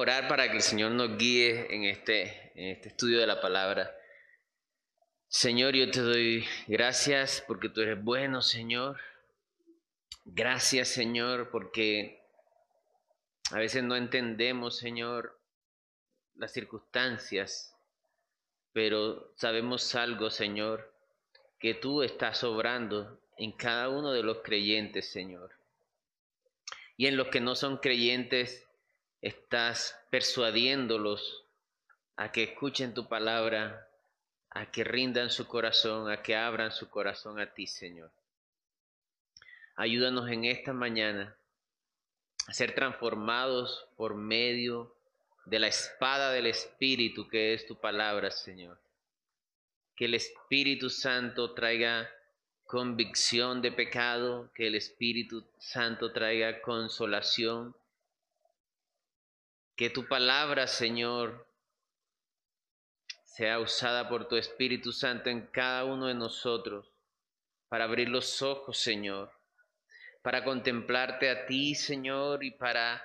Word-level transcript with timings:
Orar 0.00 0.28
para 0.28 0.50
que 0.50 0.56
el 0.56 0.62
Señor 0.62 0.92
nos 0.92 1.18
guíe 1.18 1.66
en 1.74 1.84
este, 1.84 2.52
en 2.54 2.70
este 2.70 2.88
estudio 2.88 3.20
de 3.20 3.26
la 3.26 3.38
palabra. 3.38 3.94
Señor, 5.28 5.74
yo 5.74 5.90
te 5.90 6.00
doy 6.00 6.46
gracias 6.66 7.44
porque 7.46 7.68
tú 7.68 7.82
eres 7.82 8.02
bueno, 8.02 8.40
Señor. 8.40 8.98
Gracias, 10.24 10.88
Señor, 10.88 11.50
porque 11.50 12.18
a 13.50 13.58
veces 13.58 13.82
no 13.82 13.94
entendemos, 13.94 14.78
Señor, 14.78 15.38
las 16.34 16.50
circunstancias, 16.50 17.76
pero 18.72 19.34
sabemos 19.36 19.94
algo, 19.94 20.30
Señor, 20.30 20.94
que 21.58 21.74
tú 21.74 22.02
estás 22.02 22.42
obrando 22.42 23.20
en 23.36 23.52
cada 23.52 23.90
uno 23.90 24.12
de 24.12 24.22
los 24.22 24.38
creyentes, 24.38 25.12
Señor. 25.12 25.50
Y 26.96 27.06
en 27.06 27.18
los 27.18 27.28
que 27.28 27.42
no 27.42 27.54
son 27.54 27.76
creyentes, 27.76 28.66
estás 29.22 29.98
persuadiéndolos 30.10 31.44
a 32.16 32.32
que 32.32 32.42
escuchen 32.44 32.94
tu 32.94 33.08
palabra, 33.08 33.88
a 34.50 34.70
que 34.70 34.84
rindan 34.84 35.30
su 35.30 35.46
corazón, 35.46 36.10
a 36.10 36.22
que 36.22 36.36
abran 36.36 36.72
su 36.72 36.90
corazón 36.90 37.38
a 37.38 37.52
ti, 37.52 37.66
Señor. 37.66 38.10
Ayúdanos 39.76 40.28
en 40.30 40.44
esta 40.44 40.72
mañana 40.72 41.36
a 42.46 42.52
ser 42.52 42.74
transformados 42.74 43.86
por 43.96 44.14
medio 44.14 44.94
de 45.46 45.58
la 45.58 45.68
espada 45.68 46.32
del 46.32 46.46
Espíritu 46.46 47.28
que 47.28 47.54
es 47.54 47.66
tu 47.66 47.76
palabra, 47.76 48.30
Señor. 48.30 48.78
Que 49.96 50.06
el 50.06 50.14
Espíritu 50.14 50.90
Santo 50.90 51.54
traiga 51.54 52.10
convicción 52.66 53.62
de 53.62 53.72
pecado, 53.72 54.50
que 54.54 54.66
el 54.66 54.74
Espíritu 54.74 55.44
Santo 55.58 56.12
traiga 56.12 56.60
consolación, 56.60 57.74
que 59.80 59.88
tu 59.88 60.06
palabra, 60.06 60.66
Señor, 60.66 61.48
sea 63.24 63.58
usada 63.60 64.10
por 64.10 64.28
tu 64.28 64.36
Espíritu 64.36 64.92
Santo 64.92 65.30
en 65.30 65.46
cada 65.46 65.86
uno 65.86 66.08
de 66.08 66.12
nosotros 66.12 66.92
para 67.70 67.84
abrir 67.84 68.10
los 68.10 68.42
ojos, 68.42 68.76
Señor, 68.76 69.32
para 70.20 70.44
contemplarte 70.44 71.30
a 71.30 71.46
ti, 71.46 71.74
Señor, 71.74 72.44
y 72.44 72.50
para 72.50 73.02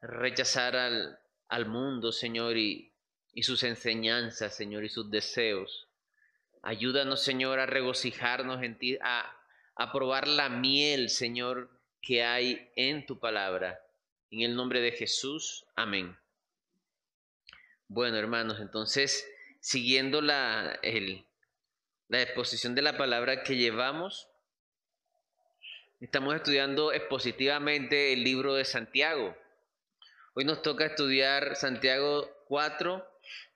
rechazar 0.00 0.76
al, 0.76 1.18
al 1.48 1.66
mundo, 1.66 2.12
Señor, 2.12 2.56
y, 2.56 2.92
y 3.34 3.42
sus 3.42 3.64
enseñanzas, 3.64 4.54
Señor, 4.54 4.84
y 4.84 4.90
sus 4.90 5.10
deseos. 5.10 5.88
Ayúdanos, 6.62 7.20
Señor, 7.20 7.58
a 7.58 7.66
regocijarnos 7.66 8.62
en 8.62 8.78
ti, 8.78 8.96
a, 9.02 9.28
a 9.74 9.90
probar 9.90 10.28
la 10.28 10.48
miel, 10.48 11.10
Señor, 11.10 11.68
que 12.00 12.22
hay 12.22 12.70
en 12.76 13.06
tu 13.06 13.18
palabra. 13.18 13.80
En 14.32 14.40
el 14.40 14.56
nombre 14.56 14.80
de 14.80 14.92
Jesús, 14.92 15.66
amén. 15.76 16.18
Bueno, 17.86 18.16
hermanos, 18.16 18.60
entonces, 18.60 19.30
siguiendo 19.60 20.22
la, 20.22 20.80
la 22.08 22.22
exposición 22.22 22.74
de 22.74 22.80
la 22.80 22.96
palabra 22.96 23.42
que 23.42 23.56
llevamos, 23.56 24.30
estamos 26.00 26.34
estudiando 26.34 26.94
expositivamente 26.94 28.14
el 28.14 28.24
libro 28.24 28.54
de 28.54 28.64
Santiago. 28.64 29.36
Hoy 30.32 30.46
nos 30.46 30.62
toca 30.62 30.86
estudiar 30.86 31.54
Santiago 31.54 32.26
4, 32.46 33.06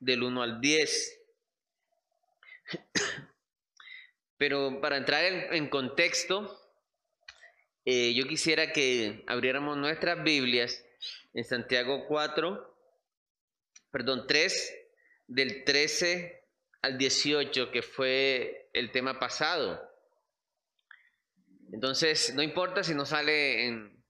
del 0.00 0.24
1 0.24 0.42
al 0.42 0.60
10. 0.60 1.20
Pero 4.36 4.82
para 4.82 4.98
entrar 4.98 5.24
en, 5.24 5.70
contexto, 5.70 6.65
eh, 7.88 8.14
yo 8.14 8.26
quisiera 8.26 8.72
que 8.72 9.22
abriéramos 9.28 9.76
nuestras 9.76 10.20
Biblias 10.24 10.84
en 11.34 11.44
Santiago 11.44 12.06
4, 12.08 12.76
perdón, 13.92 14.26
3, 14.26 14.74
del 15.28 15.62
13 15.62 16.42
al 16.82 16.98
18, 16.98 17.70
que 17.70 17.82
fue 17.82 18.68
el 18.72 18.90
tema 18.90 19.20
pasado. 19.20 19.80
Entonces, 21.72 22.34
no 22.34 22.42
importa 22.42 22.82
si 22.82 22.92
no 22.92 23.06
sale 23.06 23.66
en, 23.66 24.04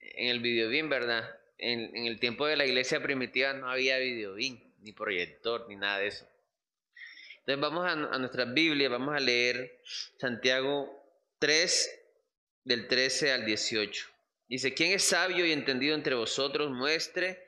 el 0.00 0.40
video 0.40 0.68
bien, 0.68 0.88
¿verdad? 0.88 1.30
En, 1.56 1.96
en, 1.96 2.06
el 2.06 2.18
tiempo 2.18 2.48
de 2.48 2.56
la 2.56 2.66
iglesia 2.66 3.00
primitiva 3.00 3.52
no 3.52 3.70
había 3.70 3.98
video 3.98 4.34
bien, 4.34 4.74
ni 4.80 4.92
proyector, 4.92 5.68
ni 5.68 5.76
nada 5.76 6.00
de 6.00 6.08
eso. 6.08 6.26
Entonces 7.38 7.60
vamos 7.60 7.86
a, 7.86 7.92
a 7.92 8.18
nuestra 8.18 8.44
Biblia, 8.44 8.88
vamos 8.88 9.14
a 9.14 9.20
leer 9.20 9.80
Santiago 10.18 10.90
3, 11.38 11.99
del 12.64 12.88
13 12.88 13.32
al 13.32 13.44
18. 13.44 14.06
Dice, 14.48 14.74
¿quién 14.74 14.92
es 14.92 15.04
sabio 15.04 15.46
y 15.46 15.52
entendido 15.52 15.94
entre 15.94 16.14
vosotros? 16.14 16.70
Muestre 16.70 17.42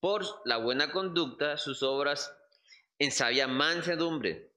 por 0.00 0.24
la 0.44 0.56
buena 0.56 0.90
conducta 0.90 1.56
sus 1.56 1.82
obras 1.82 2.32
en 2.98 3.12
sabia 3.12 3.46
mansedumbre. 3.46 4.50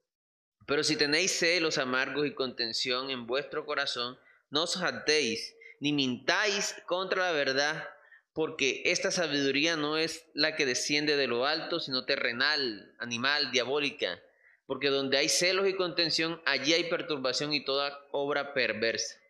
Pero 0.65 0.83
si 0.83 0.95
tenéis 0.95 1.31
celos 1.37 1.77
amargos 1.77 2.25
y 2.25 2.33
contención 2.33 3.09
en 3.09 3.27
vuestro 3.27 3.65
corazón, 3.65 4.17
no 4.49 4.63
os 4.63 4.75
jactéis, 4.75 5.55
ni 5.79 5.93
mintáis 5.93 6.75
contra 6.85 7.25
la 7.25 7.31
verdad, 7.31 7.87
porque 8.33 8.81
esta 8.85 9.11
sabiduría 9.11 9.75
no 9.75 9.97
es 9.97 10.25
la 10.33 10.55
que 10.55 10.65
desciende 10.65 11.15
de 11.15 11.27
lo 11.27 11.45
alto, 11.45 11.79
sino 11.79 12.05
terrenal, 12.05 12.95
animal, 12.99 13.51
diabólica. 13.51 14.21
Porque 14.65 14.87
donde 14.89 15.17
hay 15.17 15.29
celos 15.29 15.67
y 15.67 15.75
contención, 15.75 16.41
allí 16.45 16.73
hay 16.73 16.85
perturbación 16.85 17.53
y 17.53 17.63
toda 17.65 17.99
obra 18.11 18.53
perversa. 18.53 19.20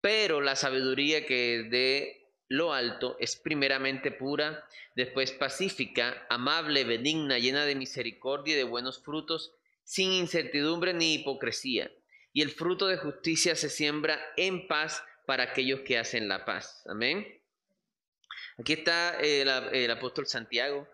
Pero 0.00 0.40
la 0.40 0.56
sabiduría 0.56 1.26
que 1.26 1.66
de 1.70 2.20
lo 2.48 2.72
alto 2.72 3.16
es 3.20 3.36
primeramente 3.36 4.10
pura, 4.10 4.66
después 4.96 5.32
pacífica, 5.32 6.26
amable, 6.28 6.84
benigna, 6.84 7.38
llena 7.38 7.64
de 7.64 7.76
misericordia 7.76 8.54
y 8.54 8.56
de 8.56 8.64
buenos 8.64 9.02
frutos, 9.02 9.52
sin 9.84 10.12
incertidumbre 10.12 10.92
ni 10.92 11.14
hipocresía. 11.14 11.90
Y 12.32 12.42
el 12.42 12.50
fruto 12.50 12.86
de 12.86 12.96
justicia 12.96 13.54
se 13.56 13.70
siembra 13.70 14.20
en 14.36 14.66
paz 14.66 15.02
para 15.26 15.44
aquellos 15.44 15.80
que 15.80 15.98
hacen 15.98 16.28
la 16.28 16.44
paz. 16.44 16.82
Amén. 16.86 17.40
Aquí 18.58 18.72
está 18.72 19.18
el, 19.20 19.48
el 19.48 19.90
apóstol 19.90 20.26
Santiago 20.26 20.88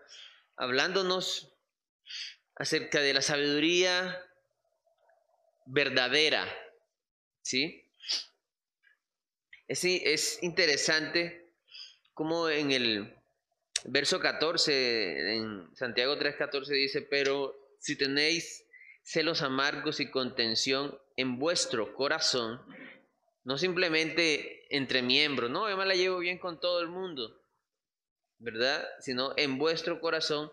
hablándonos 0.57 1.53
acerca 2.55 3.01
de 3.01 3.13
la 3.13 3.21
sabiduría 3.21 4.23
verdadera. 5.65 6.47
¿Sí? 7.41 7.86
Es, 9.67 9.83
es 9.83 10.41
interesante 10.41 11.53
como 12.13 12.49
en 12.49 12.71
el 12.71 13.17
verso 13.85 14.19
14, 14.19 15.35
en 15.35 15.75
Santiago 15.75 16.17
3:14 16.17 16.67
dice, 16.67 17.01
pero 17.01 17.55
si 17.79 17.95
tenéis 17.95 18.65
celos 19.03 19.41
amargos 19.41 19.99
y 19.99 20.09
contención 20.09 20.97
en 21.15 21.39
vuestro 21.39 21.93
corazón, 21.93 22.61
no 23.43 23.57
simplemente 23.57 24.65
entre 24.75 25.01
miembros, 25.01 25.49
no, 25.49 25.69
yo 25.69 25.77
me 25.77 25.85
la 25.85 25.95
llevo 25.95 26.19
bien 26.19 26.39
con 26.39 26.59
todo 26.59 26.81
el 26.81 26.87
mundo, 26.87 27.41
¿verdad? 28.39 28.85
Sino 28.99 29.33
en 29.37 29.57
vuestro 29.57 30.01
corazón, 30.01 30.51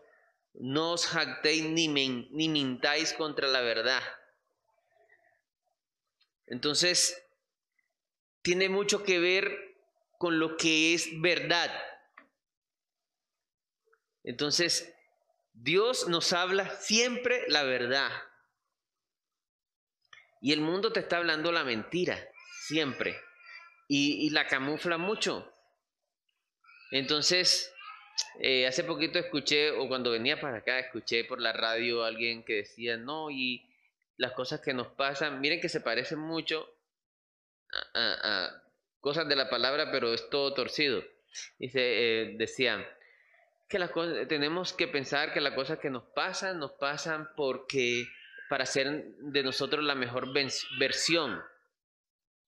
no 0.53 0.93
os 0.93 1.07
jactéis 1.07 1.65
ni, 1.65 1.89
ni 1.89 2.49
mintáis 2.49 3.13
contra 3.13 3.49
la 3.49 3.61
verdad. 3.61 4.03
Entonces, 6.47 7.24
tiene 8.45 8.69
mucho 8.69 9.03
que 9.03 9.19
ver 9.19 9.75
con 10.19 10.39
lo 10.39 10.59
que 10.59 10.93
es 10.93 11.09
verdad. 11.23 11.75
Entonces, 14.23 14.95
Dios 15.55 16.09
nos 16.09 16.35
habla 16.35 16.69
siempre 16.77 17.45
la 17.49 17.63
verdad. 17.63 18.13
Y 20.43 20.53
el 20.53 20.61
mundo 20.61 20.93
te 20.93 21.01
está 21.01 21.17
hablando 21.17 21.53
la 21.53 21.65
mentira, 21.65 22.19
siempre. 22.67 23.19
Y, 23.89 24.29
la 24.29 24.47
camufla 24.47 24.99
mucho. 24.99 25.51
Entonces, 26.91 27.73
eh, 28.41 28.67
hace 28.67 28.85
poquito 28.85 29.19
escuché, 29.19 29.71
o 29.71 29.89
cuando 29.89 30.11
venía 30.11 30.39
para 30.39 30.59
acá, 30.59 30.79
escuché 30.79 31.25
por 31.25 31.41
la 31.41 31.55
radio 31.55 32.05
a 32.05 32.09
alguien 32.09 32.45
que 32.45 32.57
decía, 32.57 32.99
no, 32.99 33.31
y 33.31 33.67
las 34.19 34.33
cosas 34.33 34.61
que 34.61 34.75
nos 34.75 34.89
pasan, 34.89 35.41
miren 35.41 35.63
que 35.63 35.71
se 35.71 35.81
parecen 35.81 36.19
mucho 36.19 36.74
cosas 39.01 39.29
de 39.29 39.37
la 39.37 39.51
palabra, 39.51 39.91
pero 39.93 40.13
es 40.13 40.29
todo 40.31 40.55
torcido. 40.55 41.03
Dice, 41.59 41.81
eh, 41.81 42.35
decía 42.37 42.87
que 43.69 43.79
las 43.79 43.91
tenemos 44.29 44.73
que 44.73 44.89
pensar 44.89 45.33
que 45.33 45.41
las 45.41 45.55
cosas 45.55 45.79
que 45.79 45.91
nos 45.91 46.05
pasan, 46.15 46.59
nos 46.59 46.73
pasan 46.73 47.29
porque 47.37 48.07
para 48.49 48.65
hacer 48.65 49.05
de 49.19 49.43
nosotros 49.43 49.85
la 49.85 49.95
mejor 49.95 50.29
versión. 50.79 51.43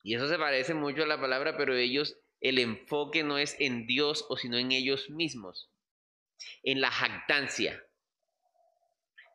Y 0.02 0.14
eso 0.14 0.28
se 0.28 0.38
parece 0.38 0.75
mucho 0.75 1.02
a 1.02 1.06
la 1.06 1.20
palabra, 1.20 1.56
pero 1.56 1.75
ellos, 1.75 2.17
el 2.40 2.58
enfoque 2.58 3.25
no 3.25 3.38
es 3.38 3.56
en 3.58 3.87
Dios 3.87 4.25
o 4.29 4.37
sino 4.37 4.56
en 4.56 4.70
ellos 4.70 5.11
mismos, 5.11 5.70
en 6.62 6.81
la 6.81 6.90
jactancia. 6.90 7.82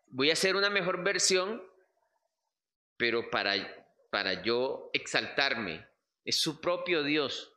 Voy 0.07 0.29
a 0.29 0.33
hacer 0.33 0.55
una 0.55 0.69
mejor 0.69 1.03
versión, 1.03 1.61
pero 2.95 3.29
para, 3.29 3.55
para 4.11 4.43
yo 4.43 4.91
exaltarme, 4.93 5.87
es 6.23 6.39
su 6.39 6.61
propio 6.61 7.01
Dios. 7.01 7.51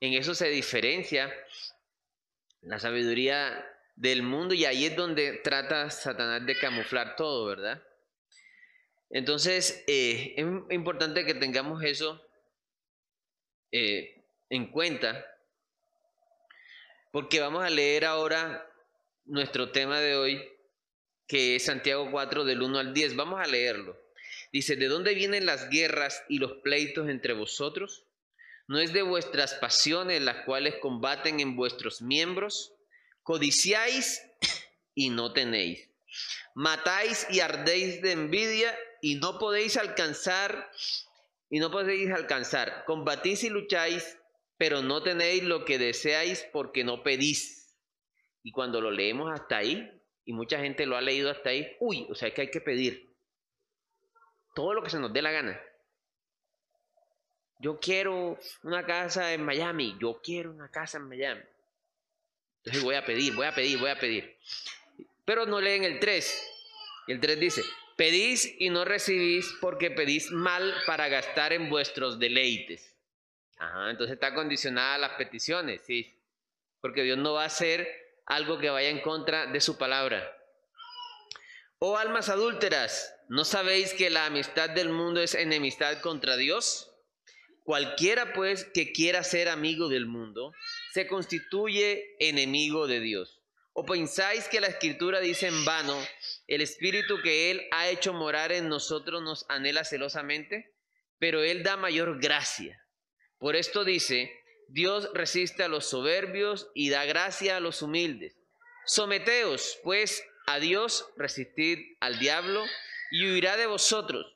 En 0.00 0.12
eso 0.12 0.34
se 0.34 0.48
diferencia 0.48 1.32
la 2.60 2.78
sabiduría 2.78 3.66
del 3.94 4.22
mundo 4.22 4.52
y 4.52 4.64
ahí 4.64 4.84
es 4.84 4.96
donde 4.96 5.38
trata 5.38 5.88
Satanás 5.90 6.44
de 6.44 6.58
camuflar 6.58 7.16
todo, 7.16 7.46
¿verdad? 7.46 7.82
Entonces, 9.10 9.82
eh, 9.86 10.34
es 10.36 10.46
importante 10.74 11.24
que 11.24 11.34
tengamos 11.34 11.82
eso 11.82 12.20
eh, 13.72 14.22
en 14.48 14.70
cuenta, 14.70 15.24
porque 17.12 17.40
vamos 17.40 17.64
a 17.64 17.70
leer 17.70 18.04
ahora 18.04 18.66
nuestro 19.24 19.70
tema 19.70 20.00
de 20.00 20.16
hoy, 20.16 20.52
que 21.26 21.56
es 21.56 21.64
Santiago 21.64 22.08
4 22.10 22.44
del 22.44 22.62
1 22.62 22.78
al 22.78 22.94
10. 22.94 23.16
Vamos 23.16 23.40
a 23.40 23.46
leerlo. 23.46 23.96
Dice, 24.52 24.74
¿de 24.76 24.88
dónde 24.88 25.14
vienen 25.14 25.46
las 25.46 25.70
guerras 25.70 26.24
y 26.28 26.38
los 26.38 26.54
pleitos 26.62 27.08
entre 27.08 27.34
vosotros? 27.34 28.06
¿No 28.66 28.80
es 28.80 28.92
de 28.92 29.02
vuestras 29.02 29.54
pasiones 29.54 30.22
las 30.22 30.44
cuales 30.44 30.76
combaten 30.80 31.40
en 31.40 31.54
vuestros 31.56 32.02
miembros? 32.02 32.74
Codiciáis 33.22 34.22
y 34.94 35.10
no 35.10 35.32
tenéis. 35.32 35.88
Matáis 36.54 37.26
y 37.30 37.40
ardéis 37.40 38.02
de 38.02 38.12
envidia 38.12 38.76
y 39.00 39.16
no 39.16 39.38
podéis 39.38 39.76
alcanzar 39.76 40.70
y 41.48 41.60
no 41.60 41.70
podéis 41.70 42.10
alcanzar. 42.10 42.84
Combatís 42.86 43.44
y 43.44 43.50
lucháis, 43.50 44.18
pero 44.56 44.82
no 44.82 45.02
tenéis 45.02 45.44
lo 45.44 45.64
que 45.64 45.78
deseáis 45.78 46.46
porque 46.52 46.82
no 46.82 47.04
pedís. 47.04 47.76
Y 48.42 48.50
cuando 48.50 48.80
lo 48.80 48.90
leemos 48.90 49.32
hasta 49.32 49.58
ahí, 49.58 49.90
y 50.24 50.32
mucha 50.32 50.58
gente 50.58 50.86
lo 50.86 50.96
ha 50.96 51.00
leído 51.00 51.30
hasta 51.30 51.50
ahí, 51.50 51.76
uy, 51.80 52.06
o 52.08 52.14
sea 52.14 52.32
que 52.32 52.42
hay 52.42 52.50
que 52.50 52.60
pedir 52.60 53.09
todo 54.54 54.74
lo 54.74 54.82
que 54.82 54.90
se 54.90 54.98
nos 54.98 55.12
dé 55.12 55.22
la 55.22 55.30
gana. 55.30 55.60
Yo 57.58 57.78
quiero 57.78 58.38
una 58.62 58.84
casa 58.84 59.32
en 59.32 59.44
Miami, 59.44 59.96
yo 60.00 60.20
quiero 60.22 60.50
una 60.50 60.70
casa 60.70 60.98
en 60.98 61.08
Miami. 61.08 61.42
Entonces 62.58 62.82
voy 62.82 62.94
a 62.94 63.04
pedir, 63.04 63.34
voy 63.34 63.46
a 63.46 63.54
pedir, 63.54 63.78
voy 63.78 63.90
a 63.90 63.98
pedir. 63.98 64.36
Pero 65.24 65.46
no 65.46 65.60
leen 65.60 65.84
el 65.84 66.00
3. 66.00 66.46
El 67.08 67.20
3 67.20 67.40
dice, 67.40 67.62
Pedís 68.00 68.54
y 68.58 68.70
no 68.70 68.86
recibís 68.86 69.54
porque 69.60 69.90
pedís 69.90 70.30
mal 70.30 70.74
para 70.86 71.08
gastar 71.08 71.52
en 71.52 71.68
vuestros 71.68 72.18
deleites. 72.18 72.96
Ajá, 73.58 73.90
entonces 73.90 74.14
está 74.14 74.32
condicionada 74.32 74.94
a 74.94 74.98
las 74.98 75.12
peticiones, 75.18 75.82
sí. 75.84 76.18
Porque 76.80 77.02
Dios 77.02 77.18
no 77.18 77.34
va 77.34 77.42
a 77.42 77.48
hacer 77.48 77.86
algo 78.24 78.58
que 78.58 78.70
vaya 78.70 78.88
en 78.88 79.02
contra 79.02 79.44
de 79.44 79.60
su 79.60 79.76
palabra. 79.76 80.34
Oh 81.78 81.98
almas 81.98 82.30
adúlteras, 82.30 83.14
¿no 83.30 83.44
sabéis 83.44 83.94
que 83.94 84.10
la 84.10 84.26
amistad 84.26 84.70
del 84.70 84.88
mundo 84.88 85.22
es 85.22 85.36
enemistad 85.36 86.00
contra 86.00 86.36
Dios? 86.36 86.90
Cualquiera 87.62 88.32
pues 88.32 88.64
que 88.64 88.90
quiera 88.90 89.22
ser 89.22 89.48
amigo 89.48 89.88
del 89.88 90.06
mundo, 90.06 90.52
se 90.92 91.06
constituye 91.06 92.16
enemigo 92.18 92.88
de 92.88 92.98
Dios. 92.98 93.40
¿O 93.72 93.86
pensáis 93.86 94.48
que 94.48 94.60
la 94.60 94.66
escritura 94.66 95.20
dice 95.20 95.46
en 95.46 95.64
vano, 95.64 95.96
el 96.48 96.60
espíritu 96.60 97.22
que 97.22 97.52
Él 97.52 97.68
ha 97.70 97.88
hecho 97.88 98.12
morar 98.12 98.50
en 98.50 98.68
nosotros 98.68 99.22
nos 99.22 99.46
anhela 99.48 99.84
celosamente? 99.84 100.74
Pero 101.20 101.44
Él 101.44 101.62
da 101.62 101.76
mayor 101.76 102.20
gracia. 102.20 102.84
Por 103.38 103.54
esto 103.54 103.84
dice, 103.84 104.28
Dios 104.66 105.08
resiste 105.14 105.62
a 105.62 105.68
los 105.68 105.86
soberbios 105.86 106.68
y 106.74 106.90
da 106.90 107.04
gracia 107.04 107.58
a 107.58 107.60
los 107.60 107.80
humildes. 107.80 108.36
Someteos, 108.86 109.78
pues, 109.84 110.24
a 110.48 110.58
Dios, 110.58 111.06
resistid 111.16 111.78
al 112.00 112.18
diablo 112.18 112.66
y 113.10 113.30
huirá 113.30 113.56
de 113.56 113.66
vosotros. 113.66 114.26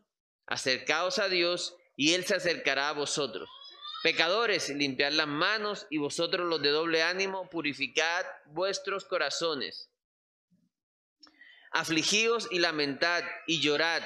Acercaos 0.46 1.18
a 1.18 1.28
Dios 1.28 1.76
y 1.96 2.14
Él 2.14 2.24
se 2.24 2.34
acercará 2.34 2.90
a 2.90 2.92
vosotros. 2.92 3.48
Pecadores, 4.02 4.68
limpiad 4.68 5.12
las 5.12 5.26
manos 5.26 5.86
y 5.88 5.98
vosotros 5.98 6.46
los 6.46 6.60
de 6.60 6.68
doble 6.70 7.02
ánimo, 7.02 7.48
purificad 7.48 8.26
vuestros 8.46 9.06
corazones. 9.06 9.88
Afligíos 11.70 12.48
y 12.50 12.58
lamentad 12.58 13.24
y 13.46 13.60
llorad. 13.60 14.02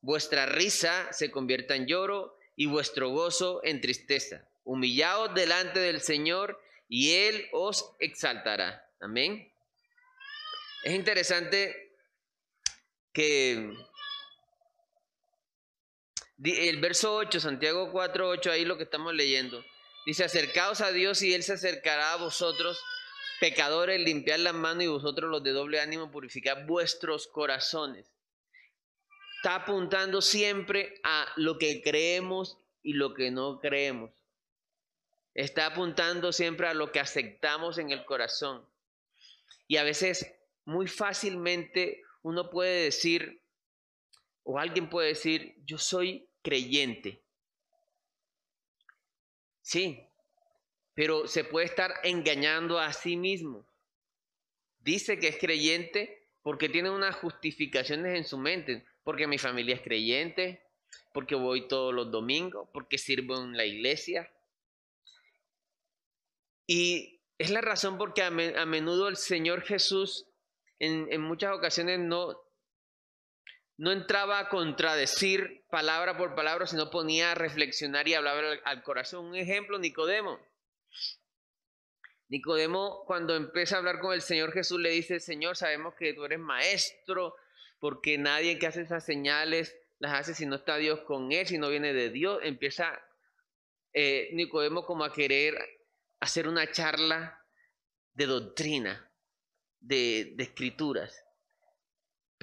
Vuestra 0.00 0.46
risa 0.46 1.12
se 1.12 1.30
convierta 1.30 1.74
en 1.74 1.86
lloro 1.86 2.38
y 2.54 2.66
vuestro 2.66 3.08
gozo 3.08 3.60
en 3.64 3.80
tristeza. 3.80 4.48
Humillaos 4.64 5.34
delante 5.34 5.80
del 5.80 6.00
Señor 6.00 6.60
y 6.88 7.14
Él 7.14 7.48
os 7.52 7.92
exaltará. 7.98 8.88
Amén. 9.00 9.52
Es 10.84 10.94
interesante 10.94 11.96
que 13.12 13.72
el 16.44 16.80
verso 16.80 17.14
8, 17.14 17.40
Santiago 17.40 17.90
4, 17.92 18.28
8, 18.28 18.50
ahí 18.50 18.64
lo 18.64 18.76
que 18.76 18.84
estamos 18.84 19.14
leyendo. 19.14 19.64
Dice, 20.04 20.24
acercaos 20.24 20.80
a 20.80 20.90
Dios 20.90 21.22
y 21.22 21.34
Él 21.34 21.42
se 21.42 21.52
acercará 21.52 22.14
a 22.14 22.16
vosotros, 22.16 22.82
pecadores, 23.40 24.00
limpiad 24.00 24.38
las 24.38 24.54
manos 24.54 24.84
y 24.84 24.88
vosotros 24.88 25.30
los 25.30 25.42
de 25.42 25.52
doble 25.52 25.80
ánimo, 25.80 26.10
purificad 26.10 26.66
vuestros 26.66 27.28
corazones. 27.28 28.10
Está 29.36 29.56
apuntando 29.56 30.20
siempre 30.20 31.00
a 31.04 31.26
lo 31.36 31.58
que 31.58 31.82
creemos 31.82 32.58
y 32.82 32.94
lo 32.94 33.14
que 33.14 33.30
no 33.30 33.60
creemos. 33.60 34.10
Está 35.34 35.66
apuntando 35.66 36.32
siempre 36.32 36.66
a 36.68 36.74
lo 36.74 36.92
que 36.92 37.00
aceptamos 37.00 37.78
en 37.78 37.90
el 37.90 38.04
corazón. 38.04 38.66
Y 39.66 39.76
a 39.76 39.84
veces 39.84 40.34
muy 40.64 40.86
fácilmente 40.86 42.02
uno 42.22 42.50
puede 42.50 42.84
decir, 42.84 43.42
o 44.44 44.58
alguien 44.58 44.90
puede 44.90 45.08
decir, 45.08 45.56
yo 45.64 45.78
soy 45.78 46.28
creyente. 46.42 47.22
Sí, 49.62 50.04
pero 50.94 51.26
se 51.26 51.44
puede 51.44 51.66
estar 51.66 51.94
engañando 52.02 52.78
a 52.78 52.92
sí 52.92 53.16
mismo. 53.16 53.64
Dice 54.80 55.18
que 55.18 55.28
es 55.28 55.38
creyente 55.38 56.28
porque 56.42 56.68
tiene 56.68 56.90
unas 56.90 57.14
justificaciones 57.16 58.16
en 58.16 58.24
su 58.24 58.36
mente, 58.36 58.84
porque 59.04 59.28
mi 59.28 59.38
familia 59.38 59.76
es 59.76 59.80
creyente, 59.80 60.66
porque 61.14 61.36
voy 61.36 61.68
todos 61.68 61.94
los 61.94 62.10
domingos, 62.10 62.68
porque 62.72 62.98
sirvo 62.98 63.36
en 63.36 63.56
la 63.56 63.64
iglesia. 63.64 64.30
Y 66.66 67.20
es 67.38 67.50
la 67.50 67.60
razón 67.60 67.96
porque 67.96 68.22
a, 68.22 68.30
menudo 68.30 69.08
el 69.08 69.16
Señor 69.16 69.62
Jesús 69.62 70.26
en, 70.78 71.06
en 71.12 71.20
muchas 71.20 71.56
ocasiones 71.56 72.00
no, 72.00 72.41
no 73.82 73.90
entraba 73.90 74.38
a 74.38 74.48
contradecir 74.48 75.64
palabra 75.68 76.16
por 76.16 76.36
palabra, 76.36 76.68
sino 76.68 76.88
ponía 76.88 77.32
a 77.32 77.34
reflexionar 77.34 78.06
y 78.06 78.14
hablaba 78.14 78.40
al, 78.62 78.82
corazón. 78.84 79.24
Un 79.26 79.34
ejemplo, 79.34 79.76
Nicodemo. 79.76 80.38
Nicodemo, 82.28 83.02
cuando 83.06 83.34
empieza 83.34 83.74
a 83.74 83.78
hablar 83.80 83.98
con 83.98 84.12
el 84.12 84.22
Señor 84.22 84.52
Jesús, 84.52 84.78
le 84.78 84.90
dice, 84.90 85.18
Señor, 85.18 85.56
sabemos 85.56 85.96
que 85.96 86.14
tú 86.14 86.24
eres 86.24 86.38
maestro, 86.38 87.34
porque 87.80 88.18
nadie 88.18 88.56
que 88.60 88.68
hace 88.68 88.82
esas 88.82 89.04
señales 89.04 89.76
las 89.98 90.12
hace 90.12 90.34
si 90.34 90.46
no 90.46 90.54
está 90.54 90.76
Dios 90.76 91.00
con 91.00 91.32
él, 91.32 91.48
si 91.48 91.58
no 91.58 91.68
viene 91.68 91.92
de 91.92 92.10
Dios. 92.10 92.38
Empieza 92.44 93.04
eh, 93.92 94.30
Nicodemo 94.34 94.86
como 94.86 95.02
a 95.02 95.12
querer 95.12 95.58
hacer 96.20 96.46
una 96.46 96.70
charla 96.70 97.44
de 98.12 98.26
doctrina, 98.26 99.10
de, 99.80 100.34
de 100.36 100.44
escrituras. 100.44 101.21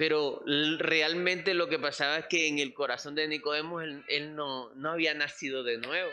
Pero 0.00 0.42
realmente 0.78 1.52
lo 1.52 1.68
que 1.68 1.78
pasaba 1.78 2.16
es 2.16 2.26
que 2.26 2.48
en 2.48 2.58
el 2.58 2.72
corazón 2.72 3.14
de 3.14 3.28
Nicodemo 3.28 3.82
él, 3.82 4.34
no, 4.34 4.74
no, 4.74 4.92
había 4.92 5.12
nacido 5.12 5.62
de 5.62 5.76
nuevo. 5.76 6.10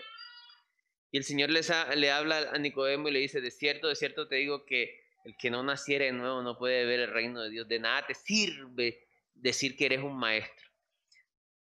Y 1.10 1.20
el 1.20 1.24
Señor 1.24 1.52
le 1.52 2.12
habla 2.12 2.50
a 2.52 2.58
Nicodemo 2.58 3.08
y 3.08 3.14
le 3.14 3.20
dice, 3.20 3.40
de 3.40 3.50
cierto, 3.50 3.88
de 3.88 3.96
cierto 3.96 4.28
te 4.28 4.36
digo 4.36 4.66
que 4.66 5.00
el 5.24 5.38
que 5.38 5.50
no 5.50 5.64
naciera 5.64 6.04
de 6.04 6.12
nuevo 6.12 6.42
no 6.42 6.58
puede 6.58 6.84
ver 6.84 7.00
el 7.00 7.14
reino 7.14 7.42
de 7.42 7.50
Dios. 7.50 7.66
De 7.70 7.80
nada 7.80 8.06
te 8.06 8.14
sirve 8.14 9.08
decir 9.34 9.78
que 9.78 9.86
eres 9.86 10.02
un 10.02 10.20
maestro. 10.20 10.68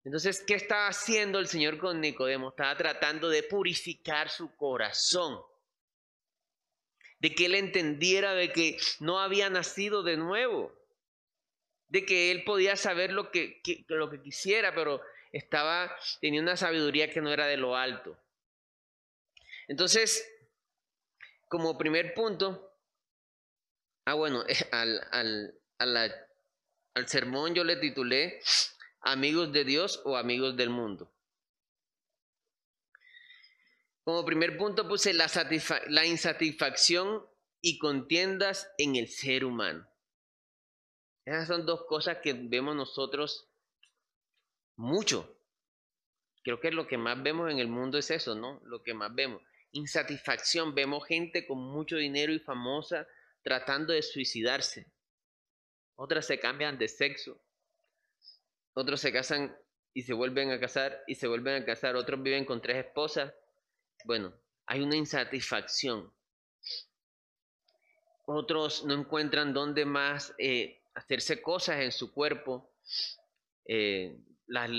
Entonces, 0.04 0.44
¿qué 0.48 0.56
estaba 0.56 0.88
haciendo 0.88 1.38
el 1.38 1.46
Señor 1.46 1.78
con 1.78 2.02
Nicodemo? 2.02 2.50
Estaba 2.50 2.76
tratando 2.76 3.30
de 3.30 3.44
purificar 3.44 4.32
su 4.32 4.56
corazón. 4.56 5.40
De 7.20 7.36
que 7.36 7.46
él 7.46 7.54
entendiera 7.54 8.34
de 8.34 8.52
que 8.52 8.80
no 9.00 9.20
había 9.20 9.52
nacido 9.52 10.02
de 10.02 10.18
nuevo 10.18 10.79
de 11.90 12.06
que 12.06 12.32
él 12.32 12.44
podía 12.44 12.76
saber 12.76 13.12
lo 13.12 13.32
que, 13.32 13.62
lo 13.88 14.10
que 14.10 14.22
quisiera, 14.22 14.74
pero 14.74 15.02
estaba, 15.32 15.96
tenía 16.22 16.42
una 16.42 16.56
sabiduría 16.56 17.12
que 17.12 17.22
no 17.22 17.32
era 17.32 17.48
de 17.48 17.58
lo 17.58 17.76
alto. 17.76 18.18
Entonces, 19.68 20.28
como 21.48 21.78
primer 21.78 22.14
punto, 22.14 22.74
ah, 24.06 24.14
bueno, 24.14 24.44
al, 24.72 25.02
al, 25.12 25.56
al 25.80 27.08
sermón 27.08 27.54
yo 27.56 27.64
le 27.64 27.76
titulé 27.78 28.40
Amigos 29.02 29.52
de 29.52 29.64
Dios 29.64 30.02
o 30.06 30.18
Amigos 30.18 30.56
del 30.56 30.70
Mundo. 30.70 31.12
Como 34.04 34.26
primer 34.26 34.58
punto 34.58 34.88
puse 34.88 35.14
la, 35.14 35.30
la 35.88 36.06
insatisfacción 36.06 37.26
y 37.62 37.78
contiendas 37.78 38.72
en 38.78 38.96
el 38.96 39.08
ser 39.08 39.46
humano. 39.46 39.88
Esas 41.30 41.48
son 41.48 41.64
dos 41.64 41.86
cosas 41.86 42.18
que 42.24 42.34
vemos 42.34 42.76
nosotros 42.76 43.48
mucho. 44.78 45.38
Creo 46.44 46.60
que 46.60 46.72
lo 46.72 46.88
que 46.88 46.98
más 46.98 47.22
vemos 47.22 47.52
en 47.52 47.60
el 47.60 47.68
mundo 47.68 48.00
es 48.00 48.10
eso, 48.10 48.34
¿no? 48.34 48.60
Lo 48.64 48.82
que 48.82 48.96
más 48.96 49.14
vemos. 49.14 49.40
Insatisfacción. 49.72 50.74
Vemos 50.74 51.06
gente 51.06 51.46
con 51.46 51.60
mucho 51.60 51.98
dinero 51.98 52.34
y 52.34 52.40
famosa 52.40 53.08
tratando 53.44 53.94
de 53.94 54.02
suicidarse. 54.02 54.92
Otras 55.94 56.26
se 56.26 56.40
cambian 56.40 56.80
de 56.80 56.88
sexo. 56.88 57.40
Otros 58.74 59.00
se 59.00 59.14
casan 59.14 59.56
y 59.94 60.02
se 60.02 60.14
vuelven 60.14 60.50
a 60.50 60.60
casar 60.60 61.04
y 61.06 61.14
se 61.14 61.28
vuelven 61.28 61.62
a 61.62 61.66
casar. 61.66 61.96
Otros 61.96 62.24
viven 62.24 62.44
con 62.44 62.60
tres 62.60 62.88
esposas. 62.88 63.32
Bueno, 64.04 64.34
hay 64.66 64.82
una 64.82 64.96
insatisfacción. 64.96 66.12
Otros 68.26 68.84
no 68.84 68.96
encuentran 68.96 69.54
dónde 69.54 69.86
más 69.86 70.34
eh, 70.40 70.79
hacerse 71.00 71.42
cosas 71.42 71.80
en 71.80 71.92
su 71.92 72.14
cuerpo. 72.14 72.72
Eh, 73.66 74.18
las, 74.48 74.70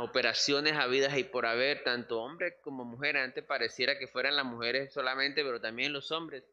operaciones 0.00 0.74
habidas 0.74 1.16
y 1.18 1.24
por 1.24 1.44
haber, 1.46 1.82
tanto 1.82 2.20
hombres 2.20 2.54
como 2.62 2.84
mujeres, 2.84 3.24
antes 3.24 3.44
pareciera 3.44 3.98
que 3.98 4.08
fueran 4.08 4.36
las 4.36 4.44
mujeres 4.44 4.92
solamente, 4.92 5.42
pero 5.42 5.60
también 5.60 5.92
los 5.92 6.10
hombres, 6.12 6.44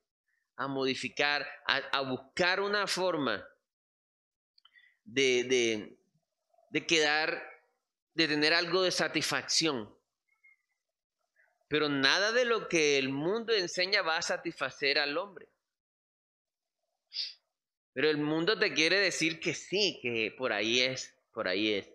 a 0.58 0.68
modificar, 0.68 1.48
a, 1.66 2.02
buscar 2.02 2.60
una 2.62 2.88
forma 2.88 3.46
de, 5.04 5.44
de, 5.44 5.98
de 6.70 6.88
quedar, 6.88 7.44
de 8.14 8.28
tener 8.28 8.54
algo 8.54 8.84
de 8.84 8.92
satisfacción. 8.92 9.94
Pero 11.68 11.90
nada 11.90 12.32
de 12.32 12.46
lo 12.46 12.68
que 12.68 12.98
el 12.98 13.10
mundo 13.10 13.54
enseña 13.54 14.02
va 14.02 14.18
a 14.18 14.22
satisfacer 14.22 14.98
al 14.98 15.18
hombre. 15.18 15.50
Pero 17.96 18.10
el 18.10 18.18
mundo 18.18 18.60
te 18.60 18.74
quiere 18.74 19.00
decir 19.00 19.40
que 19.40 19.54
sí, 19.54 20.00
que 20.02 20.36
por 20.38 20.52
ahí 20.52 20.82
es, 20.82 21.16
por 21.32 21.48
ahí 21.48 21.76
es. 21.76 21.90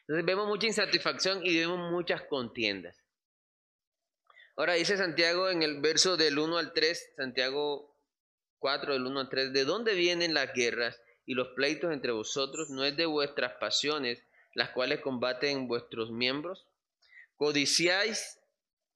Entonces 0.00 0.26
vemos 0.26 0.48
mucha 0.48 0.66
insatisfacción 0.66 1.46
y 1.46 1.56
vemos 1.56 1.92
muchas 1.92 2.22
contiendas. 2.22 2.98
Ahora 4.56 4.72
dice 4.74 4.96
Santiago 4.96 5.48
en 5.48 5.62
el 5.62 5.80
verso 5.80 6.16
del 6.16 6.40
1 6.40 6.58
al 6.58 6.72
3, 6.72 7.12
Santiago 7.16 7.96
4 8.58 8.94
del 8.94 9.06
1 9.06 9.20
al 9.20 9.28
3, 9.28 9.52
¿de 9.52 9.64
dónde 9.64 9.94
vienen 9.94 10.34
las 10.34 10.52
guerras 10.54 11.00
y 11.24 11.34
los 11.34 11.50
pleitos 11.50 11.92
entre 11.92 12.10
vosotros? 12.10 12.70
¿No 12.70 12.84
es 12.84 12.96
de 12.96 13.06
vuestras 13.06 13.52
pasiones 13.60 14.24
las 14.54 14.70
cuales 14.70 15.02
combaten 15.02 15.68
vuestros 15.68 16.10
miembros? 16.10 16.66
Codiciáis 17.36 18.40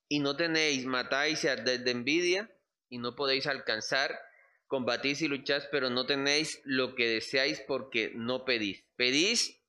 y 0.09 0.18
no 0.18 0.37
tenéis, 0.37 0.87
matáis 0.87 1.42
de 1.42 1.88
envidia 1.88 2.50
y 2.88 2.99
no 2.99 3.14
podéis 3.14 3.47
alcanzar, 3.47 4.18
combatís 4.66 5.23
y 5.23 5.28
lucháis, 5.28 5.64
pero 5.70 5.90
no 5.90 6.06
tenéis 6.06 6.61
lo 6.64 6.94
que 6.94 7.08
deseáis 7.08 7.61
porque 7.61 8.12
no 8.14 8.44
pedís. 8.44 8.85
Pedís 8.96 9.61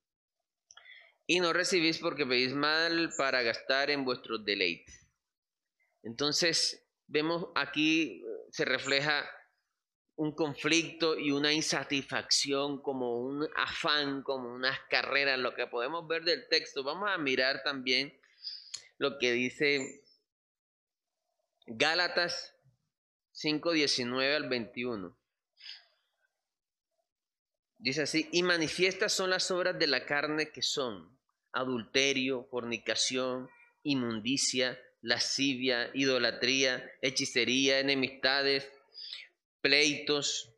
y 1.26 1.40
no 1.40 1.52
recibís 1.52 1.98
porque 1.98 2.26
pedís 2.26 2.54
mal 2.54 3.10
para 3.16 3.42
gastar 3.42 3.90
en 3.90 4.04
vuestros 4.04 4.44
deleites. 4.44 5.06
Entonces, 6.02 6.86
vemos 7.06 7.48
aquí 7.54 8.22
se 8.50 8.64
refleja 8.64 9.28
un 10.16 10.32
conflicto 10.32 11.16
y 11.16 11.30
una 11.30 11.52
insatisfacción, 11.52 12.82
como 12.82 13.20
un 13.20 13.48
afán, 13.54 14.22
como 14.22 14.52
unas 14.52 14.80
carreras, 14.90 15.38
lo 15.38 15.54
que 15.54 15.68
podemos 15.68 16.08
ver 16.08 16.24
del 16.24 16.48
texto. 16.48 16.82
Vamos 16.82 17.08
a 17.08 17.18
mirar 17.18 17.62
también 17.62 18.18
lo 18.98 19.16
que 19.18 19.30
dice 19.30 20.02
Gálatas 21.66 22.57
5, 23.40 23.70
19 23.70 24.34
al 24.34 24.48
21. 24.48 25.16
Dice 27.78 28.02
así, 28.02 28.28
y 28.32 28.42
manifiestas 28.42 29.12
son 29.12 29.30
las 29.30 29.52
obras 29.52 29.78
de 29.78 29.86
la 29.86 30.04
carne 30.06 30.50
que 30.50 30.62
son 30.62 31.16
adulterio, 31.52 32.48
fornicación, 32.50 33.48
inmundicia, 33.84 34.76
lascivia, 35.02 35.88
idolatría, 35.94 36.84
hechicería, 37.00 37.78
enemistades, 37.78 38.68
pleitos, 39.60 40.52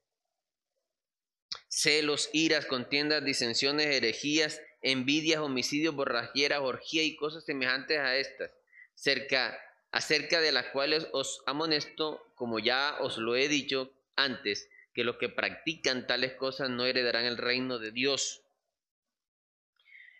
celos, 1.68 2.30
iras, 2.32 2.64
contiendas, 2.64 3.22
disensiones, 3.22 3.88
herejías, 3.88 4.62
envidias, 4.80 5.40
homicidios, 5.40 5.94
borrajeras, 5.94 6.60
orgía 6.60 7.02
y 7.02 7.14
cosas 7.16 7.44
semejantes 7.44 7.98
a 7.98 8.16
estas, 8.16 8.50
cerca, 8.94 9.58
acerca 9.92 10.40
de 10.40 10.52
las 10.52 10.66
cuales 10.66 11.08
os 11.12 11.42
amonesto, 11.46 12.32
como 12.34 12.58
ya 12.58 12.96
os 13.00 13.18
lo 13.18 13.36
he 13.36 13.48
dicho 13.48 13.92
antes, 14.16 14.68
que 14.94 15.04
los 15.04 15.16
que 15.16 15.28
practican 15.28 16.06
tales 16.06 16.34
cosas 16.34 16.70
no 16.70 16.84
heredarán 16.86 17.24
el 17.24 17.38
reino 17.38 17.78
de 17.78 17.90
Dios. 17.90 18.42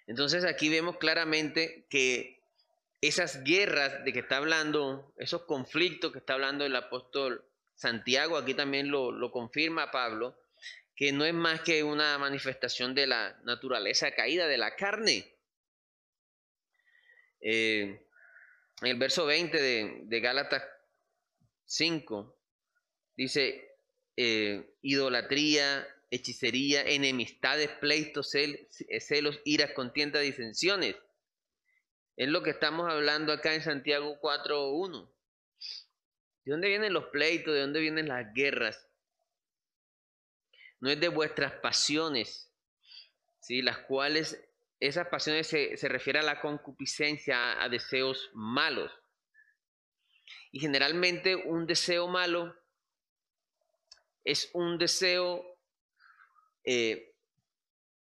Entonces 0.07 0.45
aquí 0.45 0.69
vemos 0.69 0.99
claramente 0.99 1.87
que 1.89 2.41
esas 3.01 3.45
guerras 3.45 4.05
de 4.05 4.13
que 4.13 4.19
está 4.21 4.37
hablando, 4.37 5.15
esos 5.17 5.43
conflictos 5.43 6.13
que 6.13 6.19
está 6.19 6.35
hablando 6.35 6.67
el 6.67 6.77
apóstol 6.77 7.45
Santiago, 7.75 8.37
aquí 8.37 8.55
también 8.55 8.91
lo, 8.91 9.31
confirma 9.31 9.91
Pablo, 9.91 10.37
que 10.95 11.13
no 11.13 11.25
es 11.25 11.33
más 11.33 11.61
que 11.63 11.83
una 11.83 12.19
manifestación 12.19 12.95
de 12.95 13.07
la 13.07 13.41
naturaleza 13.45 14.11
caída 14.15 14.47
de 14.49 14.59
la 14.59 14.77
carne. 14.77 15.33
Eh, 17.41 18.07
en 18.83 18.89
el 18.89 18.99
verso 18.99 19.27
20 19.27 19.61
de, 19.61 20.01
de 20.05 20.21
Gálatas 20.21 20.63
5 21.67 22.37
dice, 23.17 23.77
eh, 24.17 24.75
idolatría, 24.83 25.87
hechicería, 26.11 26.83
enemistades, 26.83 27.71
pleitos, 27.81 28.31
celos, 28.31 29.41
iras, 29.45 29.73
contiendas, 29.73 30.23
disensiones. 30.23 30.97
Es 32.17 32.29
lo 32.29 32.43
que 32.43 32.51
estamos 32.51 32.91
hablando 32.91 33.33
acá 33.33 33.55
en 33.55 33.63
Santiago 33.63 34.19
4.1. 34.21 35.11
¿De 36.45 36.53
dónde 36.53 36.69
vienen 36.69 36.93
los 36.93 37.07
pleitos? 37.07 37.55
¿De 37.55 37.61
dónde 37.61 37.81
vienen 37.81 38.09
las 38.09 38.33
guerras? 38.35 38.89
No 40.81 40.91
es 40.91 40.99
de 40.99 41.09
vuestras 41.09 41.53
pasiones, 41.61 42.51
¿sí? 43.41 43.63
las 43.63 43.79
cuales 43.79 44.43
esas 44.81 45.09
pasiones 45.09 45.47
se, 45.47 45.77
se 45.77 45.89
refieren 45.89 46.23
a 46.23 46.27
la 46.27 46.41
concupiscencia, 46.41 47.63
a 47.63 47.69
deseos 47.69 48.31
malos. 48.33 48.91
Y 50.51 50.61
generalmente 50.61 51.37
un 51.37 51.67
deseo 51.67 52.09
malo 52.09 52.57
es 54.25 54.51
un 54.55 54.79
deseo 54.79 55.45
eh, 56.65 57.15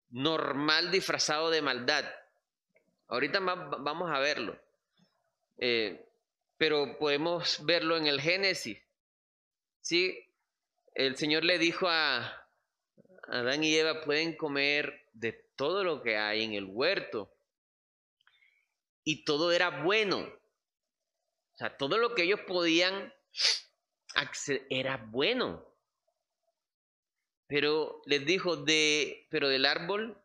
normal 0.10 0.92
disfrazado 0.92 1.50
de 1.50 1.62
maldad. 1.62 2.06
Ahorita 3.08 3.40
vamos 3.40 4.12
a 4.12 4.20
verlo. 4.20 4.60
Eh, 5.58 6.06
pero 6.58 6.98
podemos 6.98 7.64
verlo 7.66 7.98
en 7.98 8.08
el 8.08 8.22
Génesis. 8.22 8.80
¿sí? 9.82 10.18
El 10.96 11.18
Señor 11.18 11.44
le 11.44 11.58
dijo 11.58 11.88
a 11.88 12.48
Adán 13.28 13.64
y 13.64 13.76
Eva, 13.76 14.02
pueden 14.02 14.36
comer 14.36 15.08
de 15.14 15.43
todo 15.56 15.84
lo 15.84 16.02
que 16.02 16.18
hay 16.18 16.44
en 16.44 16.54
el 16.54 16.66
huerto. 16.66 17.34
Y 19.04 19.26
todo 19.26 19.52
era 19.52 19.84
bueno. 19.84 20.20
O 20.20 21.58
sea, 21.58 21.78
todo 21.78 21.98
lo 21.98 22.16
que 22.16 22.24
ellos 22.24 22.40
podían 22.48 23.14
acceder 24.16 24.66
era 24.70 24.98
bueno. 24.98 25.66
Pero 27.48 28.02
les 28.06 28.26
dijo, 28.26 28.56
de, 28.56 29.28
pero 29.30 29.50
del 29.50 29.66
árbol 29.66 30.18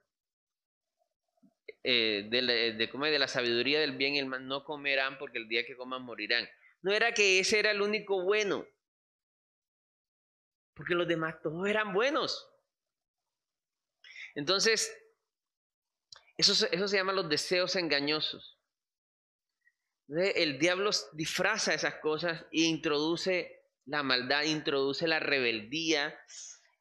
eh, 1.84 2.26
de, 2.28 2.42
la, 2.42 2.52
de, 2.52 3.18
la 3.18 3.28
sabiduría 3.28 3.80
del 3.80 3.96
bien 3.96 4.14
y 4.14 4.18
el 4.18 4.26
mal 4.26 4.46
no 4.46 4.64
comerán 4.64 5.16
porque 5.16 5.38
el 5.38 5.48
día 5.48 5.64
que 5.64 5.76
coman 5.76 6.02
morirán. 6.02 6.48
No 6.82 6.92
era 6.92 7.12
que 7.12 7.38
ese 7.38 7.58
era 7.58 7.70
el 7.70 7.80
único 7.80 8.22
bueno, 8.22 8.66
porque 10.74 10.94
los 10.94 11.08
demás 11.08 11.40
todos 11.42 11.66
eran 11.68 11.92
buenos. 11.92 12.48
Entonces, 14.34 14.94
eso, 16.38 16.66
eso 16.70 16.88
se 16.88 16.96
llama 16.96 17.12
los 17.12 17.28
deseos 17.28 17.76
engañosos. 17.76 18.58
El 20.08 20.58
diablo 20.58 20.90
disfraza 21.12 21.74
esas 21.74 21.96
cosas 21.96 22.46
e 22.50 22.62
introduce 22.62 23.62
la 23.84 24.02
maldad, 24.02 24.44
introduce 24.44 25.06
la 25.06 25.18
rebeldía, 25.18 26.18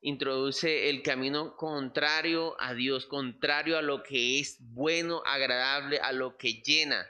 introduce 0.02 0.90
el 0.90 1.02
camino 1.02 1.58
contrario 1.58 2.56
a 2.60 2.74
Dios, 2.74 3.06
contrario 3.06 3.78
a 3.78 3.82
lo 3.82 4.04
que 4.04 4.40
es 4.40 4.58
bueno, 4.60 5.24
agradable, 5.26 6.00
a 6.00 6.14
lo 6.14 6.38
que 6.38 6.62
llena. 6.62 7.10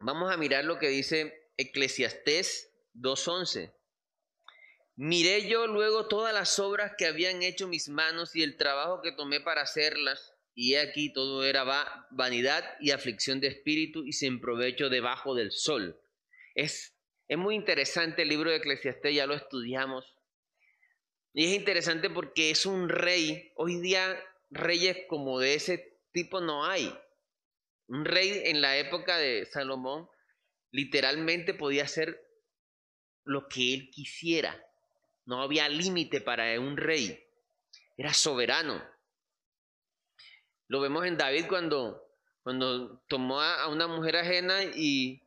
Vamos 0.00 0.32
a 0.32 0.36
mirar 0.36 0.64
lo 0.64 0.78
que 0.78 0.88
dice 0.88 1.50
Eclesiastés 1.56 2.72
2.11. 2.94 3.72
Miré 5.00 5.48
yo 5.48 5.68
luego 5.68 6.08
todas 6.08 6.34
las 6.34 6.58
obras 6.58 6.92
que 6.98 7.06
habían 7.06 7.42
hecho 7.42 7.68
mis 7.68 7.88
manos 7.88 8.34
y 8.34 8.42
el 8.42 8.56
trabajo 8.56 9.00
que 9.00 9.12
tomé 9.12 9.40
para 9.40 9.62
hacerlas, 9.62 10.34
y 10.54 10.74
aquí 10.74 11.12
todo 11.12 11.44
era 11.44 11.64
vanidad 12.10 12.64
y 12.80 12.90
aflicción 12.90 13.40
de 13.40 13.46
espíritu 13.46 14.04
y 14.04 14.12
sin 14.12 14.40
provecho 14.40 14.88
debajo 14.88 15.36
del 15.36 15.52
sol. 15.52 16.00
Es, 16.56 16.96
es 17.28 17.38
muy 17.38 17.54
interesante 17.54 18.22
el 18.22 18.28
libro 18.28 18.50
de 18.50 18.56
Eclesiastés, 18.56 19.14
ya 19.14 19.26
lo 19.26 19.34
estudiamos 19.34 20.18
y 21.38 21.44
es 21.44 21.54
interesante 21.54 22.10
porque 22.10 22.50
es 22.50 22.66
un 22.66 22.88
rey. 22.88 23.52
Hoy 23.54 23.80
día 23.80 24.20
reyes 24.50 24.96
como 25.08 25.38
de 25.38 25.54
ese 25.54 26.00
tipo 26.10 26.40
no 26.40 26.64
hay. 26.64 26.92
Un 27.86 28.04
rey 28.04 28.42
en 28.46 28.60
la 28.60 28.76
época 28.76 29.18
de 29.18 29.46
Salomón 29.46 30.08
literalmente 30.72 31.54
podía 31.54 31.84
hacer 31.84 32.20
lo 33.22 33.46
que 33.46 33.72
él 33.72 33.90
quisiera. 33.90 34.67
No 35.28 35.42
había 35.42 35.68
límite 35.68 36.22
para 36.22 36.58
un 36.58 36.78
rey. 36.78 37.22
Era 37.98 38.14
soberano. 38.14 38.82
Lo 40.68 40.80
vemos 40.80 41.04
en 41.04 41.18
David 41.18 41.44
cuando, 41.48 42.02
cuando 42.42 43.00
tomó 43.08 43.38
a 43.42 43.68
una 43.68 43.86
mujer 43.86 44.16
ajena 44.16 44.64
y 44.64 45.22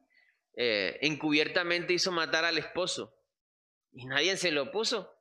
eh, 0.55 0.97
encubiertamente 1.01 1.93
hizo 1.93 2.11
matar 2.11 2.45
al 2.45 2.57
esposo. 2.57 3.15
Y 3.91 4.07
nadie 4.07 4.37
se 4.37 4.49
lo 4.49 4.63
opuso. 4.63 5.15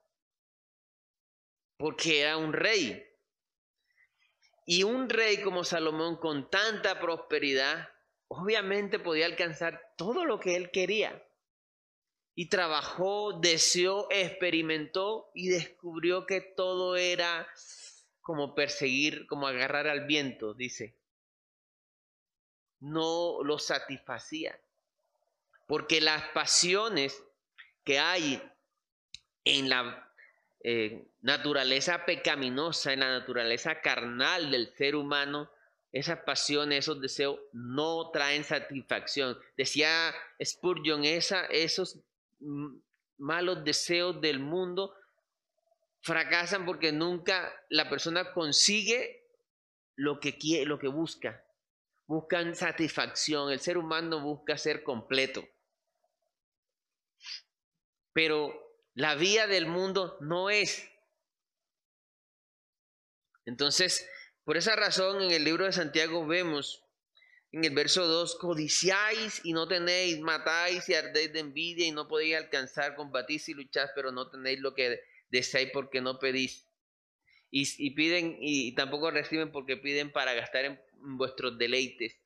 Porque 1.77 2.23
era 2.23 2.39
un 2.39 2.55
rey. 2.55 3.05
Y 4.65 4.85
un 4.85 5.11
rey 5.11 5.43
como 5.43 5.63
Salomón 5.63 6.17
con 6.17 6.49
tanta 6.49 7.01
prosperidad, 7.01 7.91
obviamente 8.29 8.99
podía 8.99 9.27
alcanzar 9.27 9.93
todo 9.99 10.25
lo 10.25 10.41
que 10.41 10.57
él 10.57 10.71
quería. 10.71 11.23
Y 12.35 12.49
trabajó, 12.49 13.39
deseó, 13.41 14.07
experimentó 14.11 15.31
y 15.35 15.49
descubrió 15.49 16.27
que 16.27 16.41
todo 16.41 16.97
era 16.97 17.47
como 18.21 18.55
perseguir, 18.55 19.27
como 19.27 19.47
agarrar 19.47 19.89
al 19.89 20.07
viento, 20.07 20.55
dice. 20.55 20.95
No 22.79 23.43
lo 23.43 23.59
satisfacía. 23.59 24.59
Porque 25.67 26.01
las 26.01 26.29
pasiones 26.31 27.23
que 27.85 27.99
hay 27.99 28.43
en 29.45 29.69
la 29.69 30.13
eh, 30.63 31.07
naturaleza 31.23 32.05
pecaminosa, 32.05 32.93
en 32.93 33.01
la 33.01 33.11
naturaleza 33.11 33.81
carnal 33.81 34.51
del 34.51 34.75
ser 34.75 34.95
humano, 34.97 35.51
esas 35.93 36.21
pasiones, 36.21 36.81
esos 36.81 37.01
deseos 37.01 37.39
no 37.53 38.11
traen 38.11 38.45
satisfacción. 38.45 39.39
Decía 39.57 40.15
Spurgeon, 40.43 41.05
esa, 41.05 41.47
esos 41.47 41.99
malos 43.19 43.65
deseos 43.65 44.21
del 44.21 44.41
mundo 44.41 44.95
fracasan 46.03 46.65
porque 46.65 46.93
nunca 46.93 47.53
la 47.69 47.89
persona 47.89 48.33
consigue 48.33 49.29
lo 49.97 50.19
que 50.19 50.39
quiere, 50.39 50.65
lo 50.65 50.79
que 50.79 50.89
busca. 50.89 51.45
Buscan 52.07 52.55
satisfacción. 52.57 53.53
El 53.53 53.61
ser 53.61 53.79
humano 53.79 54.21
busca 54.23 54.57
ser 54.57 54.83
completo. 54.83 55.47
Pero 58.13 58.53
la 58.95 59.15
vía 59.15 59.47
del 59.47 59.67
mundo 59.67 60.17
no 60.21 60.51
es. 60.51 60.91
Entonces, 63.45 64.09
por 64.45 64.57
esa 64.57 64.75
razón 64.75 65.23
en 65.23 65.31
el 65.31 65.45
libro 65.45 65.67
de 65.67 65.73
Santiago 65.73 66.27
vemos 66.27 66.85
en 67.53 67.65
el 67.65 67.75
verso 67.75 68.07
2, 68.07 68.37
codiciáis 68.37 69.41
y 69.45 69.53
no 69.53 69.67
tenéis, 69.67 70.21
matáis 70.21 70.89
y 70.89 70.95
ardéis 70.95 71.33
de 71.33 71.41
envidia 71.41 71.87
y 71.87 71.91
no 71.91 72.07
podéis 72.07 72.37
alcanzar, 72.37 72.95
combatís 72.95 73.49
y 73.49 73.55
lucháis, 73.55 73.91
pero 73.95 74.13
no 74.13 74.31
tenéis 74.31 74.61
lo 74.61 74.75
que 74.75 75.01
deseáis 75.31 75.71
porque 75.73 76.01
no 76.01 76.19
pedís. 76.19 76.67
Y, 77.53 77.91
piden 77.91 78.37
y 78.41 78.75
tampoco 78.77 79.11
reciben 79.11 79.51
porque 79.51 79.77
piden 79.77 80.13
para 80.13 80.35
gastar 80.35 80.65
en, 80.65 80.81
vuestros 81.17 81.59
deleites, 81.59 82.17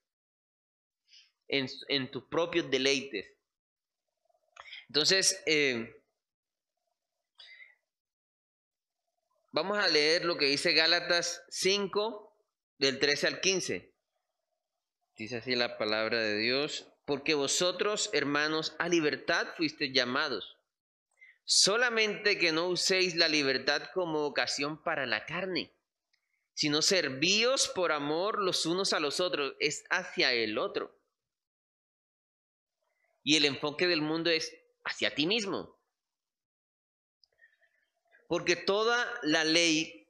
en, 1.48 1.66
en, 1.88 2.10
tus 2.10 2.24
propios 2.24 2.70
deleites. 2.70 3.26
Entonces, 4.88 5.42
eh, 5.46 6.04
Vamos 9.54 9.78
a 9.78 9.86
leer 9.86 10.24
lo 10.24 10.36
que 10.36 10.46
dice 10.46 10.72
Gálatas 10.72 11.44
5, 11.48 12.36
del 12.78 12.98
13 12.98 13.28
al 13.28 13.40
15. 13.40 13.93
Dice 15.16 15.36
así 15.36 15.54
la 15.54 15.78
palabra 15.78 16.18
de 16.18 16.36
Dios, 16.38 16.88
porque 17.04 17.34
vosotros, 17.34 18.10
hermanos, 18.12 18.74
a 18.80 18.88
libertad 18.88 19.46
fuisteis 19.56 19.92
llamados, 19.92 20.56
solamente 21.44 22.36
que 22.38 22.50
no 22.50 22.68
uséis 22.68 23.14
la 23.14 23.28
libertad 23.28 23.82
como 23.94 24.24
ocasión 24.24 24.82
para 24.82 25.06
la 25.06 25.24
carne, 25.24 25.72
sino 26.54 26.82
servíos 26.82 27.68
por 27.68 27.92
amor 27.92 28.42
los 28.42 28.66
unos 28.66 28.92
a 28.92 28.98
los 28.98 29.20
otros, 29.20 29.54
es 29.60 29.84
hacia 29.88 30.32
el 30.32 30.58
otro. 30.58 31.00
Y 33.22 33.36
el 33.36 33.44
enfoque 33.44 33.86
del 33.86 34.02
mundo 34.02 34.30
es 34.30 34.52
hacia 34.84 35.14
ti 35.14 35.26
mismo. 35.26 35.78
Porque 38.28 38.56
toda 38.56 39.06
la 39.22 39.44
ley 39.44 40.08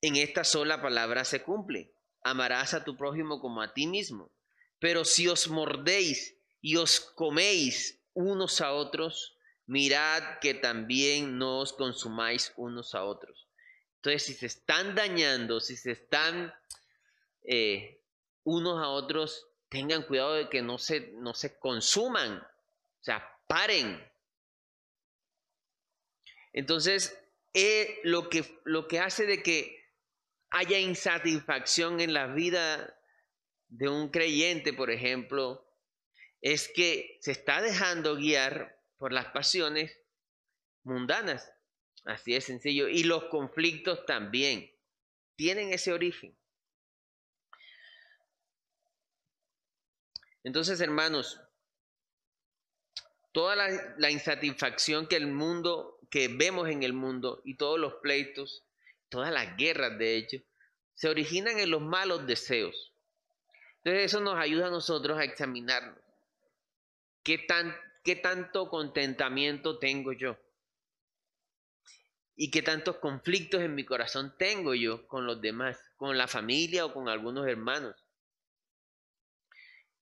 en 0.00 0.16
esta 0.16 0.44
sola 0.44 0.82
palabra 0.82 1.24
se 1.24 1.42
cumple. 1.42 1.93
Amarás 2.24 2.74
a 2.74 2.82
tu 2.82 2.96
prójimo 2.96 3.40
como 3.40 3.62
a 3.62 3.72
ti 3.72 3.86
mismo. 3.86 4.32
Pero 4.80 5.04
si 5.04 5.28
os 5.28 5.48
mordéis 5.48 6.36
y 6.60 6.76
os 6.76 6.98
coméis 6.98 8.00
unos 8.14 8.60
a 8.60 8.72
otros, 8.72 9.36
mirad 9.66 10.40
que 10.40 10.54
también 10.54 11.38
no 11.38 11.60
os 11.60 11.72
consumáis 11.72 12.52
unos 12.56 12.94
a 12.94 13.04
otros. 13.04 13.48
Entonces, 13.96 14.24
si 14.24 14.34
se 14.34 14.46
están 14.46 14.94
dañando, 14.94 15.60
si 15.60 15.76
se 15.76 15.92
están 15.92 16.52
eh, 17.42 18.02
unos 18.42 18.82
a 18.82 18.88
otros, 18.88 19.48
tengan 19.68 20.02
cuidado 20.02 20.34
de 20.34 20.48
que 20.48 20.62
no 20.62 20.78
se, 20.78 21.12
no 21.16 21.34
se 21.34 21.58
consuman, 21.58 22.38
o 22.38 23.02
sea, 23.02 23.26
paren. 23.46 24.02
Entonces, 26.52 27.18
es 27.52 27.88
lo 28.02 28.28
que, 28.28 28.60
lo 28.64 28.86
que 28.88 29.00
hace 29.00 29.26
de 29.26 29.42
que 29.42 29.83
haya 30.54 30.78
insatisfacción 30.78 32.00
en 32.00 32.14
la 32.14 32.28
vida 32.28 32.96
de 33.66 33.88
un 33.88 34.08
creyente, 34.10 34.72
por 34.72 34.92
ejemplo, 34.92 35.68
es 36.40 36.70
que 36.72 37.18
se 37.20 37.32
está 37.32 37.60
dejando 37.60 38.14
guiar 38.14 38.80
por 38.96 39.12
las 39.12 39.26
pasiones 39.32 39.98
mundanas. 40.84 41.52
Así 42.04 42.36
es 42.36 42.44
sencillo. 42.44 42.86
Y 42.86 43.02
los 43.02 43.24
conflictos 43.24 44.06
también 44.06 44.72
tienen 45.34 45.72
ese 45.72 45.92
origen. 45.92 46.38
Entonces, 50.44 50.80
hermanos, 50.80 51.40
toda 53.32 53.56
la, 53.56 53.94
la, 53.98 54.10
insatisfacción 54.10 55.08
que 55.08 55.16
el 55.16 55.26
mundo 55.26 55.98
que 56.10 56.28
vemos 56.28 56.68
en 56.68 56.84
el 56.84 56.92
mundo 56.92 57.42
y 57.44 57.56
todos 57.56 57.80
los 57.80 57.94
pleitos, 57.94 58.63
todas 59.14 59.32
las 59.32 59.56
guerras 59.56 59.96
de 59.96 60.16
hecho, 60.16 60.38
se 60.94 61.08
originan 61.08 61.60
en 61.60 61.70
los 61.70 61.80
malos 61.80 62.26
deseos. 62.26 62.92
Entonces 63.76 64.06
eso 64.06 64.20
nos 64.20 64.36
ayuda 64.36 64.66
a 64.66 64.70
nosotros 64.70 65.16
a 65.16 65.22
examinarnos. 65.22 65.96
¿Qué, 67.22 67.38
tan, 67.38 67.76
qué 68.02 68.16
tanto 68.16 68.68
contentamiento 68.68 69.78
tengo 69.78 70.12
yo? 70.12 70.36
¿Y 72.34 72.50
qué 72.50 72.62
tantos 72.62 72.96
conflictos 72.96 73.62
en 73.62 73.76
mi 73.76 73.84
corazón 73.84 74.34
tengo 74.36 74.74
yo 74.74 75.06
con 75.06 75.26
los 75.26 75.40
demás, 75.40 75.78
con 75.96 76.18
la 76.18 76.26
familia 76.26 76.84
o 76.84 76.92
con 76.92 77.08
algunos 77.08 77.46
hermanos? 77.46 77.94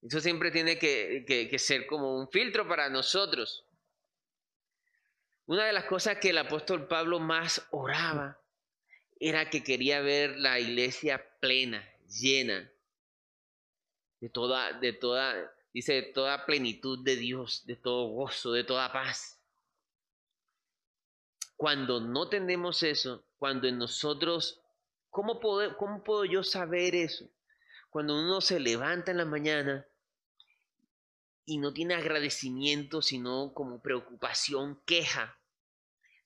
Eso 0.01 0.21
siempre 0.21 0.51
tiene 0.51 0.79
que, 0.79 1.27
que 1.27 1.59
ser 1.59 1.87
como 1.87 2.19
un 2.19 2.31
filtro 2.31 2.67
para 2.67 2.89
nosotros. 2.89 3.67
Una 5.45 5.67
de 5.67 5.75
las 5.75 5.85
cosas 5.85 6.17
que 6.17 6.31
el 6.31 6.39
apóstol 6.39 6.89
Pablo 6.89 7.21
más 7.21 7.69
oraba 7.73 8.42
era 9.25 9.49
que 9.51 9.63
quería 9.63 10.01
ver 10.01 10.37
la 10.37 10.59
iglesia 10.59 11.25
plena, 11.39 11.89
llena 12.09 12.69
de 14.21 14.29
toda, 14.29 14.73
de 14.81 14.93
toda, 14.93 15.55
dice, 15.73 15.93
de 15.93 16.03
toda 16.03 16.45
plenitud 16.45 17.05
de 17.05 17.15
Dios, 17.15 17.65
de 17.65 17.77
todo 17.77 18.09
gozo, 18.09 18.51
de 18.51 18.65
toda 18.65 18.93
paz. 18.93 19.41
Cuando 21.57 22.01
no 22.01 22.29
tenemos 22.29 22.83
eso, 22.83 23.25
cuando 23.39 23.69
en 23.69 23.79
nosotros, 23.79 24.61
¿cómo 25.09 25.39
puedo, 25.39 25.77
cómo 25.77 26.03
puedo 26.03 26.25
yo 26.25 26.43
saber 26.43 26.97
eso? 26.97 27.31
Cuando 27.91 28.21
uno 28.21 28.41
se 28.41 28.59
levanta 28.59 29.13
en 29.13 29.19
la 29.19 29.25
mañana 29.25 29.87
y 31.45 31.59
no 31.59 31.73
tiene 31.73 31.95
agradecimiento, 31.95 33.03
sino 33.03 33.55
como 33.55 33.83
preocupación, 33.83 34.83
queja, 34.85 35.39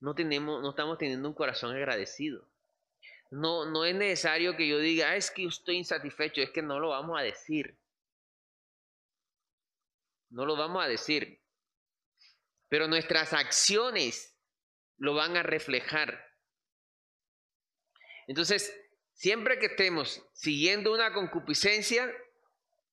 no 0.00 0.14
tenemos, 0.14 0.62
no 0.62 0.70
estamos 0.70 0.96
teniendo 0.96 1.28
un 1.28 1.34
corazón 1.34 1.76
agradecido. 1.76 2.48
No, 3.30 3.66
no 3.66 3.84
es 3.84 3.94
necesario 3.94 4.56
que 4.56 4.68
yo 4.68 4.78
diga, 4.78 5.10
ah, 5.10 5.16
es 5.16 5.30
que 5.30 5.44
estoy 5.44 5.76
insatisfecho, 5.76 6.40
es 6.40 6.50
que 6.50 6.62
no 6.62 6.78
lo 6.78 6.90
vamos 6.90 7.18
a 7.18 7.22
decir. 7.22 7.78
No 10.30 10.44
lo 10.46 10.56
vamos 10.56 10.84
a 10.84 10.88
decir. 10.88 11.42
Pero 12.68 12.88
nuestras 12.88 13.32
acciones 13.32 14.36
lo 14.98 15.14
van 15.14 15.36
a 15.36 15.42
reflejar. 15.42 16.24
Entonces, 18.26 18.74
siempre 19.12 19.58
que 19.58 19.66
estemos 19.66 20.22
siguiendo 20.32 20.92
una 20.92 21.12
concupiscencia, 21.12 22.12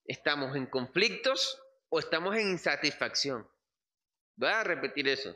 estamos 0.05 0.55
en 0.55 0.67
conflictos 0.67 1.61
o 1.89 1.99
estamos 1.99 2.35
en 2.35 2.51
insatisfacción. 2.51 3.47
Voy 4.35 4.49
a 4.49 4.63
repetir 4.63 5.07
eso. 5.07 5.35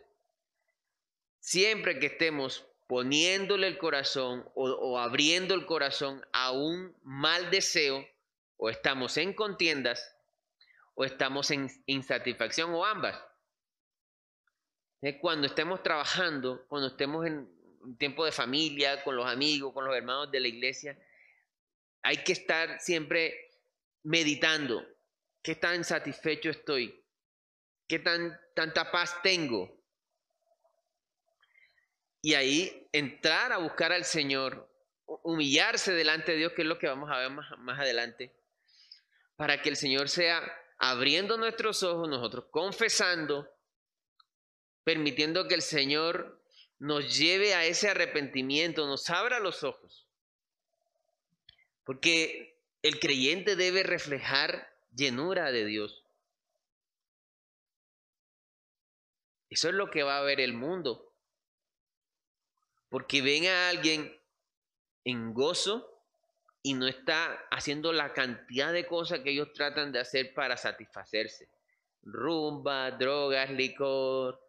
Siempre 1.39 1.99
que 1.99 2.07
estemos 2.07 2.67
poniéndole 2.87 3.67
el 3.67 3.77
corazón 3.77 4.49
o, 4.55 4.97
abriendo 4.97 5.53
el 5.53 5.65
corazón 5.65 6.25
a 6.31 6.51
un 6.51 6.95
mal 7.03 7.51
deseo, 7.51 8.07
o 8.55 8.69
estamos 8.69 9.17
en 9.17 9.33
contiendas, 9.33 10.15
o 10.95 11.05
estamos 11.05 11.51
en 11.51 11.69
insatisfacción, 11.85 12.73
o 12.73 12.83
ambas. 12.85 13.21
Cuando 15.21 15.45
estemos 15.47 15.83
trabajando, 15.83 16.65
cuando 16.67 16.87
estemos 16.87 17.25
en 17.25 17.47
tiempo 17.97 18.25
de 18.25 18.31
familia, 18.31 19.03
con 19.03 19.15
los 19.15 19.27
amigos, 19.27 19.73
con 19.73 19.85
los 19.85 19.95
hermanos 19.95 20.31
de 20.31 20.39
la 20.39 20.47
iglesia, 20.47 20.97
hay 22.01 22.23
que 22.23 22.31
estar 22.31 22.79
siempre 22.79 23.51
meditando. 24.03 24.85
¿Qué 25.43 25.55
tan 25.55 25.83
satisfecho 25.83 26.49
estoy? 26.49 27.03
¿Qué 27.87 27.99
tan, 27.99 28.39
tanta 28.55 28.91
paz 28.91 29.21
tengo? 29.21 29.76
Y 32.27 32.33
ahí 32.33 32.89
entrar 32.91 33.53
a 33.53 33.57
buscar 33.57 33.93
al 33.93 34.03
Señor, 34.03 34.69
humillarse 35.05 35.93
delante 35.93 36.33
de 36.33 36.39
Dios, 36.39 36.51
que 36.51 36.63
es 36.63 36.67
lo 36.67 36.77
que 36.77 36.89
vamos 36.89 37.09
a 37.09 37.19
ver 37.19 37.29
más, 37.29 37.57
más 37.59 37.79
adelante, 37.79 38.35
para 39.37 39.61
que 39.61 39.69
el 39.69 39.77
Señor 39.77 40.09
sea 40.09 40.43
abriendo 40.77 41.37
nuestros 41.37 41.83
ojos, 41.83 42.09
nosotros 42.09 42.47
confesando, 42.51 43.49
permitiendo 44.83 45.47
que 45.47 45.55
el 45.55 45.61
Señor 45.61 46.43
nos 46.79 47.17
lleve 47.17 47.53
a 47.53 47.63
ese 47.63 47.87
arrepentimiento, 47.87 48.87
nos 48.87 49.09
abra 49.09 49.39
los 49.39 49.63
ojos. 49.63 50.05
Porque 51.85 52.59
el 52.81 52.99
creyente 52.99 53.55
debe 53.55 53.83
reflejar 53.83 54.75
llenura 54.93 55.53
de 55.53 55.63
Dios. 55.63 56.03
Eso 59.49 59.69
es 59.69 59.75
lo 59.75 59.89
que 59.89 60.03
va 60.03 60.17
a 60.17 60.23
ver 60.23 60.41
el 60.41 60.51
mundo. 60.53 61.06
Porque 62.97 63.21
ven 63.21 63.45
a 63.45 63.69
alguien 63.69 64.11
en 65.03 65.31
gozo 65.31 65.87
y 66.63 66.73
no 66.73 66.87
está 66.87 67.31
haciendo 67.51 67.93
la 67.93 68.11
cantidad 68.11 68.73
de 68.73 68.87
cosas 68.87 69.19
que 69.19 69.29
ellos 69.29 69.53
tratan 69.53 69.91
de 69.91 69.99
hacer 69.99 70.33
para 70.33 70.57
satisfacerse. 70.57 71.47
Rumba, 72.01 72.89
drogas, 72.89 73.51
licor, 73.51 74.41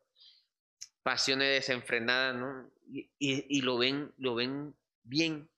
pasiones 1.02 1.56
desenfrenadas, 1.56 2.36
¿no? 2.36 2.72
Y, 3.18 3.60
lo 3.60 3.76
ven, 3.76 4.14
lo 4.16 4.34
ven 4.34 4.74
bien. 5.02 5.50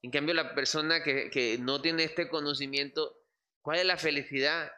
En 0.00 0.10
cambio, 0.10 0.32
la 0.32 0.54
persona 0.54 1.02
que, 1.02 1.58
no 1.60 1.82
tiene 1.82 2.04
este 2.04 2.30
conocimiento, 2.30 3.18
¿cuál 3.60 3.80
es 3.80 3.84
la 3.84 3.98
felicidad? 3.98 4.72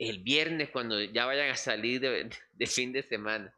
El 0.00 0.18
viernes 0.18 0.70
cuando 0.70 1.00
ya 1.00 1.26
vayan 1.26 1.50
a 1.50 1.56
salir 1.56 2.00
de, 2.00 2.28
de 2.54 2.66
fin 2.66 2.92
de 2.92 3.04
semana. 3.04 3.56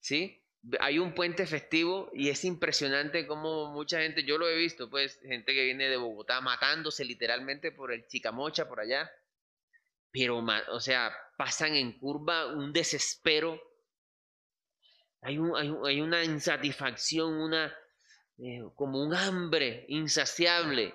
¿Sí? 0.00 0.42
Hay 0.80 0.98
un 0.98 1.14
puente 1.14 1.46
festivo 1.46 2.10
y 2.12 2.28
es 2.28 2.44
impresionante 2.44 3.26
como 3.26 3.72
mucha 3.72 4.00
gente, 4.00 4.24
yo 4.24 4.38
lo 4.38 4.48
he 4.48 4.56
visto, 4.56 4.90
pues 4.90 5.20
gente 5.20 5.54
que 5.54 5.64
viene 5.64 5.88
de 5.88 5.96
Bogotá 5.96 6.40
matándose 6.40 7.04
literalmente 7.04 7.72
por 7.72 7.92
el 7.92 8.06
Chicamocha 8.06 8.68
por 8.68 8.80
allá, 8.80 9.10
pero, 10.10 10.44
o 10.70 10.80
sea, 10.80 11.14
pasan 11.36 11.74
en 11.74 11.98
curva 11.98 12.46
un 12.46 12.72
desespero, 12.72 13.60
hay, 15.20 15.38
hay, 15.84 16.00
una 16.00 16.24
insatisfacción, 16.24 17.34
una, 17.34 17.76
eh, 18.38 18.62
como 18.74 19.02
un 19.02 19.14
hambre 19.14 19.84
insaciable. 19.88 20.94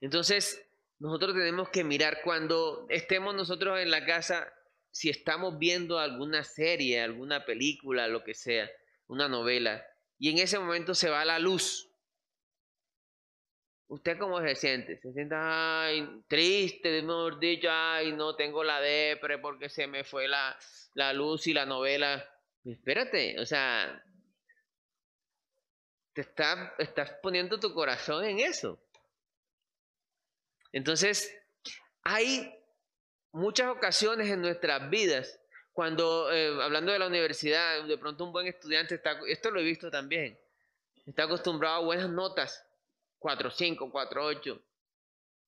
Entonces, 0.00 0.64
nosotros 0.98 1.34
tenemos 1.34 1.68
que 1.68 1.84
mirar 1.84 2.20
cuando 2.22 2.86
estemos 2.88 3.34
nosotros 3.34 3.78
en 3.80 3.90
la 3.90 4.06
casa, 4.06 4.52
si 4.92 5.08
estamos 5.08 5.58
viendo 5.58 5.98
alguna 5.98 6.44
serie, 6.44 7.00
alguna 7.00 7.44
película, 7.44 8.06
lo 8.06 8.22
que 8.22 8.34
sea, 8.34 8.70
una 9.08 9.26
novela, 9.26 9.84
y 10.18 10.30
en 10.30 10.38
ese 10.38 10.58
momento 10.58 10.94
se 10.94 11.10
va 11.10 11.24
la 11.24 11.40
luz, 11.40 11.90
¿usted 13.88 14.18
cómo 14.18 14.40
se 14.40 14.54
siente? 14.54 14.98
Se 15.00 15.12
siente, 15.12 15.34
ay, 15.36 16.22
triste, 16.28 17.02
mejor 17.02 17.40
dicho, 17.40 17.68
ay, 17.70 18.12
no 18.12 18.36
tengo 18.36 18.62
la 18.62 18.80
depre 18.80 19.38
porque 19.38 19.68
se 19.68 19.86
me 19.86 20.04
fue 20.04 20.28
la, 20.28 20.56
la 20.94 21.12
luz 21.12 21.46
y 21.46 21.54
la 21.54 21.66
novela. 21.66 22.24
Espérate, 22.64 23.40
o 23.40 23.46
sea, 23.46 24.04
te 26.12 26.20
está, 26.20 26.74
estás 26.78 27.14
poniendo 27.22 27.58
tu 27.58 27.74
corazón 27.74 28.24
en 28.24 28.40
eso. 28.40 28.80
Entonces, 30.70 31.36
hay 32.02 32.61
muchas 33.32 33.68
ocasiones 33.68 34.28
en 34.28 34.40
nuestras 34.40 34.88
vidas, 34.90 35.40
cuando, 35.72 36.30
eh, 36.32 36.62
hablando 36.62 36.92
de 36.92 36.98
la 36.98 37.06
universidad, 37.06 37.84
de 37.84 37.98
pronto 37.98 38.24
un 38.24 38.32
buen 38.32 38.46
estudiante 38.46 38.94
está, 38.94 39.18
esto 39.26 39.50
lo 39.50 39.60
he 39.60 39.64
visto 39.64 39.90
también, 39.90 40.38
está 41.06 41.24
acostumbrado 41.24 41.76
a 41.76 41.84
buenas 41.84 42.10
notas, 42.10 42.64
4.5, 43.18 43.90
4.8, 43.90 44.62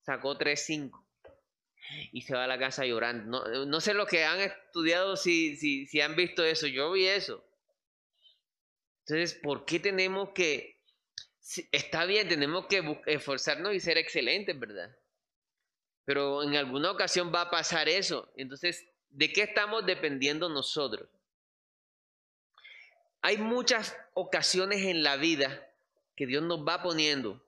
sacó 0.00 0.36
3.5 0.38 1.04
y 2.12 2.22
se 2.22 2.34
va 2.34 2.44
a 2.44 2.48
la 2.48 2.58
casa 2.58 2.86
llorando. 2.86 3.46
No, 3.46 3.66
no 3.66 3.80
sé 3.80 3.92
lo 3.92 4.06
que 4.06 4.24
han 4.24 4.40
estudiado 4.40 5.16
si, 5.16 5.56
si, 5.56 5.86
si 5.86 6.00
han 6.00 6.16
visto 6.16 6.44
eso, 6.44 6.66
yo 6.66 6.90
vi 6.92 7.06
eso. 7.06 7.44
Entonces, 9.00 9.38
¿por 9.42 9.66
qué 9.66 9.80
tenemos 9.80 10.30
que, 10.30 10.80
está 11.72 12.06
bien, 12.06 12.28
tenemos 12.28 12.66
que 12.66 13.02
esforzarnos 13.06 13.74
y 13.74 13.80
ser 13.80 13.98
excelentes, 13.98 14.58
¿verdad? 14.58 14.96
Pero 16.04 16.42
en 16.42 16.56
alguna 16.56 16.90
ocasión 16.90 17.32
va 17.34 17.42
a 17.42 17.50
pasar 17.50 17.88
eso. 17.88 18.30
Entonces, 18.36 18.86
¿de 19.10 19.32
qué 19.32 19.42
estamos 19.42 19.86
dependiendo 19.86 20.48
nosotros? 20.48 21.08
Hay 23.22 23.38
muchas 23.38 23.96
ocasiones 24.12 24.82
en 24.82 25.02
la 25.02 25.16
vida 25.16 25.66
que 26.14 26.26
Dios 26.26 26.42
nos 26.42 26.66
va 26.66 26.82
poniendo 26.82 27.42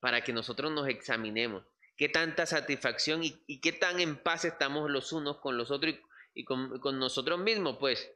para 0.00 0.22
que 0.22 0.32
nosotros 0.32 0.70
nos 0.72 0.88
examinemos. 0.88 1.64
¿Qué 1.96 2.10
tanta 2.10 2.44
satisfacción 2.44 3.22
y, 3.24 3.60
qué 3.60 3.72
tan 3.72 4.00
en 4.00 4.22
paz 4.22 4.44
estamos 4.44 4.90
los 4.90 5.12
unos 5.12 5.38
con 5.38 5.56
los 5.56 5.70
otros 5.70 5.94
y, 6.34 6.44
con, 6.44 6.78
con 6.80 6.98
nosotros 6.98 7.38
mismos? 7.38 7.78
Pues, 7.80 8.12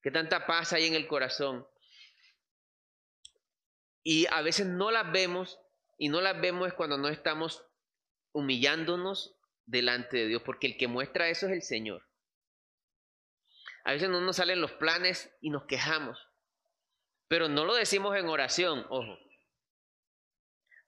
¿qué 0.00 0.12
tanta 0.12 0.46
paz 0.46 0.72
hay 0.72 0.86
en 0.86 0.94
el 0.94 1.08
corazón? 1.08 1.66
Y 4.04 4.26
a 4.26 4.42
veces 4.42 4.66
no 4.66 4.92
las 4.92 5.10
vemos 5.10 5.58
y 5.98 6.08
no 6.08 6.20
las 6.20 6.40
vemos 6.40 6.68
es 6.68 6.74
cuando 6.74 6.98
no 6.98 7.08
estamos 7.08 7.64
humillándonos 8.34 9.36
delante 9.64 10.18
de 10.18 10.26
Dios, 10.26 10.42
porque 10.42 10.66
el 10.66 10.76
que 10.76 10.88
muestra 10.88 11.28
eso 11.30 11.46
es 11.46 11.52
el 11.52 11.62
Señor. 11.62 12.06
A 13.84 13.92
veces 13.92 14.10
no 14.10 14.20
nos 14.20 14.36
salen 14.36 14.60
los 14.60 14.72
planes 14.72 15.34
y 15.40 15.50
nos 15.50 15.64
quejamos, 15.64 16.18
pero 17.28 17.48
no 17.48 17.64
lo 17.64 17.74
decimos 17.74 18.16
en 18.16 18.26
oración, 18.26 18.84
ojo, 18.90 19.18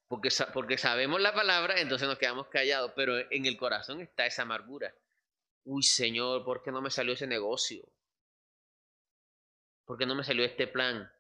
porque, 0.09 0.29
porque 0.53 0.77
sabemos 0.77 1.21
la 1.21 1.35
palabra, 1.35 1.81
entonces 1.81 2.09
nos 2.09 2.19
quedamos 2.19 2.49
callados, 2.49 2.93
pero 2.97 3.19
en 3.31 3.47
el 3.47 3.57
corazón 3.57 4.01
está 4.01 4.27
esa 4.27 4.43
amargura. 4.43 4.95
Uy, 5.65 5.83
Señor, 5.83 6.45
¿por 6.45 6.63
qué 6.63 6.71
no 6.71 6.83
me 6.83 6.91
salió 6.91 7.15
ese 7.15 7.27
negocio? 7.27 7.85
¿Por 9.85 9.99
qué 9.99 10.07
no 10.07 10.15
me 10.15 10.25
salió 10.25 10.45
este 10.45 10.67
plan? 10.67 11.11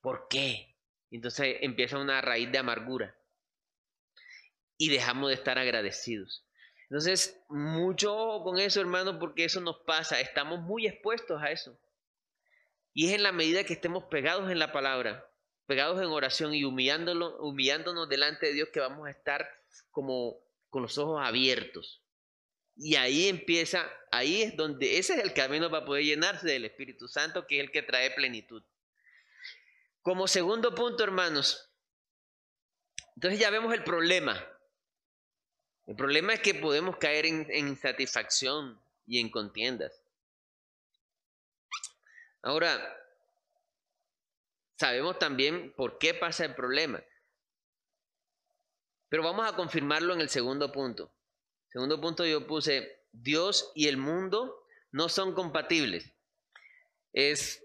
¿Por 0.00 0.26
qué? 0.28 0.76
Entonces 1.10 1.58
empieza 1.60 1.98
una 1.98 2.20
raíz 2.20 2.50
de 2.50 2.58
amargura 2.58 3.16
y 4.78 4.90
dejamos 4.90 5.28
de 5.28 5.34
estar 5.34 5.58
agradecidos. 5.58 6.44
Entonces, 6.88 7.40
mucho 7.48 8.40
con 8.44 8.58
eso, 8.58 8.80
hermano, 8.80 9.18
porque 9.18 9.44
eso 9.44 9.60
nos 9.60 9.78
pasa. 9.80 10.20
Estamos 10.20 10.60
muy 10.60 10.86
expuestos 10.86 11.42
a 11.42 11.50
eso. 11.50 11.76
Y 12.94 13.08
es 13.08 13.12
en 13.12 13.22
la 13.22 13.32
medida 13.32 13.64
que 13.64 13.72
estemos 13.72 14.04
pegados 14.04 14.50
en 14.50 14.58
la 14.58 14.72
palabra, 14.72 15.28
pegados 15.66 16.00
en 16.00 16.06
oración 16.06 16.54
y 16.54 16.64
humillándolo, 16.64 17.36
humillándonos 17.38 18.08
delante 18.08 18.46
de 18.46 18.52
Dios 18.52 18.68
que 18.72 18.80
vamos 18.80 19.06
a 19.06 19.10
estar 19.10 19.48
como 19.90 20.38
con 20.70 20.82
los 20.82 20.96
ojos 20.96 21.20
abiertos. 21.22 22.02
Y 22.76 22.96
ahí 22.96 23.28
empieza, 23.28 23.90
ahí 24.12 24.42
es 24.42 24.56
donde, 24.56 24.98
ese 24.98 25.14
es 25.14 25.24
el 25.24 25.32
camino 25.32 25.70
para 25.70 25.84
poder 25.84 26.04
llenarse 26.04 26.46
del 26.46 26.66
Espíritu 26.66 27.08
Santo, 27.08 27.46
que 27.46 27.58
es 27.58 27.64
el 27.64 27.72
que 27.72 27.82
trae 27.82 28.10
plenitud. 28.12 28.62
Como 30.02 30.28
segundo 30.28 30.74
punto, 30.74 31.02
hermanos, 31.02 31.70
entonces 33.16 33.40
ya 33.40 33.50
vemos 33.50 33.74
el 33.74 33.82
problema. 33.82 34.46
El 35.86 35.94
problema 35.94 36.34
es 36.34 36.40
que 36.40 36.54
podemos 36.54 36.96
caer 36.96 37.26
en, 37.26 37.46
insatisfacción 37.54 38.80
y 39.06 39.20
en 39.20 39.30
contiendas. 39.30 39.92
Ahora, 42.42 42.76
sabemos 44.76 45.18
también 45.18 45.72
por 45.76 45.98
qué 45.98 46.14
pasa 46.14 46.44
el 46.44 46.54
problema. 46.54 47.02
Pero 49.08 49.22
vamos 49.22 49.48
a 49.48 49.54
confirmarlo 49.54 50.12
en 50.14 50.20
el 50.20 50.28
segundo 50.28 50.72
punto. 50.72 51.10
Segundo 51.70 52.00
punto 52.00 52.26
yo 52.26 52.46
puse, 52.46 53.04
Dios 53.12 53.70
y 53.74 53.86
el 53.86 53.96
mundo 53.96 54.66
no 54.90 55.08
son 55.08 55.34
compatibles. 55.34 56.12
Es 57.12 57.64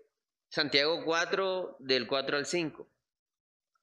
Santiago 0.49 1.03
4 1.03 1.77
del 1.79 2.05
4 2.07 2.38
al 2.38 2.45
5. 2.45 2.88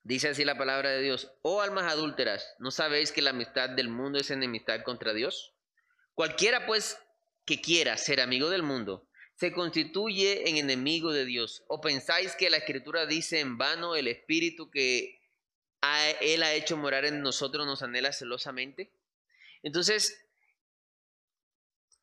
Dice 0.02 0.28
así 0.28 0.44
la 0.44 0.56
palabra 0.56 0.90
de 0.90 1.02
Dios, 1.02 1.32
oh 1.42 1.60
almas 1.60 1.92
adúlteras, 1.92 2.54
¿no 2.58 2.70
sabéis 2.70 3.12
que 3.12 3.22
la 3.22 3.30
amistad 3.30 3.70
del 3.70 3.88
mundo 3.88 4.18
es 4.18 4.30
enemistad 4.30 4.82
contra 4.82 5.12
Dios? 5.12 5.54
Cualquiera 6.14 6.66
pues 6.66 6.98
que 7.44 7.60
quiera 7.60 7.96
ser 7.96 8.20
amigo 8.20 8.50
del 8.50 8.62
mundo, 8.62 9.08
se 9.38 9.52
constituye 9.52 10.48
en 10.50 10.56
enemigo 10.56 11.12
de 11.12 11.24
Dios. 11.24 11.62
¿O 11.68 11.80
pensáis 11.80 12.34
que 12.34 12.50
la 12.50 12.56
escritura 12.56 13.06
dice 13.06 13.38
en 13.38 13.56
vano 13.56 13.94
el 13.94 14.08
espíritu 14.08 14.70
que 14.70 15.20
Él 16.20 16.42
ha 16.42 16.54
hecho 16.54 16.76
morar 16.76 17.04
en 17.04 17.22
nosotros 17.22 17.64
nos 17.64 17.82
anhela 17.82 18.12
celosamente? 18.12 18.90
Entonces, 19.62 20.27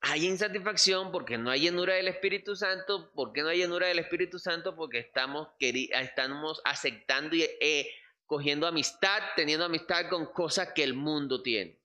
hay 0.08 0.28
insatisfacción 0.28 1.12
porque 1.12 1.36
no 1.36 1.50
hay 1.50 1.62
llenura 1.62 1.96
del 1.96 2.08
Espíritu 2.08 2.56
Santo. 2.56 3.12
¿Por 3.14 3.34
qué 3.34 3.42
no 3.42 3.50
hay 3.50 3.58
llenura 3.58 3.88
del 3.88 3.98
Espíritu 3.98 4.38
Santo? 4.38 4.76
Porque 4.76 5.00
estamos, 5.00 5.48
estamos 5.60 6.62
aceptando 6.64 7.36
y 7.36 7.42
eh, 7.42 7.90
cogiendo 8.28 8.68
amistad, 8.68 9.24
teniendo 9.36 9.66
amistad 9.66 10.08
con 10.08 10.28
cosas 10.28 10.74
que 10.74 10.84
el 10.84 10.94
mundo 10.94 11.42
tiene. 11.42 11.80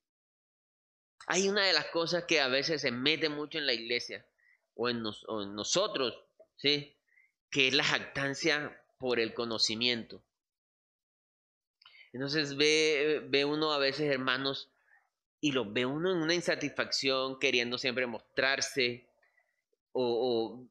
Hay 1.29 1.49
una 1.49 1.65
de 1.65 1.73
las 1.73 1.87
cosas 1.87 2.25
que 2.25 2.43
a 2.43 2.49
veces 2.49 2.83
se 2.83 2.91
mete 2.91 3.31
mucho 3.31 3.57
en 3.57 3.65
la 3.65 3.73
iglesia 3.73 4.27
o 4.75 4.91
en, 4.91 5.03
nosotros, 5.03 6.15
¿sí? 6.57 6.95
Que 7.51 7.69
es 7.69 7.75
la 7.75 7.85
jactancia 7.85 8.85
por 8.99 9.19
el 9.19 9.33
conocimiento. 9.33 10.23
Entonces 12.13 12.55
ve, 12.55 13.25
ve 13.31 13.47
uno 13.47 13.73
a 13.73 13.79
veces, 13.79 14.11
hermanos, 14.11 14.70
y 15.41 15.53
lo 15.53 15.71
ve 15.71 15.87
uno 15.87 16.11
en 16.11 16.19
una 16.19 16.35
insatisfacción, 16.35 17.39
queriendo 17.39 17.79
siempre 17.79 18.07
mostrarse 18.07 19.09
o, 19.93 20.67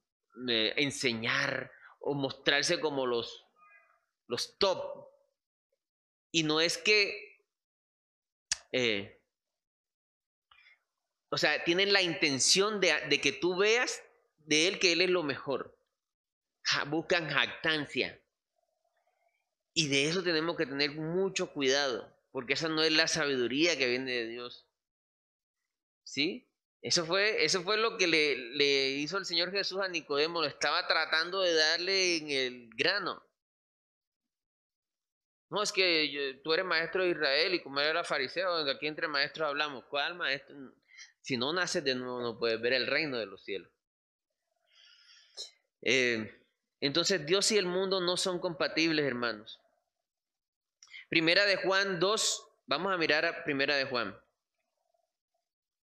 eh, 0.48 0.74
enseñar 0.78 1.72
o 2.00 2.14
mostrarse 2.14 2.80
como 2.80 3.06
los, 3.06 3.46
los 4.28 4.58
top. 4.58 5.08
Y 6.32 6.44
no 6.44 6.62
es 6.62 6.78
que 6.78 7.46
eh, 8.72 9.20
o 11.30 11.38
sea, 11.38 11.64
tienen 11.64 11.94
la 11.94 12.02
intención 12.02 12.80
de, 12.80 13.22
que 13.22 13.32
tú 13.32 13.56
veas 13.56 14.02
de 14.46 14.68
él 14.68 14.80
que 14.80 14.94
él 14.94 15.02
es 15.02 15.10
lo 15.10 15.24
mejor. 15.24 15.78
buscan 16.88 17.30
jactancia. 17.30 18.20
Y 19.74 19.88
de 19.88 20.10
eso 20.10 20.24
tenemos 20.24 20.58
que 20.58 20.66
tener 20.66 20.92
mucho 20.92 21.52
cuidado, 21.54 22.12
porque 22.32 22.54
esa 22.54 22.70
no 22.70 22.84
es 22.84 22.92
la 22.92 23.08
sabiduría 23.08 23.78
que 23.78 23.88
viene 23.88 24.12
de 24.12 24.28
Dios. 24.28 24.68
¿Sí? 26.04 26.48
Eso 26.82 27.06
fue, 27.06 27.44
eso 27.44 27.62
fue 27.64 27.78
lo 27.78 27.98
que 27.98 28.08
le, 28.08 28.36
le 28.56 28.90
hizo 28.92 29.18
el 29.18 29.26
Señor 29.26 29.52
Jesús 29.52 29.80
a 29.82 29.90
Nicodemo, 29.90 30.42
lo 30.42 30.48
estaba 30.48 30.88
tratando 30.88 31.42
de 31.42 31.54
darle 31.54 32.18
en 32.18 32.30
el 32.30 32.70
grano. 32.76 33.22
No, 35.50 35.64
es 35.64 35.72
que 35.72 36.40
tú 36.44 36.54
eres 36.54 36.66
maestro 36.66 37.04
de 37.04 37.10
Israel 37.10 37.56
y 37.56 37.62
como 37.62 37.80
era 37.80 38.04
fariseo, 38.04 38.70
aquí 38.70 38.88
entre 38.88 39.08
maestros 39.08 39.48
hablamos. 39.48 39.84
¿Cuál 39.86 40.16
maestro? 40.16 40.56
Si 41.22 41.38
no 41.38 41.52
naces 41.52 41.84
de 41.84 41.96
nuevo, 41.96 42.22
no 42.22 42.38
puedes 42.38 42.62
ver 42.62 42.74
el 42.74 42.88
reino 42.88 43.18
de 43.18 43.26
los 43.26 43.44
cielos. 43.44 43.72
Eh, 45.82 46.40
entonces 46.82 47.26
Dios 47.26 47.52
y 47.52 47.58
el 47.58 47.66
mundo 47.66 48.00
no 48.00 48.16
son 48.16 48.40
compatibles, 48.40 49.06
hermanos. 49.06 49.60
Primera 51.10 51.46
de 51.46 51.56
Juan 51.56 52.00
2, 52.00 52.48
vamos 52.68 52.94
a 52.94 52.98
mirar 52.98 53.26
a 53.26 53.44
Primera 53.44 53.76
de 53.76 53.86
Juan. 53.86 54.16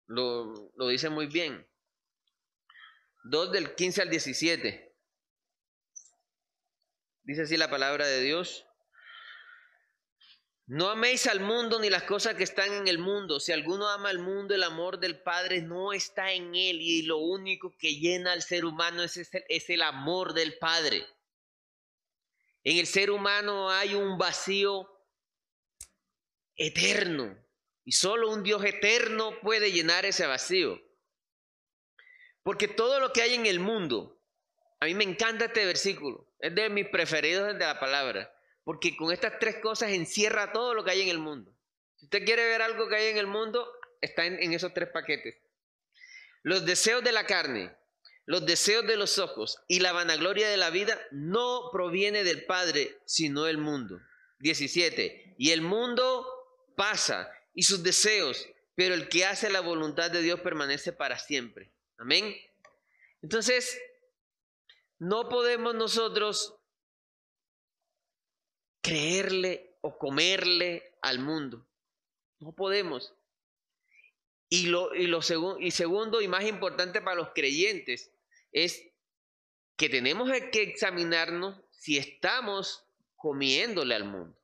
Lo, 0.07 0.55
lo 0.77 0.87
dice 0.87 1.09
muy 1.11 1.27
bien. 1.27 1.69
2 3.25 3.51
del 3.51 3.75
15 3.75 4.03
al 4.03 4.11
17. 4.11 4.95
Dice 7.25 7.43
así 7.43 7.57
la 7.57 7.69
palabra 7.69 8.07
de 8.07 8.21
Dios. 8.21 8.65
No 10.67 10.91
améis 10.91 11.27
al 11.27 11.41
mundo 11.41 11.81
ni 11.81 11.91
las 11.91 12.05
cosas 12.05 12.35
que 12.35 12.45
están 12.45 12.73
en 12.73 12.87
el 12.87 12.99
mundo. 12.99 13.41
Si 13.41 13.51
alguno 13.51 13.89
ama 13.89 14.11
al 14.11 14.21
mundo, 14.21 14.55
el 14.55 14.63
amor 14.63 15.01
del 15.01 15.21
Padre 15.21 15.61
no 15.61 15.93
está 15.93 16.31
en 16.33 16.55
él. 16.55 16.81
Y 16.81 17.03
lo 17.03 17.19
único 17.19 17.77
que 17.77 17.97
llena 17.97 18.33
al 18.33 18.43
ser 18.43 18.65
humano 18.65 19.03
es, 19.03 19.17
es 19.17 19.71
el 19.71 19.83
amor 19.83 20.35
del 20.35 20.57
Padre. 20.59 21.05
En 22.63 22.79
el 22.79 22.87
ser 22.87 23.11
humano 23.11 23.71
hay 23.71 23.95
un 23.95 24.19
vacío 24.19 24.89
eterno. 26.57 27.37
Y 27.85 27.93
solo 27.93 28.31
un 28.31 28.43
Dios 28.43 28.65
eterno 28.65 29.39
puede 29.41 29.71
llenar 29.71 30.05
ese 30.07 30.27
vacío. 30.27 30.81
Porque 32.43 32.69
todo 32.69 33.01
lo 33.01 33.13
que 33.13 33.23
hay 33.23 33.35
en 33.35 33.47
el 33.47 33.61
mundo, 33.61 34.21
a 34.81 34.87
mí 34.87 34.95
me 34.95 35.05
encanta 35.05 35.47
este 35.47 35.65
versículo, 35.65 36.33
es 36.41 36.55
de 36.55 36.69
mis 36.69 36.89
preferidos 36.89 37.55
de 37.55 37.65
la 37.65 37.81
palabra. 37.81 38.33
Porque 38.65 38.97
con 38.97 39.13
estas 39.13 39.39
tres 39.39 39.57
cosas 39.63 39.91
encierra 39.91 40.53
todo 40.53 40.75
lo 40.75 40.85
que 40.85 40.91
hay 40.91 41.03
en 41.03 41.09
el 41.09 41.19
mundo. 41.19 41.53
Si 41.97 42.07
usted 42.07 42.25
quiere 42.25 42.45
ver 42.45 42.63
algo 42.63 42.89
que 42.89 42.97
hay 42.97 43.07
en 43.09 43.19
el 43.19 43.27
mundo, 43.27 43.69
está 44.01 44.27
en, 44.27 44.53
esos 44.53 44.75
tres 44.75 44.89
paquetes. 44.91 45.37
Los 46.43 46.65
deseos 46.67 47.03
de 47.03 47.13
la 47.13 47.27
carne, 47.27 47.75
los 48.27 48.45
deseos 48.45 48.87
de 48.87 48.97
los 48.97 49.19
ojos 49.19 49.63
y 49.69 49.81
la 49.81 49.93
vanagloria 49.93 50.49
de 50.49 50.57
la 50.57 50.71
vida 50.71 50.99
no 51.11 51.71
proviene 51.73 52.25
del 52.25 52.45
Padre, 52.45 52.99
sino 53.07 53.45
del 53.45 53.59
mundo. 53.59 54.01
17. 54.41 55.35
Y 55.39 55.51
el 55.51 55.63
mundo 55.63 56.27
pasa 56.77 57.29
y 57.53 57.65
sus 57.65 57.83
deseos, 57.83 58.47
pero 58.77 58.95
el 58.95 59.09
que 59.09 59.25
hace 59.25 59.51
la 59.51 59.61
voluntad 59.61 60.11
de 60.11 60.23
Dios 60.23 60.41
permanece 60.41 60.93
para 60.93 61.19
siempre. 61.19 61.73
Amén. 61.99 62.37
Entonces, 63.23 63.81
no 64.99 65.29
podemos 65.29 65.75
nosotros 65.75 66.55
creerle 68.83 69.77
o 69.81 69.99
comerle 69.99 70.97
al 71.03 71.19
mundo. 71.19 71.67
No 72.39 72.53
podemos. 72.53 73.15
Y, 74.49 74.67
lo, 74.67 74.95
y, 74.95 75.07
lo 75.09 75.21
y 75.59 75.71
segundo 75.73 76.21
y 76.21 76.29
más 76.29 76.45
importante 76.45 77.01
para 77.01 77.17
los 77.17 77.31
creyentes 77.35 78.13
es 78.53 78.87
que 79.77 79.89
tenemos 79.89 80.31
que 80.53 80.63
examinarnos 80.63 81.61
si 81.71 81.99
estamos 81.99 82.85
comiéndole 83.17 83.95
al 83.95 84.05
mundo. 84.05 84.39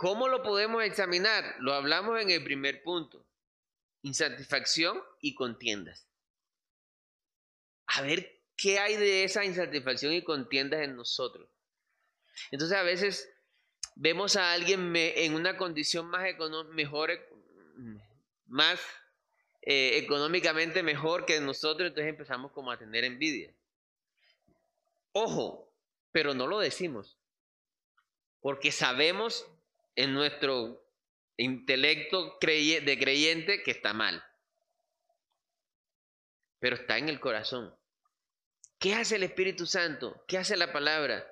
¿Cómo 0.00 0.28
lo 0.28 0.42
podemos 0.42 0.82
examinar? 0.82 1.56
Lo 1.58 1.74
hablamos 1.74 2.18
en 2.22 2.30
el 2.30 2.42
primer 2.42 2.82
punto. 2.82 3.22
Insatisfacción 4.00 4.98
y 5.20 5.34
contiendas. 5.34 6.08
A 7.84 8.00
ver 8.00 8.40
qué 8.56 8.78
hay 8.78 8.96
de 8.96 9.24
esa 9.24 9.44
insatisfacción 9.44 10.14
y 10.14 10.24
contiendas 10.24 10.80
en 10.80 10.96
nosotros. 10.96 11.50
Entonces 12.50 12.78
a 12.78 12.82
veces 12.82 13.30
vemos 13.94 14.36
a 14.36 14.52
alguien 14.52 14.90
en 14.96 15.34
una 15.34 15.58
condición 15.58 16.06
más 16.06 16.24
mejor, 16.70 17.10
más 18.46 18.80
eh, 19.60 19.98
económicamente 19.98 20.82
mejor 20.82 21.26
que 21.26 21.38
nosotros, 21.42 21.88
entonces 21.88 22.08
empezamos 22.08 22.52
como 22.52 22.72
a 22.72 22.78
tener 22.78 23.04
envidia. 23.04 23.52
Ojo, 25.12 25.70
pero 26.10 26.32
no 26.32 26.46
lo 26.46 26.58
decimos, 26.58 27.18
porque 28.40 28.72
sabemos 28.72 29.46
en 30.02 30.14
nuestro 30.14 30.82
intelecto 31.36 32.38
de 32.40 32.98
creyente 32.98 33.62
que 33.62 33.70
está 33.70 33.92
mal, 33.92 34.22
pero 36.58 36.76
está 36.76 36.98
en 36.98 37.08
el 37.08 37.20
corazón. 37.20 37.74
¿Qué 38.78 38.94
hace 38.94 39.16
el 39.16 39.22
Espíritu 39.22 39.66
Santo? 39.66 40.24
¿Qué 40.26 40.38
hace 40.38 40.56
la 40.56 40.72
palabra? 40.72 41.26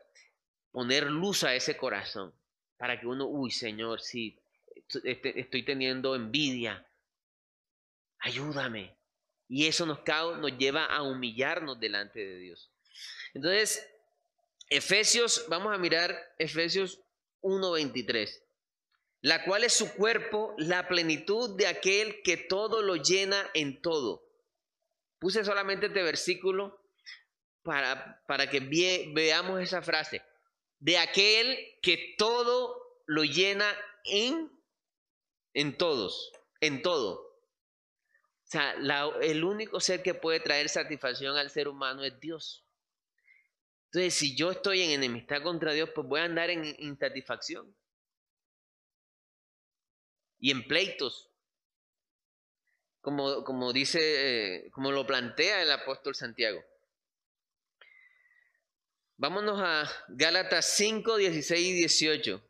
poner 0.78 1.10
luz 1.10 1.44
a 1.44 1.56
ese 1.56 1.76
corazón 1.76 2.32
para 2.76 3.00
que 3.00 3.06
uno, 3.08 3.26
uy 3.26 3.50
Señor, 3.50 4.00
sí, 4.00 4.38
este, 5.02 5.40
estoy 5.40 5.64
teniendo 5.64 6.14
envidia, 6.14 6.86
ayúdame. 8.20 8.96
Y 9.48 9.66
eso 9.66 9.86
nos, 9.86 9.98
nos 10.06 10.58
lleva 10.58 10.84
a 10.84 11.02
humillarnos 11.02 11.80
delante 11.80 12.20
de 12.20 12.38
Dios. 12.38 12.70
Entonces, 13.34 13.90
Efesios, 14.68 15.46
vamos 15.48 15.74
a 15.74 15.78
mirar 15.78 16.16
Efesios 16.38 17.00
1.23, 17.40 18.40
la 19.20 19.44
cual 19.44 19.64
es 19.64 19.72
su 19.72 19.94
cuerpo, 19.94 20.54
la 20.58 20.88
plenitud 20.88 21.56
de 21.56 21.66
aquel 21.66 22.22
que 22.22 22.36
todo 22.36 22.82
lo 22.82 22.96
llena 22.96 23.50
en 23.54 23.80
todo. 23.82 24.24
Puse 25.18 25.44
solamente 25.44 25.86
este 25.86 26.02
versículo 26.02 26.80
para, 27.62 28.22
para 28.26 28.48
que 28.48 28.60
veamos 28.60 29.60
esa 29.60 29.82
frase 29.82 30.22
de 30.78 30.98
aquel 30.98 31.58
que 31.82 32.14
todo 32.16 33.02
lo 33.06 33.24
llena 33.24 33.66
en, 34.04 34.50
en 35.54 35.76
todos, 35.76 36.32
en 36.60 36.82
todo. 36.82 37.20
O 37.20 38.50
sea, 38.50 38.74
el 39.20 39.44
único 39.44 39.80
ser 39.80 40.02
que 40.02 40.14
puede 40.14 40.40
traer 40.40 40.68
satisfacción 40.68 41.36
al 41.36 41.50
ser 41.50 41.68
humano 41.68 42.04
es 42.04 42.18
Dios. 42.20 42.64
Entonces, 43.86 44.14
si 44.14 44.36
yo 44.36 44.50
estoy 44.50 44.82
en 44.82 44.90
enemistad 44.90 45.42
contra 45.42 45.72
Dios, 45.72 45.90
pues 45.94 46.06
voy 46.06 46.20
a 46.20 46.24
andar 46.24 46.50
en 46.50 46.64
insatisfacción. 46.78 47.74
Y 50.38 50.50
en 50.50 50.66
pleitos. 50.66 51.30
Como, 53.00 53.44
como 53.44 53.72
dice, 53.72 53.98
eh, 54.00 54.70
como 54.70 54.92
lo 54.92 55.06
plantea 55.06 55.62
el 55.62 55.70
apóstol 55.70 56.14
Santiago. 56.14 56.62
Vámonos 59.16 59.60
a 59.60 59.90
Gálatas 60.08 60.76
5, 60.76 61.16
16 61.16 61.66
y 61.66 61.72
18. 61.72 62.42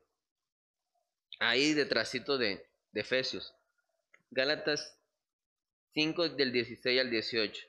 Ahí 1.38 1.72
detrásito 1.72 2.37
de, 2.37 2.66
de 2.92 3.01
Efesios. 3.01 3.55
Gálatas 4.31 4.98
5 5.94 6.31
del 6.31 6.53
16 6.53 7.01
al 7.01 7.11
18. 7.11 7.66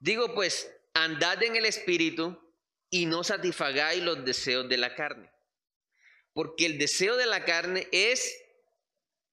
Digo 0.00 0.34
pues, 0.34 0.70
andad 0.94 1.42
en 1.42 1.56
el 1.56 1.66
Espíritu 1.66 2.38
y 2.90 3.06
no 3.06 3.24
satisfagáis 3.24 4.02
los 4.02 4.24
deseos 4.24 4.68
de 4.68 4.78
la 4.78 4.94
carne. 4.94 5.30
Porque 6.32 6.66
el 6.66 6.78
deseo 6.78 7.16
de 7.16 7.26
la 7.26 7.44
carne 7.44 7.88
es 7.92 8.36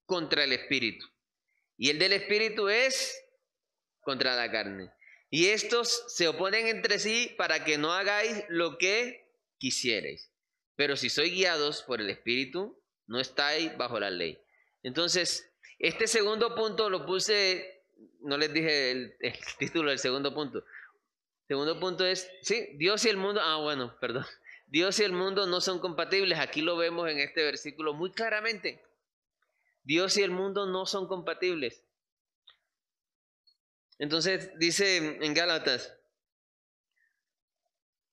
contra 0.05 0.43
el 0.43 0.53
Espíritu. 0.53 1.05
Y 1.77 1.91
el 1.91 1.99
del 1.99 2.13
espíritu 2.13 2.69
es 2.69 3.15
contra 4.01 4.35
la 4.35 4.51
carne. 4.51 4.91
Y 5.29 5.47
estos 5.47 6.05
se 6.07 6.27
oponen 6.27 6.67
entre 6.67 6.97
sí 6.97 7.35
para 7.37 7.63
que 7.63 7.77
no 7.77 7.93
hagáis 7.93 8.43
lo 8.49 8.77
que 8.77 9.29
quisierais. 9.59 10.31
Pero 10.75 10.95
si 10.95 11.09
sois 11.09 11.31
guiados 11.31 11.83
por 11.83 12.01
el 12.01 12.09
espíritu, 12.09 12.81
no 13.05 13.19
estáis 13.19 13.75
bajo 13.77 13.99
la 13.99 14.09
ley. 14.09 14.39
Entonces, 14.83 15.51
este 15.79 16.07
segundo 16.07 16.55
punto 16.55 16.89
lo 16.89 17.05
puse, 17.05 17.83
no 18.21 18.37
les 18.37 18.51
dije 18.53 18.91
el, 18.91 19.17
título 19.59 19.89
del 19.89 19.99
segundo 19.99 20.33
punto. 20.33 20.63
Segundo 21.47 21.79
punto 21.79 22.05
es, 22.05 22.29
sí, 22.41 22.69
Dios 22.75 23.05
y 23.05 23.09
el 23.09 23.17
mundo, 23.17 23.41
ah, 23.41 23.57
bueno, 23.57 23.97
perdón. 23.99 24.25
Dios 24.67 24.99
y 24.99 25.03
el 25.03 25.13
mundo 25.13 25.47
no 25.47 25.61
son 25.61 25.79
compatibles. 25.79 26.39
Aquí 26.39 26.61
lo 26.61 26.77
vemos 26.77 27.09
en 27.09 27.19
este 27.19 27.43
versículo 27.43 27.93
muy 27.93 28.11
claramente. 28.11 28.83
Dios 29.83 30.17
y 30.17 30.23
el 30.23 30.31
mundo 30.31 30.65
no 30.65 30.85
son 30.85 31.07
compatibles. 31.07 31.83
Entonces 33.97 34.51
dice 34.59 34.97
en 34.97 35.33
Gálatas 35.33 35.97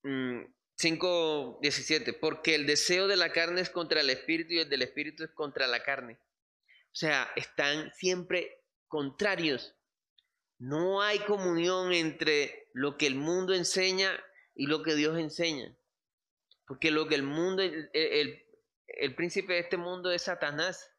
5.17, 0.05 2.13
mm, 2.13 2.21
porque 2.21 2.55
el 2.55 2.67
deseo 2.67 3.09
de 3.09 3.17
la 3.17 3.33
carne 3.33 3.61
es 3.61 3.71
contra 3.71 4.01
el 4.01 4.11
espíritu 4.11 4.55
y 4.55 4.61
el 4.61 4.69
del 4.69 4.83
espíritu 4.83 5.25
es 5.25 5.31
contra 5.31 5.67
la 5.67 5.83
carne. 5.83 6.21
O 6.93 6.97
sea, 6.97 7.29
están 7.35 7.93
siempre 7.95 8.63
contrarios. 8.87 9.75
No 10.59 11.03
hay 11.03 11.19
comunión 11.21 11.93
entre 11.93 12.69
lo 12.73 12.97
que 12.97 13.09
el 13.09 13.17
mundo 13.17 13.53
enseña 13.53 14.13
y 14.55 14.67
lo 14.67 14.85
que 14.85 14.95
Dios 14.95 15.19
enseña. 15.19 15.77
Porque 16.67 16.91
lo 16.91 17.07
que 17.07 17.15
el 17.15 17.23
mundo, 17.23 17.63
el, 17.63 17.91
el, 18.87 19.15
príncipe 19.15 19.55
de 19.55 19.59
este 19.61 19.77
mundo 19.77 20.11
es 20.11 20.23
Satanás. 20.23 20.91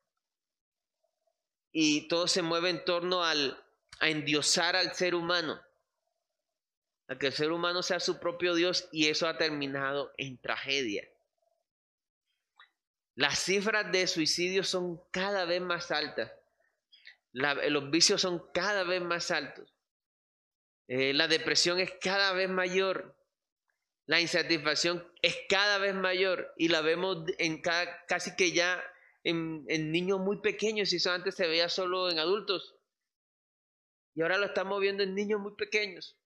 Y 1.72 2.08
todo 2.08 2.28
se 2.28 2.42
mueve 2.42 2.70
en 2.70 2.86
torno 2.86 3.24
al, 3.24 3.62
a 4.00 4.10
endiosar 4.10 4.76
al 4.76 4.94
ser 4.94 5.16
humano. 5.16 5.62
A 7.08 7.18
que 7.18 7.28
el 7.28 7.34
ser 7.34 7.52
humano 7.52 7.84
sea 7.84 8.00
su 8.00 8.20
propio 8.20 8.56
Dios 8.56 8.88
y 8.92 9.10
eso 9.10 9.28
ha 9.28 9.38
terminado 9.38 10.14
en 10.18 10.40
tragedia. 10.40 11.08
Las 13.16 13.40
cifras 13.40 13.92
de 13.92 14.08
suicidio 14.08 14.64
son 14.64 15.02
cada 15.12 15.46
vez 15.46 15.62
más 15.62 15.90
altas. 15.92 16.32
los 17.32 17.90
vicios 17.90 18.22
son 18.22 18.46
cada 18.54 18.84
vez 18.84 19.02
más 19.02 19.32
altos. 19.32 19.74
Eh, 20.88 21.14
la 21.14 21.28
depresión 21.28 21.80
es 21.80 21.94
cada 22.02 22.34
vez 22.34 22.50
mayor. 22.50 23.16
La 24.08 24.22
insatisfacción 24.22 25.06
es 25.22 25.36
cada 25.50 25.80
vez 25.80 25.96
mayor 25.96 26.54
y 26.58 26.68
la 26.68 26.82
vemos 26.82 27.26
en 27.40 27.62
casi 27.62 28.36
que 28.36 28.52
ya 28.52 28.84
en, 29.24 29.66
niños 29.92 30.20
muy 30.20 30.42
pequeños. 30.42 30.94
Y 30.94 30.98
eso 30.98 31.12
antes 31.12 31.36
se 31.36 31.48
veía 31.48 31.70
solo 31.70 32.10
en 32.10 32.20
adultos. 32.20 32.76
Y 34.14 34.22
ahora 34.22 34.38
lo 34.38 34.46
estamos 34.46 34.80
viendo 34.80 35.04
en 35.04 35.16
niños 35.16 35.42
muy 35.42 35.56
pequeños. 35.56 36.18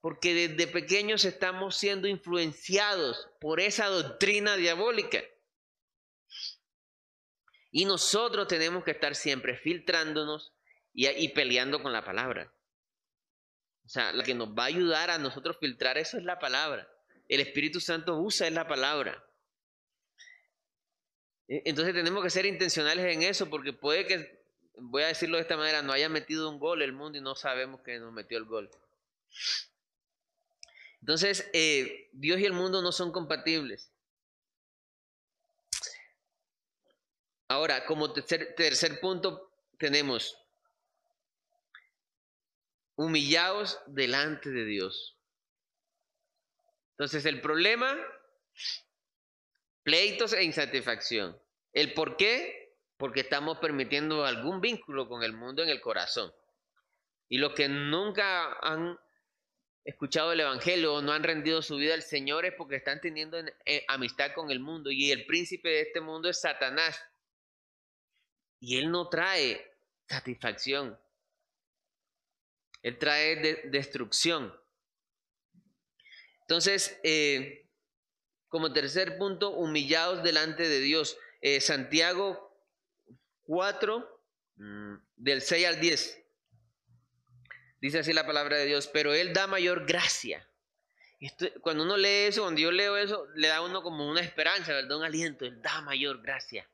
Porque 0.00 0.32
desde 0.32 0.72
pequeños 0.72 1.24
estamos 1.24 1.76
siendo 1.76 2.08
influenciados 2.08 3.28
por 3.40 3.60
esa 3.60 3.86
doctrina 3.86 4.56
diabólica. 4.56 5.22
Y 7.72 7.84
nosotros 7.84 8.48
tenemos 8.48 8.84
que 8.84 8.92
estar 8.92 9.14
siempre 9.14 9.56
filtrándonos 9.56 10.54
y, 10.92 11.28
peleando 11.30 11.82
con 11.82 11.92
la 11.92 12.04
palabra. 12.04 12.52
O 13.84 13.88
sea, 13.88 14.12
la 14.12 14.24
que 14.24 14.34
nos 14.34 14.50
va 14.50 14.64
a 14.64 14.66
ayudar 14.66 15.10
a 15.10 15.18
nosotros 15.18 15.58
filtrar 15.58 15.98
eso 15.98 16.16
es 16.16 16.24
la 16.24 16.38
palabra. 16.38 16.88
El 17.30 17.38
Espíritu 17.38 17.78
Santo 17.78 18.18
usa 18.18 18.48
es 18.48 18.52
la 18.52 18.66
palabra. 18.66 19.24
E, 21.46 21.62
entonces 21.64 21.94
tenemos 21.94 22.24
que 22.24 22.30
ser 22.30 22.44
intencionales 22.44 23.04
en 23.04 23.22
eso 23.22 23.48
porque 23.48 23.72
puede 23.72 24.04
que, 24.04 24.42
voy 24.74 25.04
a 25.04 25.06
decirlo 25.06 25.36
de 25.36 25.42
esta 25.42 25.56
manera, 25.56 25.80
no 25.80 25.92
haya 25.92 26.08
metido 26.08 26.50
un 26.50 26.58
gol 26.58 26.82
el 26.82 26.92
mundo 26.92 27.18
y 27.18 27.20
no 27.20 27.36
sabemos 27.36 27.82
que 27.82 28.00
nos 28.00 28.12
metió 28.12 28.36
el 28.36 28.46
gol. 28.46 28.68
Entonces, 31.02 31.48
eh, 31.52 32.08
Dios 32.10 32.40
y 32.40 32.46
el 32.46 32.52
mundo 32.52 32.82
no 32.82 32.90
son 32.90 33.12
compatibles. 33.12 33.92
Ahora, 37.46 37.86
como 37.86 38.12
tercer, 38.12 38.56
tercer 38.56 38.98
punto, 38.98 39.52
tenemos 39.78 40.36
humillados 42.96 43.78
delante 43.86 44.50
de 44.50 44.64
Dios. 44.64 45.19
Entonces, 47.00 47.24
el 47.24 47.40
problema, 47.40 47.96
pleitos 49.82 50.34
e 50.34 50.44
insatisfacción. 50.44 51.34
¿El 51.72 51.94
por 51.94 52.18
qué? 52.18 52.76
Porque 52.98 53.20
estamos 53.20 53.56
permitiendo 53.56 54.26
algún 54.26 54.60
vínculo 54.60 55.08
con 55.08 55.22
el 55.22 55.32
mundo 55.32 55.62
en 55.62 55.70
el 55.70 55.80
corazón. 55.80 56.30
Y 57.30 57.38
los 57.38 57.54
que 57.54 57.70
nunca 57.70 58.52
han 58.60 58.98
escuchado 59.82 60.32
el 60.32 60.40
Evangelio 60.40 60.92
o 60.92 61.00
no 61.00 61.12
han 61.12 61.22
rendido 61.22 61.62
su 61.62 61.76
vida 61.76 61.94
al 61.94 62.02
Señor 62.02 62.44
es 62.44 62.52
porque 62.52 62.76
están 62.76 63.00
teniendo 63.00 63.38
eh, 63.64 63.82
amistad 63.88 64.34
con 64.34 64.50
el 64.50 64.60
mundo. 64.60 64.90
Y 64.90 65.10
el 65.10 65.24
príncipe 65.24 65.70
de 65.70 65.80
este 65.80 66.02
mundo 66.02 66.28
es 66.28 66.38
Satanás. 66.38 67.02
Y 68.60 68.76
Él 68.76 68.90
no 68.90 69.08
trae 69.08 69.74
satisfacción. 70.06 71.00
Él 72.82 72.98
trae 72.98 73.36
destrucción. 73.70 74.54
Entonces, 76.50 76.98
eh, 77.04 77.70
como 78.48 78.72
tercer 78.72 79.18
punto, 79.18 79.50
humillados 79.50 80.24
delante 80.24 80.68
de 80.68 80.80
Dios. 80.80 81.16
Eh, 81.40 81.60
Santiago 81.60 82.52
4, 83.42 84.20
mm, 84.56 84.94
del 85.14 85.42
6 85.42 85.66
al 85.68 85.78
10. 85.78 86.24
Dice 87.80 88.00
así 88.00 88.12
la 88.12 88.26
palabra 88.26 88.56
de 88.56 88.66
Dios, 88.66 88.88
pero 88.88 89.14
Él 89.14 89.32
da 89.32 89.46
mayor 89.46 89.86
gracia. 89.86 90.44
cuando 91.60 91.84
uno 91.84 91.96
lee 91.96 92.26
eso, 92.26 92.42
cuando 92.42 92.60
yo 92.60 92.72
leo 92.72 92.96
eso, 92.96 93.28
le 93.36 93.46
da 93.46 93.58
a 93.58 93.62
uno 93.62 93.84
como 93.84 94.10
una 94.10 94.20
esperanza, 94.20 94.72
¿verdad? 94.72 94.96
Un 94.96 95.04
aliento. 95.04 95.44
Él 95.44 95.62
da 95.62 95.82
mayor 95.82 96.20
gracia. 96.20 96.68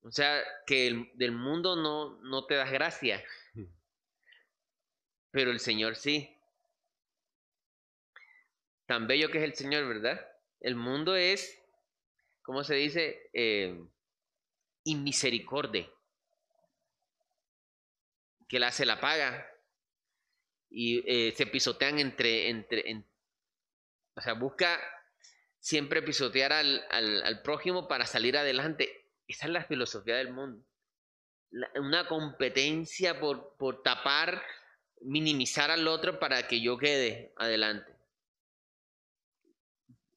O 0.00 0.10
sea, 0.10 0.42
que 0.66 1.12
del 1.12 1.32
mundo 1.32 1.76
no, 1.76 2.18
no 2.22 2.46
te 2.46 2.54
das 2.54 2.70
gracia, 2.70 3.22
pero 5.30 5.50
el 5.50 5.60
Señor 5.60 5.96
sí. 5.96 6.33
Tan 8.86 9.06
bello 9.06 9.30
que 9.30 9.38
es 9.38 9.44
el 9.44 9.54
Señor, 9.54 9.86
¿verdad? 9.88 10.20
El 10.60 10.76
mundo 10.76 11.16
es, 11.16 11.58
¿cómo 12.42 12.64
se 12.64 12.74
dice? 12.74 13.30
Eh, 13.32 13.78
inmisericordia. 14.84 15.88
Que 18.48 18.58
la 18.58 18.68
hace 18.68 18.84
la 18.84 19.00
paga. 19.00 19.50
Y 20.70 21.02
eh, 21.06 21.32
se 21.32 21.46
pisotean 21.46 21.98
entre, 21.98 22.48
entre, 22.48 23.04
o 24.16 24.20
sea, 24.20 24.34
busca 24.34 24.80
siempre 25.60 26.02
pisotear 26.02 26.52
al, 26.52 26.84
al 26.90 27.42
prójimo 27.42 27.88
para 27.88 28.06
salir 28.06 28.36
adelante. 28.36 29.10
Esa 29.26 29.46
es 29.46 29.52
la 29.52 29.64
filosofía 29.64 30.16
del 30.16 30.32
mundo. 30.32 30.64
una 31.76 32.06
competencia 32.06 33.20
por, 33.20 33.56
por 33.56 33.82
tapar, 33.82 34.42
minimizar 35.00 35.70
al 35.70 35.86
otro 35.88 36.18
para 36.18 36.46
que 36.48 36.60
yo 36.60 36.76
quede 36.76 37.32
adelante. 37.36 37.94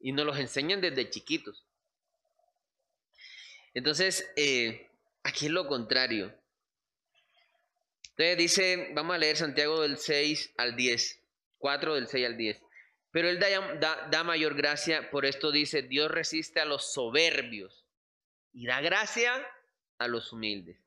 Y 0.07 0.13
nos 0.13 0.25
los 0.25 0.39
enseñan 0.39 0.79
desde 0.79 1.09
chiquitos. 1.09 1.65
Entonces, 3.73 4.31
eh, 4.37 4.87
aquí 5.21 5.47
es 5.47 5.51
lo 5.51 5.67
contrario. 5.67 6.33
Entonces 8.11 8.37
dice, 8.37 8.91
vamos 8.93 9.15
a 9.15 9.17
leer 9.17 9.35
Santiago 9.35 9.81
del 9.81 9.97
6 9.97 10.53
al 10.55 10.77
10, 10.77 11.21
4 11.57 11.95
del 11.95 12.07
6 12.07 12.25
al 12.25 12.37
10. 12.37 12.61
Pero 13.11 13.27
él 13.27 13.37
da, 13.37 14.07
da 14.09 14.23
mayor 14.23 14.55
gracia, 14.55 15.11
por 15.11 15.25
esto 15.25 15.51
dice, 15.51 15.81
Dios 15.81 16.09
resiste 16.09 16.61
a 16.61 16.65
los 16.65 16.93
soberbios 16.93 17.83
y 18.53 18.65
da 18.65 18.79
gracia 18.79 19.45
a 19.97 20.07
los 20.07 20.31
humildes. 20.31 20.77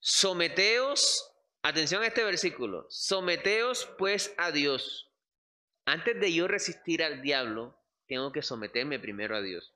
Someteos, 0.00 1.32
atención 1.62 2.02
a 2.02 2.08
este 2.08 2.24
versículo, 2.24 2.86
someteos 2.90 3.88
pues 3.96 4.34
a 4.36 4.50
Dios. 4.52 5.08
Antes 5.86 6.20
de 6.20 6.30
yo 6.30 6.46
resistir 6.46 7.02
al 7.02 7.22
diablo, 7.22 7.79
tengo 8.10 8.30
que 8.30 8.42
someterme 8.42 8.98
primero 8.98 9.34
a 9.34 9.40
Dios. 9.40 9.72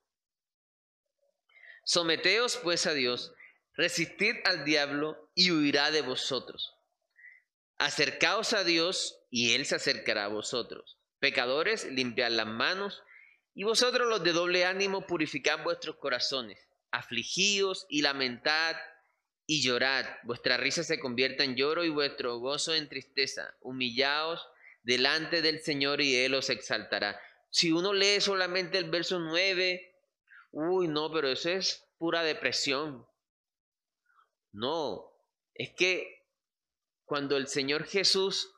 Someteos 1.85 2.59
pues 2.59 2.87
a 2.87 2.93
Dios, 2.93 3.33
resistid 3.73 4.35
al 4.45 4.67
diablo 4.67 5.31
y 5.35 5.51
huirá 5.51 5.91
de 5.91 6.03
vosotros. 6.03 6.75
Acercaos 7.79 8.53
a 8.53 8.65
Dios 8.65 9.19
y 9.31 9.55
Él 9.55 9.65
se 9.65 9.77
acercará 9.77 10.27
a 10.27 10.29
vosotros. 10.29 10.99
Pecadores, 11.19 11.87
limpiad 11.87 12.31
las 12.31 12.47
manos, 12.47 13.03
y 13.55 13.65
vosotros 13.65 14.09
los 14.09 14.23
de 14.23 14.33
doble 14.33 14.67
ánimo, 14.67 15.07
purificad 15.07 15.63
vuestros 15.63 15.97
corazones 15.97 16.69
afligíos 16.95 17.87
y 17.89 18.03
lamentad 18.03 18.77
y 19.47 19.63
llorad. 19.63 20.07
Vuestra 20.23 20.57
risa 20.57 20.85
se 20.85 21.01
convierta 21.01 21.45
en 21.45 21.57
lloro 21.57 21.85
y 21.85 21.89
vuestro 21.89 22.39
gozo 22.39 22.75
en 22.75 22.89
tristeza. 22.89 23.55
Humillaos 23.61 24.47
delante 24.85 25.43
del 25.43 25.61
Señor 25.61 26.01
y 26.01 26.17
Él 26.17 26.35
os 26.35 26.51
exaltará. 26.51 27.21
Si 27.55 27.71
uno 27.71 27.93
lee 27.93 28.21
solamente 28.21 28.79
el 28.79 28.91
verso 28.91 29.21
9, 29.21 29.97
uy, 30.51 30.89
no, 30.89 31.13
pero 31.13 31.29
eso 31.29 31.51
es 31.51 31.89
pura 31.99 32.25
depresión. 32.25 33.07
No, 34.51 35.17
es 35.55 35.73
que 35.77 36.27
cuando 37.05 37.37
el 37.37 37.47
Señor 37.47 37.85
Jesús 37.85 38.53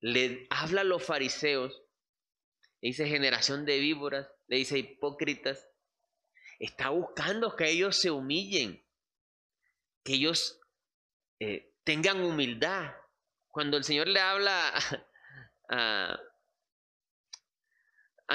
le 0.00 0.46
habla 0.48 0.80
a 0.80 0.84
los 0.84 1.04
fariseos, 1.04 1.74
le 2.80 2.88
dice 2.88 3.06
generación 3.06 3.66
de 3.66 3.78
víboras, 3.78 4.26
le 4.46 4.56
dice 4.56 4.78
hipócritas, 4.78 5.68
está 6.58 6.88
buscando 6.88 7.54
que 7.54 7.68
ellos 7.68 7.98
se 7.98 8.10
humillen, 8.10 8.82
que 10.04 10.14
ellos 10.14 10.58
eh, 11.38 11.74
tengan 11.84 12.24
humildad. 12.24 12.94
Cuando 13.50 13.76
el 13.76 13.84
Señor 13.84 14.08
le 14.08 14.20
habla 14.20 14.72
a, 15.68 16.14
a, 16.14 16.31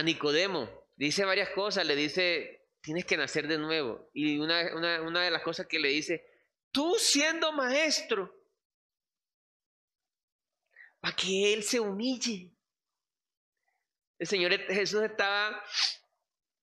Nicodemo, 0.04 0.70
dice 0.96 1.26
varias 1.26 1.50
cosas, 1.50 1.86
le 1.86 1.96
dice, 1.96 2.68
tienes 2.82 3.06
que 3.06 3.18
nacer 3.18 3.48
de 3.48 3.58
nuevo. 3.58 4.10
Y 4.14 4.40
una, 4.40 4.76
una, 4.76 5.02
una 5.02 5.24
de 5.24 5.32
las 5.32 5.44
cosas 5.44 5.68
que 5.68 5.80
le 5.80 5.90
dice, 5.90 6.26
tú 6.72 6.96
siendo 7.00 7.52
maestro, 7.52 8.34
para 11.00 11.16
que 11.16 11.54
Él 11.54 11.64
se 11.64 11.80
humille. 11.80 12.52
El 14.20 14.28
Señor 14.28 14.52
Jesús 14.68 15.04
estaba 15.04 15.64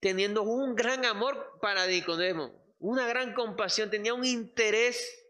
teniendo 0.01 0.43
un 0.43 0.75
gran 0.75 1.05
amor 1.05 1.59
para 1.61 1.87
Nicodemo, 1.87 2.53
una 2.79 3.07
gran 3.07 3.33
compasión, 3.33 3.91
tenía 3.91 4.13
un 4.13 4.25
interés 4.25 5.25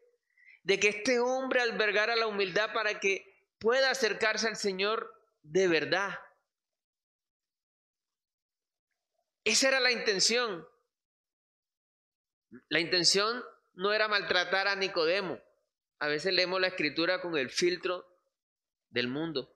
de 0.65 0.81
que 0.81 0.89
este 0.89 1.21
hombre 1.21 1.61
albergara 1.61 2.17
la 2.17 2.27
humildad 2.27 2.73
para 2.73 2.99
que 2.99 3.25
pueda 3.59 3.91
acercarse 3.91 4.49
al 4.49 4.57
Señor 4.57 5.13
de 5.43 5.69
verdad. 5.69 6.19
Esa 9.45 9.69
era 9.69 9.81
la 9.81 9.93
intención. 9.93 10.67
La 12.69 12.81
intención 12.81 13.45
no 13.75 13.93
era 13.93 14.09
maltratar 14.09 14.69
a 14.69 14.77
Nicodemo. 14.77 15.39
A 15.99 16.09
veces 16.09 16.33
leemos 16.33 16.61
la 16.61 16.69
escritura 16.69 17.21
con 17.21 17.37
el 17.37 17.51
filtro 17.51 18.07
del 18.89 19.09
mundo. 19.09 19.55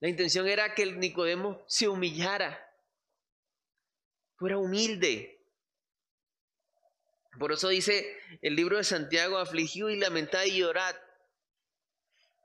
La 0.00 0.08
intención 0.08 0.48
era 0.48 0.74
que 0.74 0.82
el 0.82 0.98
Nicodemo 0.98 1.64
se 1.66 1.88
humillara, 1.88 2.70
fuera 4.36 4.58
humilde. 4.58 5.40
Por 7.38 7.52
eso 7.52 7.68
dice 7.68 8.18
el 8.42 8.54
libro 8.54 8.76
de 8.76 8.84
Santiago, 8.84 9.38
afligió 9.38 9.88
y 9.88 9.96
lamentad 9.96 10.44
y 10.44 10.58
llorad. 10.58 10.94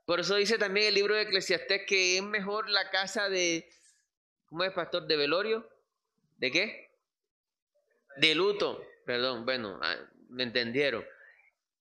Por 0.06 0.20
eso 0.20 0.36
dice 0.36 0.58
también 0.58 0.86
el 0.86 0.94
libro 0.94 1.14
de 1.14 1.22
Eclesiastés 1.22 1.82
que 1.86 2.16
es 2.16 2.22
mejor 2.22 2.68
la 2.70 2.90
casa 2.90 3.28
de, 3.28 3.68
¿cómo 4.50 4.64
es 4.64 4.72
pastor? 4.72 5.06
¿De 5.06 5.16
velorio? 5.16 5.66
¿De 6.36 6.50
qué? 6.50 6.90
De 8.16 8.34
luto. 8.34 8.84
Perdón, 9.06 9.46
bueno, 9.46 9.78
ah, 9.82 9.96
me 10.28 10.42
entendieron. 10.42 11.04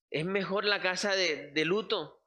Es 0.10 0.26
mejor 0.26 0.64
la 0.64 0.82
casa 0.82 1.16
de, 1.16 1.52
de 1.52 1.66
luto 1.66 2.20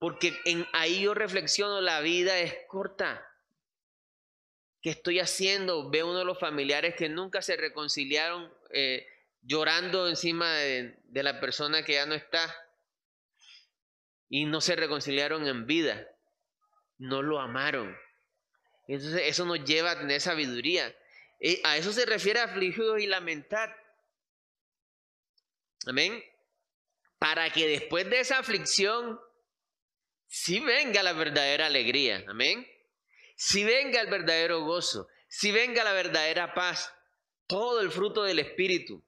porque 0.00 0.34
en 0.46 0.66
ahí 0.72 1.02
yo 1.02 1.12
reflexiono, 1.12 1.82
la 1.82 2.00
vida 2.00 2.38
es 2.38 2.56
corta. 2.68 3.22
¿Qué 4.80 4.88
estoy 4.88 5.20
haciendo? 5.20 5.90
Veo 5.90 6.08
uno 6.08 6.20
de 6.20 6.24
los 6.24 6.40
familiares 6.40 6.94
que 6.96 7.10
nunca 7.10 7.42
se 7.42 7.54
reconciliaron 7.54 8.50
eh, 8.70 9.06
llorando 9.42 10.08
encima 10.08 10.54
de, 10.54 10.96
de 11.04 11.22
la 11.22 11.38
persona 11.38 11.84
que 11.84 11.92
ya 11.92 12.06
no 12.06 12.14
está. 12.14 12.50
Y 14.30 14.46
no 14.46 14.62
se 14.62 14.74
reconciliaron 14.74 15.46
en 15.46 15.66
vida. 15.66 16.08
No 16.96 17.20
lo 17.20 17.38
amaron. 17.38 17.94
Entonces 18.94 19.22
eso 19.24 19.44
nos 19.44 19.64
lleva 19.64 19.92
a 19.92 19.98
tener 19.98 20.20
sabiduría. 20.20 20.94
Eh, 21.38 21.60
a 21.64 21.76
eso 21.76 21.92
se 21.92 22.06
refiere 22.06 22.40
afligidos 22.40 23.00
y 23.00 23.06
lamentar. 23.06 23.76
Amén. 25.86 26.22
Para 27.18 27.50
que 27.52 27.66
después 27.66 28.08
de 28.10 28.20
esa 28.20 28.38
aflicción 28.38 29.18
si 30.26 30.60
venga 30.60 31.02
la 31.02 31.12
verdadera 31.12 31.66
alegría, 31.66 32.24
amén. 32.28 32.66
Si 33.36 33.64
venga 33.64 34.00
el 34.00 34.08
verdadero 34.08 34.64
gozo, 34.64 35.08
si 35.28 35.50
venga 35.50 35.82
la 35.82 35.92
verdadera 35.92 36.54
paz, 36.54 36.92
todo 37.48 37.80
el 37.80 37.90
fruto 37.90 38.22
del 38.22 38.38
Espíritu. 38.38 39.04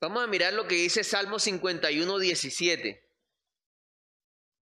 Vamos 0.00 0.24
a 0.24 0.26
mirar 0.26 0.52
lo 0.54 0.66
que 0.66 0.74
dice 0.74 1.04
Salmo 1.04 1.38
51, 1.38 2.18
17. 2.18 3.08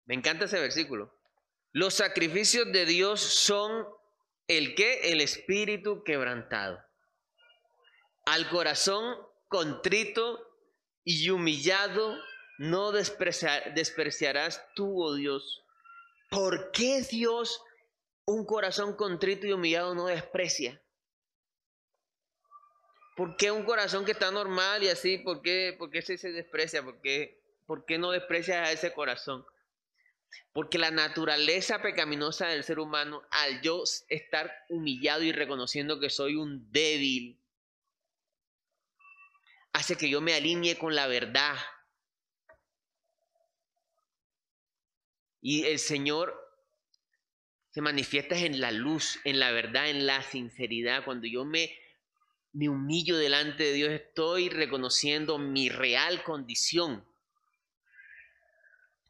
Me 0.04 0.14
encanta 0.14 0.44
ese 0.44 0.60
versículo. 0.60 1.12
Los 1.72 1.94
sacrificios 1.94 2.70
de 2.70 2.84
Dios 2.84 3.20
son 3.20 3.86
el 4.46 4.74
que? 4.74 5.12
El 5.12 5.20
espíritu 5.20 6.04
quebrantado. 6.04 6.78
Al 8.26 8.48
corazón 8.50 9.16
contrito 9.48 10.38
y 11.04 11.30
humillado 11.30 12.16
no 12.58 12.92
despreciarás 12.92 14.64
tú, 14.74 15.02
oh 15.02 15.14
Dios. 15.14 15.64
¿Por 16.30 16.70
qué 16.72 17.02
Dios 17.02 17.62
un 18.26 18.44
corazón 18.44 18.94
contrito 18.94 19.46
y 19.46 19.52
humillado 19.52 19.94
no 19.94 20.06
desprecia? 20.06 20.80
¿Por 23.16 23.36
qué 23.36 23.50
un 23.50 23.64
corazón 23.64 24.04
que 24.04 24.12
está 24.12 24.30
normal 24.30 24.82
y 24.82 24.88
así, 24.88 25.18
por 25.18 25.42
qué, 25.42 25.74
por 25.78 25.90
qué 25.90 26.02
se, 26.02 26.16
desprecia? 26.32 26.82
¿Por 26.82 27.00
qué, 27.00 27.40
¿Por 27.66 27.84
qué 27.84 27.98
no 27.98 28.10
desprecia 28.10 28.62
a 28.64 28.72
ese 28.72 28.92
corazón? 28.92 29.44
Porque 30.52 30.78
la 30.78 30.90
naturaleza 30.90 31.82
pecaminosa 31.82 32.48
del 32.48 32.64
ser 32.64 32.78
humano, 32.78 33.22
al 33.30 33.60
yo 33.62 33.82
estar 34.08 34.52
humillado 34.68 35.22
y 35.22 35.32
reconociendo 35.32 36.00
que 36.00 36.10
soy 36.10 36.36
un 36.36 36.70
débil, 36.70 37.38
hace 39.72 39.96
que 39.96 40.10
yo 40.10 40.20
me 40.20 40.34
alinee 40.34 40.78
con 40.78 40.94
la 40.94 41.06
verdad, 41.06 41.56
Y 45.42 45.64
el 45.64 45.80
Señor 45.80 46.40
se 47.70 47.80
manifiesta 47.80 48.38
en 48.38 48.60
la 48.60 48.70
luz, 48.70 49.18
en 49.24 49.40
la 49.40 49.50
verdad, 49.50 49.90
en 49.90 50.06
la 50.06 50.22
sinceridad. 50.22 51.04
Cuando 51.04 51.26
yo 51.26 51.44
me, 51.44 51.76
me 52.52 52.68
humillo 52.68 53.16
delante 53.16 53.64
de 53.64 53.72
Dios, 53.72 53.90
estoy 53.90 54.48
reconociendo 54.48 55.38
mi 55.38 55.68
real 55.68 56.22
condición. 56.22 57.04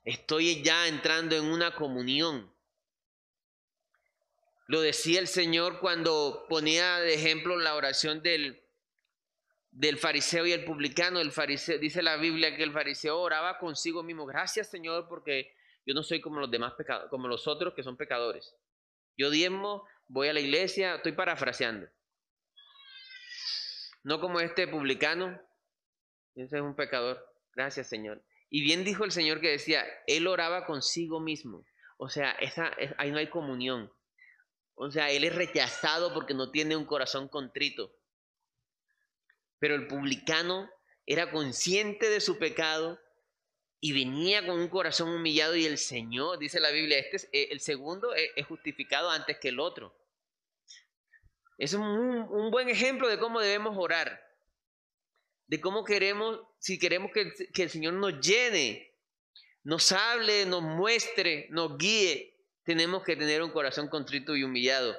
Estoy 0.04 0.62
ya 0.62 0.88
entrando 0.88 1.36
en 1.36 1.44
una 1.44 1.74
comunión. 1.74 2.52
Lo 4.66 4.80
decía 4.80 5.20
el 5.20 5.28
Señor 5.28 5.80
cuando 5.80 6.46
ponía 6.48 6.98
de 6.98 7.14
ejemplo 7.14 7.56
la 7.56 7.74
oración 7.74 8.22
del, 8.22 8.62
del 9.70 9.98
fariseo 9.98 10.46
y 10.46 10.52
el 10.52 10.64
publicano. 10.64 11.20
El 11.20 11.30
fariseo, 11.30 11.78
dice 11.78 12.02
la 12.02 12.16
Biblia 12.16 12.56
que 12.56 12.62
el 12.62 12.72
fariseo 12.72 13.20
oraba 13.20 13.58
consigo 13.58 14.02
mismo. 14.02 14.26
Gracias 14.26 14.70
Señor 14.70 15.08
porque 15.08 15.54
yo 15.86 15.94
no 15.94 16.02
soy 16.02 16.20
como 16.20 16.40
los 16.40 16.50
demás 16.50 16.74
pecados, 16.74 17.08
como 17.10 17.28
los 17.28 17.46
otros 17.46 17.74
que 17.74 17.82
son 17.82 17.96
pecadores. 17.96 18.54
Yo 19.16 19.30
diezmo, 19.30 19.86
voy 20.08 20.28
a 20.28 20.32
la 20.32 20.40
iglesia, 20.40 20.96
estoy 20.96 21.12
parafraseando. 21.12 21.88
No 24.04 24.20
como 24.20 24.40
este 24.40 24.66
publicano, 24.66 25.40
ese 26.34 26.56
es 26.56 26.62
un 26.62 26.74
pecador. 26.74 27.24
Gracias, 27.54 27.88
Señor. 27.88 28.22
Y 28.54 28.60
bien 28.60 28.84
dijo 28.84 29.04
el 29.04 29.12
Señor 29.12 29.40
que 29.40 29.48
decía, 29.48 29.82
él 30.06 30.26
oraba 30.26 30.66
consigo 30.66 31.20
mismo. 31.20 31.64
O 31.96 32.10
sea, 32.10 32.32
esa, 32.32 32.70
ahí 32.98 33.10
no 33.10 33.16
hay 33.16 33.30
comunión. 33.30 33.90
O 34.74 34.90
sea, 34.90 35.10
él 35.10 35.24
es 35.24 35.34
rechazado 35.34 36.12
porque 36.12 36.34
no 36.34 36.50
tiene 36.50 36.76
un 36.76 36.84
corazón 36.84 37.28
contrito. 37.28 37.96
Pero 39.58 39.74
el 39.74 39.86
publicano 39.86 40.68
era 41.06 41.30
consciente 41.30 42.10
de 42.10 42.20
su 42.20 42.38
pecado 42.38 43.00
y 43.80 43.94
venía 43.94 44.46
con 44.46 44.60
un 44.60 44.68
corazón 44.68 45.08
humillado 45.08 45.56
y 45.56 45.64
el 45.64 45.78
Señor, 45.78 46.38
dice 46.38 46.60
la 46.60 46.72
Biblia, 46.72 46.98
este 46.98 47.16
es, 47.16 47.28
eh, 47.32 47.48
el 47.52 47.60
segundo 47.60 48.12
es, 48.12 48.46
justificado 48.46 49.08
antes 49.08 49.38
que 49.38 49.48
el 49.48 49.60
otro. 49.60 49.96
Es 51.56 51.72
un, 51.72 51.82
un, 51.82 52.50
buen 52.50 52.68
ejemplo 52.68 53.08
de 53.08 53.18
cómo 53.18 53.40
debemos 53.40 53.78
orar, 53.78 54.22
de 55.52 55.60
cómo 55.60 55.84
queremos, 55.84 56.40
si 56.58 56.78
queremos 56.78 57.10
que, 57.12 57.30
que 57.52 57.64
el 57.64 57.68
Señor 57.68 57.92
nos 57.92 58.18
llene, 58.26 58.90
nos 59.64 59.92
hable, 59.92 60.46
nos 60.46 60.62
muestre, 60.62 61.46
nos 61.50 61.76
guíe, 61.76 62.34
tenemos 62.64 63.04
que 63.04 63.16
tener 63.16 63.42
un 63.42 63.50
corazón 63.50 63.88
contrito 63.88 64.34
y 64.34 64.44
humillado. 64.44 64.96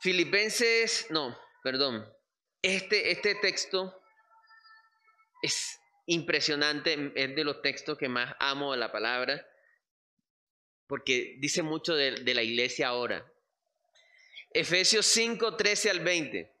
Filipenses, 0.00 1.06
no, 1.10 1.38
perdón, 1.62 2.10
este, 2.62 3.10
este 3.10 3.34
texto 3.34 3.94
es 5.42 5.78
impresionante, 6.06 7.12
es 7.16 7.36
de 7.36 7.44
los 7.44 7.60
textos 7.60 7.98
que 7.98 8.08
más 8.08 8.34
amo 8.38 8.72
de 8.72 8.78
la 8.78 8.90
palabra, 8.90 9.46
porque 10.86 11.36
dice 11.40 11.62
mucho 11.62 11.94
de, 11.94 12.32
la 12.32 12.42
iglesia 12.42 12.88
ahora. 12.88 13.30
Efesios 14.50 15.04
5, 15.04 15.58
13 15.58 15.90
al 15.90 16.00
20. 16.00 16.53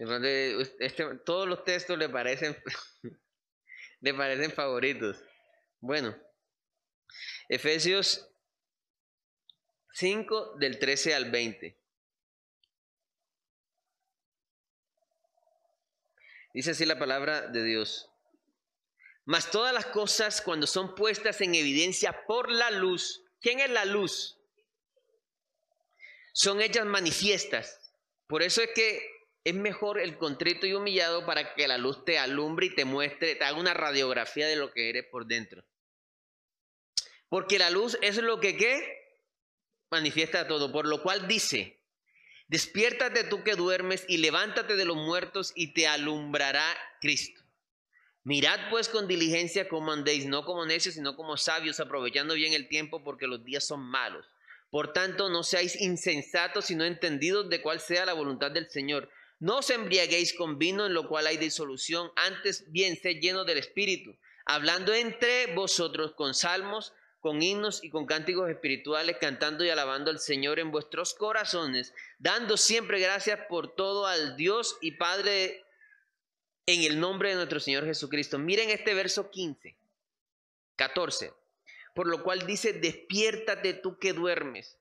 Este, 0.00 1.04
todos 1.26 1.46
los 1.46 1.62
textos 1.62 1.98
le 1.98 2.08
parecen, 2.08 2.56
le 4.00 4.14
parecen 4.14 4.50
favoritos. 4.50 5.22
Bueno, 5.78 6.16
Efesios 7.50 8.26
5 9.92 10.56
del 10.56 10.78
13 10.78 11.14
al 11.14 11.30
20. 11.30 11.78
Dice 16.54 16.70
así 16.70 16.86
la 16.86 16.98
palabra 16.98 17.48
de 17.48 17.62
Dios. 17.62 18.10
Mas 19.26 19.50
todas 19.50 19.74
las 19.74 19.84
cosas 19.84 20.40
cuando 20.40 20.66
son 20.66 20.94
puestas 20.94 21.42
en 21.42 21.54
evidencia 21.54 22.24
por 22.26 22.50
la 22.50 22.70
luz, 22.70 23.22
¿quién 23.38 23.60
es 23.60 23.68
la 23.68 23.84
luz? 23.84 24.38
Son 26.32 26.62
hechas 26.62 26.86
manifiestas. 26.86 27.92
Por 28.26 28.42
eso 28.42 28.62
es 28.62 28.70
que 28.74 29.19
es 29.44 29.54
mejor 29.54 30.00
el 30.00 30.18
contrito 30.18 30.66
y 30.66 30.74
humillado 30.74 31.24
para 31.24 31.54
que 31.54 31.66
la 31.66 31.78
luz 31.78 32.04
te 32.04 32.18
alumbre 32.18 32.66
y 32.66 32.74
te 32.74 32.84
muestre, 32.84 33.34
te 33.36 33.44
haga 33.44 33.58
una 33.58 33.74
radiografía 33.74 34.46
de 34.46 34.56
lo 34.56 34.72
que 34.72 34.90
eres 34.90 35.06
por 35.06 35.26
dentro. 35.26 35.64
Porque 37.28 37.58
la 37.58 37.70
luz 37.70 37.96
es 38.02 38.16
lo 38.18 38.40
que 38.40 38.56
¿qué? 38.56 39.00
manifiesta 39.90 40.46
todo, 40.46 40.70
por 40.72 40.86
lo 40.86 41.02
cual 41.02 41.26
dice, 41.26 41.80
despiértate 42.48 43.24
tú 43.24 43.42
que 43.42 43.56
duermes 43.56 44.04
y 44.08 44.18
levántate 44.18 44.76
de 44.76 44.84
los 44.84 44.96
muertos 44.96 45.52
y 45.54 45.72
te 45.72 45.86
alumbrará 45.86 46.64
Cristo. 47.00 47.40
Mirad 48.22 48.68
pues 48.68 48.88
con 48.88 49.08
diligencia 49.08 49.68
cómo 49.68 49.92
andéis, 49.92 50.26
no 50.26 50.44
como 50.44 50.66
necios, 50.66 50.94
sino 50.94 51.16
como 51.16 51.36
sabios, 51.36 51.80
aprovechando 51.80 52.34
bien 52.34 52.52
el 52.52 52.68
tiempo 52.68 53.02
porque 53.02 53.26
los 53.26 53.42
días 53.44 53.66
son 53.66 53.80
malos. 53.80 54.26
Por 54.70 54.92
tanto, 54.92 55.28
no 55.30 55.42
seáis 55.42 55.80
insensatos, 55.80 56.66
sino 56.66 56.84
entendidos 56.84 57.48
de 57.48 57.62
cuál 57.62 57.80
sea 57.80 58.06
la 58.06 58.12
voluntad 58.12 58.50
del 58.50 58.68
Señor. 58.70 59.10
No 59.40 59.58
os 59.58 59.70
embriaguéis 59.70 60.34
con 60.34 60.58
vino 60.58 60.84
en 60.84 60.92
lo 60.92 61.08
cual 61.08 61.26
hay 61.26 61.38
disolución, 61.38 62.12
antes 62.14 62.70
bien 62.70 62.96
sed 63.00 63.20
llenos 63.20 63.46
del 63.46 63.56
Espíritu, 63.56 64.14
hablando 64.44 64.92
entre 64.92 65.54
vosotros 65.54 66.12
con 66.12 66.34
salmos, 66.34 66.92
con 67.20 67.42
himnos 67.42 67.82
y 67.82 67.88
con 67.88 68.04
cánticos 68.04 68.50
espirituales, 68.50 69.16
cantando 69.18 69.64
y 69.64 69.70
alabando 69.70 70.10
al 70.10 70.20
Señor 70.20 70.58
en 70.58 70.70
vuestros 70.70 71.14
corazones, 71.14 71.94
dando 72.18 72.58
siempre 72.58 73.00
gracias 73.00 73.40
por 73.48 73.74
todo 73.74 74.06
al 74.06 74.36
Dios 74.36 74.76
y 74.82 74.92
Padre 74.92 75.64
en 76.66 76.82
el 76.82 77.00
nombre 77.00 77.30
de 77.30 77.36
nuestro 77.36 77.60
Señor 77.60 77.86
Jesucristo. 77.86 78.38
Miren 78.38 78.68
este 78.68 78.92
verso 78.92 79.30
15, 79.30 79.74
14, 80.76 81.32
por 81.94 82.06
lo 82.06 82.22
cual 82.22 82.46
dice, 82.46 82.74
despiértate 82.74 83.72
tú 83.72 83.98
que 83.98 84.12
duermes. 84.12 84.78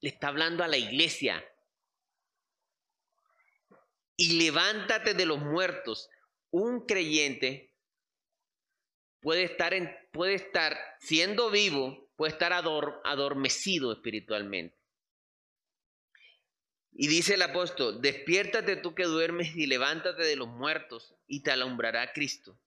Le 0.00 0.10
está 0.10 0.28
hablando 0.28 0.62
a 0.62 0.68
la 0.68 0.76
iglesia. 0.76 1.42
Y 4.16 4.38
levántate 4.38 5.14
de 5.14 5.26
los 5.26 5.38
muertos. 5.38 6.08
Un 6.50 6.86
creyente 6.86 7.74
puede 9.20 9.44
estar, 9.44 9.72
en, 9.72 9.90
puede 10.12 10.34
estar 10.34 10.76
siendo 11.00 11.50
vivo, 11.50 12.10
puede 12.16 12.32
estar 12.32 12.52
adormecido 12.52 13.92
espiritualmente. 13.92 14.76
Y 16.94 17.08
dice 17.08 17.34
el 17.34 17.42
apóstol, 17.42 18.02
despiértate 18.02 18.76
tú 18.76 18.94
que 18.94 19.04
duermes 19.04 19.56
y 19.56 19.66
levántate 19.66 20.24
de 20.24 20.36
los 20.36 20.48
muertos 20.48 21.14
y 21.26 21.42
te 21.42 21.50
alumbrará 21.50 22.12
Cristo. 22.12 22.60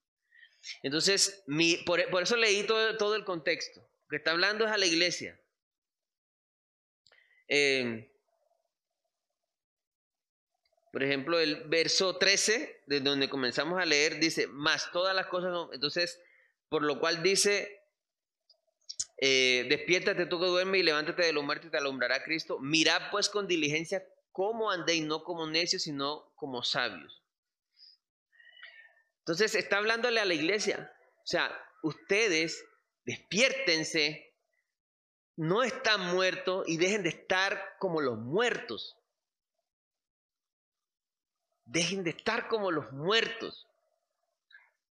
Entonces, 0.81 1.43
mi, 1.45 1.77
por, 1.77 1.99
eso 1.99 2.35
leí 2.35 2.63
todo, 2.63 2.97
todo, 2.97 3.15
el 3.15 3.23
contexto. 3.23 3.87
que 4.09 4.15
está 4.15 4.31
hablando 4.31 4.65
es 4.65 4.71
a 4.71 4.77
la 4.77 4.87
iglesia. 4.87 5.39
Eh, 7.47 8.11
por 10.95 11.03
ejemplo, 11.03 11.41
el 11.41 11.65
verso 11.65 12.15
13, 12.15 12.83
de 12.85 13.01
donde 13.01 13.29
comenzamos 13.29 13.81
a 13.81 13.85
leer, 13.85 14.17
dice, 14.21 14.47
más 14.47 14.93
todas 14.93 15.13
las 15.13 15.25
cosas, 15.25 15.51
entonces 15.73 16.21
por 16.69 16.83
lo 16.83 17.01
cual 17.01 17.21
dice, 17.21 17.81
eh, 19.17 19.65
despiértate 19.67 20.25
tú 20.25 20.39
que 20.39 20.45
duermes 20.45 20.79
y 20.79 20.83
levántate 20.83 21.25
de 21.25 21.33
los 21.33 21.43
muertos 21.43 21.67
y 21.67 21.71
te 21.71 21.79
alumbrará 21.79 22.23
Cristo. 22.23 22.59
Mirad 22.59 23.11
pues 23.11 23.27
con 23.27 23.45
diligencia 23.45 24.07
cómo 24.31 24.71
andéis, 24.71 25.03
no 25.03 25.25
como 25.25 25.45
necios, 25.47 25.81
sino 25.81 26.31
como 26.35 26.63
sabios. 26.63 27.21
Entonces 29.19 29.53
está 29.55 29.79
hablándole 29.79 30.21
a 30.21 30.25
la 30.25 30.33
iglesia. 30.33 30.93
O 31.17 31.27
sea, 31.27 31.51
ustedes 31.83 32.63
despiértense, 33.03 34.33
no 35.35 35.61
están 35.61 36.15
muertos 36.15 36.63
y 36.69 36.77
dejen 36.77 37.03
de 37.03 37.09
estar 37.09 37.75
como 37.79 37.99
los 37.99 38.17
muertos. 38.17 38.95
Dejen 41.65 42.03
de 42.03 42.11
estar 42.11 42.47
como 42.47 42.71
los 42.71 42.91
muertos. 42.91 43.67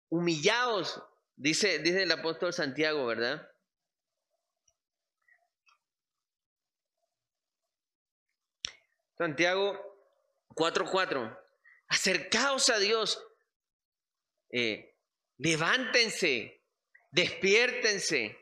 Humillados 0.08 1.02
Dice, 1.36 1.80
dice 1.80 2.02
el 2.02 2.12
apóstol 2.12 2.52
Santiago, 2.52 3.06
¿verdad? 3.06 3.50
Santiago 9.18 9.78
4:4. 10.54 11.38
Acercaos 11.88 12.70
a 12.70 12.78
Dios. 12.78 13.22
Eh, 14.50 14.96
levántense. 15.38 16.62
Despiértense. 17.10 18.38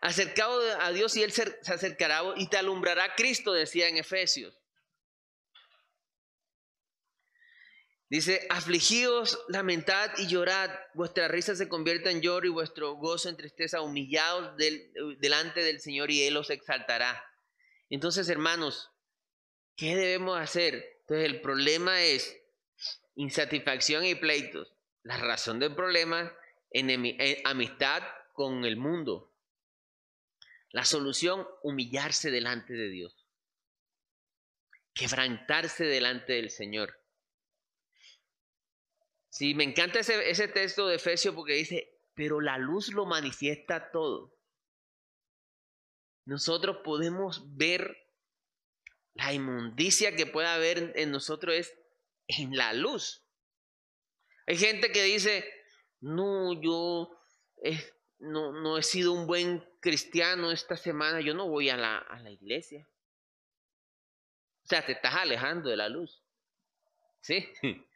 Acercaos 0.00 0.64
a 0.80 0.90
Dios 0.90 1.16
y 1.16 1.22
Él 1.22 1.32
se 1.32 1.58
acercará 1.66 2.22
y 2.36 2.48
te 2.48 2.58
alumbrará 2.58 3.14
Cristo, 3.14 3.52
decía 3.52 3.88
en 3.88 3.96
Efesios. 3.96 4.60
Dice, 8.08 8.46
afligíos, 8.50 9.44
lamentad 9.48 10.12
y 10.18 10.28
llorad, 10.28 10.70
vuestra 10.94 11.26
risa 11.26 11.56
se 11.56 11.68
convierta 11.68 12.10
en 12.10 12.20
lloro 12.20 12.46
y 12.46 12.50
vuestro 12.50 12.94
gozo 12.94 13.28
en 13.28 13.36
tristeza, 13.36 13.80
humillados 13.80 14.56
delante 15.18 15.64
del 15.64 15.80
Señor 15.80 16.12
y 16.12 16.22
Él 16.22 16.36
os 16.36 16.50
exaltará. 16.50 17.20
Entonces, 17.90 18.28
hermanos, 18.28 18.92
¿qué 19.74 19.96
debemos 19.96 20.38
hacer? 20.38 20.98
Entonces, 21.00 21.26
el 21.26 21.40
problema 21.40 22.00
es 22.02 22.40
insatisfacción 23.16 24.04
y 24.04 24.14
pleitos. 24.14 24.72
La 25.02 25.16
razón 25.16 25.58
del 25.58 25.74
problema, 25.74 26.32
es 26.70 27.38
amistad 27.44 28.02
con 28.32 28.64
el 28.64 28.76
mundo. 28.76 29.32
La 30.70 30.84
solución, 30.84 31.46
humillarse 31.62 32.30
delante 32.30 32.72
de 32.74 32.88
Dios. 32.88 33.26
Quebrantarse 34.94 35.84
delante 35.84 36.34
del 36.34 36.50
Señor. 36.50 37.00
Sí, 39.36 39.52
me 39.52 39.64
encanta 39.64 39.98
ese, 39.98 40.30
ese 40.30 40.48
texto 40.48 40.86
de 40.86 40.96
Efesios 40.96 41.34
porque 41.34 41.52
dice, 41.52 42.00
pero 42.14 42.40
la 42.40 42.56
luz 42.56 42.88
lo 42.94 43.04
manifiesta 43.04 43.90
todo. 43.90 44.34
Nosotros 46.24 46.78
podemos 46.82 47.54
ver 47.54 47.98
la 49.12 49.34
inmundicia 49.34 50.16
que 50.16 50.24
pueda 50.24 50.54
haber 50.54 50.94
en 50.96 51.10
nosotros 51.10 51.54
es 51.54 51.78
en 52.28 52.56
la 52.56 52.72
luz. 52.72 53.26
Hay 54.46 54.56
gente 54.56 54.90
que 54.90 55.02
dice, 55.02 55.44
no, 56.00 56.58
yo 56.58 57.20
no, 58.20 58.52
no, 58.52 58.78
he 58.78 58.82
sido 58.82 59.12
un 59.12 59.26
buen 59.26 59.62
cristiano 59.80 60.50
esta 60.50 60.78
semana, 60.78 61.20
yo 61.20 61.34
no 61.34 61.46
voy 61.46 61.68
a 61.68 61.76
la, 61.76 61.98
a 61.98 62.20
la 62.20 62.30
iglesia. 62.30 62.88
O 64.64 64.66
sea, 64.66 64.86
te 64.86 64.92
estás 64.92 65.14
alejando 65.14 65.68
de 65.68 65.76
la 65.76 65.90
luz. 65.90 66.22
¿Sí? 67.20 67.46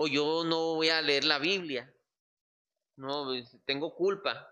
o 0.00 0.06
yo 0.06 0.44
no 0.44 0.76
voy 0.76 0.90
a 0.90 1.02
leer 1.02 1.24
la 1.24 1.40
Biblia. 1.40 1.92
No, 2.94 3.24
pues, 3.24 3.50
tengo 3.64 3.96
culpa. 3.96 4.48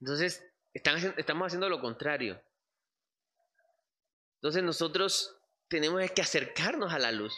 Entonces, 0.00 0.44
estamos 0.72 1.46
haciendo 1.46 1.68
lo 1.68 1.80
contrario. 1.80 2.42
Entonces 4.36 4.64
nosotros 4.64 5.36
tenemos 5.68 6.02
que 6.10 6.22
acercarnos 6.22 6.92
a 6.92 6.98
la 6.98 7.12
luz, 7.12 7.32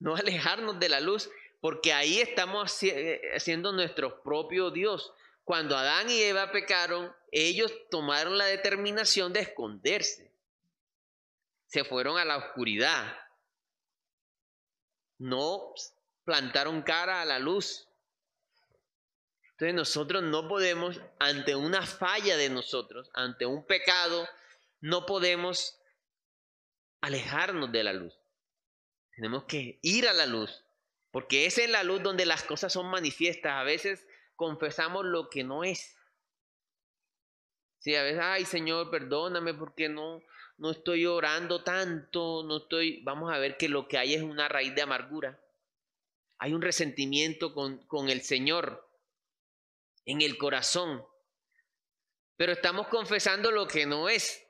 no 0.00 0.16
alejarnos 0.16 0.80
de 0.80 0.88
la 0.88 0.98
luz, 0.98 1.30
porque 1.60 1.92
ahí 1.92 2.18
estamos 2.18 2.82
eh, 2.82 3.20
haciendo 3.36 3.72
nuestro 3.72 4.20
propio 4.22 4.72
Dios. 4.72 5.12
Cuando 5.44 5.76
Adán 5.76 6.10
y 6.10 6.22
Eva 6.22 6.50
pecaron, 6.50 7.14
ellos 7.30 7.72
tomaron 7.90 8.36
la 8.36 8.46
determinación 8.46 9.32
de 9.32 9.40
esconderse. 9.40 10.32
Se 11.66 11.84
fueron 11.84 12.18
a 12.18 12.24
la 12.24 12.38
oscuridad 12.38 13.25
no 15.18 15.74
plantaron 16.24 16.82
cara 16.82 17.22
a 17.22 17.24
la 17.24 17.38
luz. 17.38 17.88
Entonces 19.52 19.74
nosotros 19.74 20.22
no 20.22 20.48
podemos, 20.48 21.00
ante 21.18 21.54
una 21.54 21.86
falla 21.86 22.36
de 22.36 22.50
nosotros, 22.50 23.10
ante 23.14 23.46
un 23.46 23.64
pecado, 23.64 24.28
no 24.80 25.06
podemos 25.06 25.80
alejarnos 27.00 27.72
de 27.72 27.84
la 27.84 27.94
luz. 27.94 28.14
Tenemos 29.14 29.44
que 29.44 29.78
ir 29.80 30.08
a 30.08 30.12
la 30.12 30.26
luz, 30.26 30.62
porque 31.10 31.46
es 31.46 31.56
en 31.56 31.72
la 31.72 31.84
luz 31.84 32.02
donde 32.02 32.26
las 32.26 32.42
cosas 32.42 32.72
son 32.72 32.90
manifiestas. 32.90 33.52
A 33.52 33.62
veces 33.62 34.06
confesamos 34.34 35.06
lo 35.06 35.30
que 35.30 35.42
no 35.42 35.64
es. 35.64 35.96
Sí, 37.78 37.94
a 37.94 38.02
veces, 38.02 38.20
ay 38.22 38.44
Señor, 38.44 38.90
perdóname 38.90 39.54
porque 39.54 39.88
no, 39.88 40.20
no 40.58 40.70
estoy 40.70 41.06
orando 41.06 41.62
tanto, 41.62 42.42
no 42.44 42.58
estoy, 42.58 43.02
vamos 43.02 43.32
a 43.32 43.38
ver 43.38 43.56
que 43.56 43.68
lo 43.68 43.88
que 43.88 43.98
hay 43.98 44.14
es 44.14 44.22
una 44.22 44.48
raíz 44.48 44.74
de 44.74 44.82
amargura. 44.82 45.40
Hay 46.38 46.54
un 46.54 46.62
resentimiento 46.62 47.54
con, 47.54 47.78
con 47.86 48.08
el 48.08 48.22
Señor 48.22 48.88
en 50.04 50.22
el 50.22 50.38
corazón, 50.38 51.04
pero 52.36 52.52
estamos 52.52 52.88
confesando 52.88 53.50
lo 53.50 53.66
que 53.66 53.86
no 53.86 54.08
es. 54.08 54.42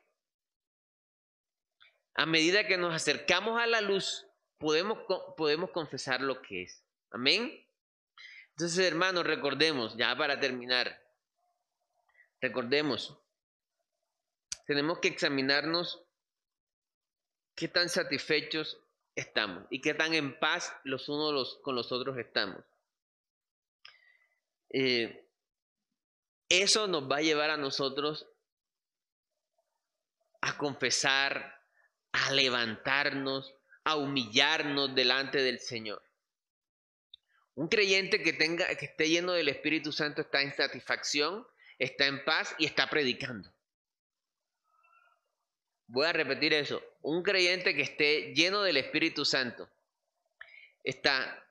a 2.13 2.25
medida 2.25 2.65
que 2.65 2.77
nos 2.77 2.93
acercamos 2.93 3.61
a 3.61 3.67
la 3.67 3.79
luz, 3.81 4.25
podemos, 4.57 4.99
podemos 5.35 5.69
confesar 5.71 6.21
lo 6.21 6.41
que 6.41 6.63
es. 6.63 6.83
Amén. 7.11 7.63
Entonces, 8.51 8.79
hermanos, 8.85 9.25
recordemos, 9.25 9.95
ya 9.97 10.15
para 10.17 10.39
terminar, 10.39 10.99
recordemos, 12.41 13.19
tenemos 14.67 14.99
que 14.99 15.07
examinarnos 15.07 16.03
qué 17.55 17.69
tan 17.69 17.89
satisfechos 17.89 18.77
estamos 19.15 19.65
y 19.71 19.81
qué 19.81 19.93
tan 19.93 20.13
en 20.13 20.37
paz 20.39 20.75
los 20.83 21.07
unos 21.09 21.57
con 21.63 21.73
los 21.73 21.91
otros 21.91 22.17
estamos. 22.17 22.63
Eh, 24.69 25.25
eso 26.49 26.87
nos 26.87 27.09
va 27.09 27.17
a 27.17 27.21
llevar 27.21 27.49
a 27.49 27.57
nosotros 27.57 28.27
a 30.41 30.57
confesar, 30.57 31.63
a 32.11 32.31
levantarnos, 32.31 33.55
a 33.85 33.95
humillarnos 33.95 34.93
delante 34.93 35.39
del 35.39 35.59
Señor. 35.59 36.03
Un 37.55 37.69
creyente 37.69 38.21
que 38.21 38.33
tenga 38.33 38.67
que 38.75 38.85
esté 38.85 39.09
lleno 39.09 39.31
del 39.31 39.47
Espíritu 39.47 39.93
Santo 39.93 40.21
está 40.21 40.41
en 40.41 40.53
satisfacción, 40.53 41.47
está 41.79 42.05
en 42.05 42.23
paz 42.25 42.53
y 42.59 42.65
está 42.65 42.89
predicando. 42.89 43.56
Voy 45.87 46.05
a 46.05 46.13
repetir 46.13 46.53
eso. 46.53 46.81
Un 47.01 47.23
creyente 47.23 47.73
que 47.73 47.81
esté 47.81 48.33
lleno 48.33 48.61
del 48.61 48.77
Espíritu 48.77 49.25
Santo 49.25 49.69
está 50.83 51.45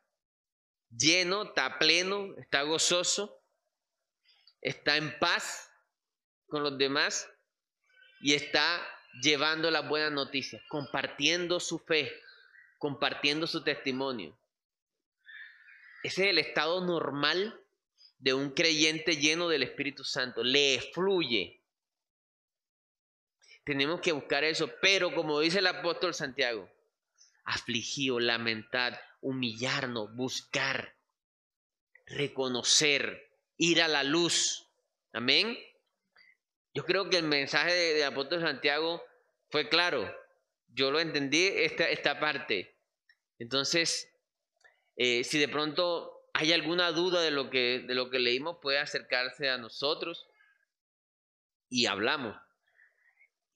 lleno, 0.91 1.45
está 1.45 1.79
pleno, 1.79 2.35
está 2.39 2.63
gozoso, 2.63 3.43
está 4.61 4.97
en 4.97 5.19
paz 5.19 5.71
con 6.49 6.63
los 6.63 6.77
demás 6.79 7.29
y 8.21 8.35
está 8.35 8.87
llevando 9.23 9.71
las 9.71 9.89
buenas 9.89 10.13
noticias, 10.13 10.63
compartiendo 10.69 11.61
su 11.61 11.79
fe, 11.79 12.13
compartiendo 12.79 13.47
su 13.47 13.63
testimonio. 13.63 14.39
Ese 16.03 16.25
es 16.25 16.31
el 16.31 16.39
estado 16.39 16.85
normal 16.85 17.59
de 18.19 18.35
un 18.35 18.51
creyente 18.51 19.17
lleno 19.17 19.49
del 19.49 19.63
Espíritu 19.63 20.05
Santo. 20.05 20.43
Le 20.43 20.81
fluye. 20.93 21.56
Tenemos 23.67 24.01
que 24.01 24.13
buscar 24.13 24.45
eso, 24.45 24.71
pero 24.81 25.13
como 25.13 25.41
dice 25.41 25.59
el 25.59 25.67
apóstol 25.67 26.15
Santiago, 26.15 26.71
afligido, 27.45 28.21
lamentar, 28.21 29.03
humillarnos, 29.21 30.15
buscar, 30.15 30.95
reconocer, 32.07 33.29
ir 33.57 33.83
a 33.83 33.89
la 33.89 34.05
luz. 34.05 34.69
Amén. 35.13 35.59
Yo 36.75 36.85
creo 36.85 37.11
que 37.11 37.17
el 37.17 37.25
mensaje 37.25 37.73
de, 37.73 38.05
apóstol 38.05 38.41
Santiago 38.41 39.03
fue 39.49 39.69
claro. 39.69 40.15
Yo 40.69 40.93
lo 40.93 41.01
entendí 41.01 41.49
esta, 41.49 41.89
esta 41.89 42.21
parte. 42.21 42.73
Entonces, 43.41 44.09
eh, 44.95 45.25
si 45.25 45.41
de 45.41 45.49
pronto 45.49 46.31
hay 46.35 46.53
alguna 46.53 46.93
duda 46.93 47.21
de 47.21 47.33
lo, 47.33 47.51
que, 47.51 47.81
de 47.85 47.97
lo 47.97 48.11
que 48.11 48.21
leímos, 48.21 48.59
puede 48.63 48.79
acercarse 48.79 49.51
a 49.51 49.59
nosotros 49.59 50.29
y 51.69 51.87
hablamos. 51.87 52.46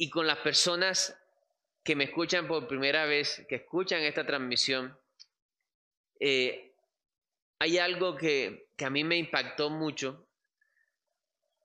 Y 0.01 0.09
con 0.09 0.27
las 0.27 0.39
personas 0.39 1.15
que 1.85 1.95
me 1.95 2.05
escuchan 2.05 2.49
por 2.49 2.67
primera 2.67 3.05
vez, 3.05 3.45
que 3.51 3.57
escuchan 3.57 4.01
esta 4.01 4.25
transmisión, 4.25 4.99
eh, 6.19 6.73
hay 7.59 7.77
algo 7.77 8.17
que, 8.17 8.71
que 8.77 8.87
a 8.87 8.89
mí 8.89 9.05
me 9.05 9.19
impactó 9.19 9.69
mucho 9.69 10.27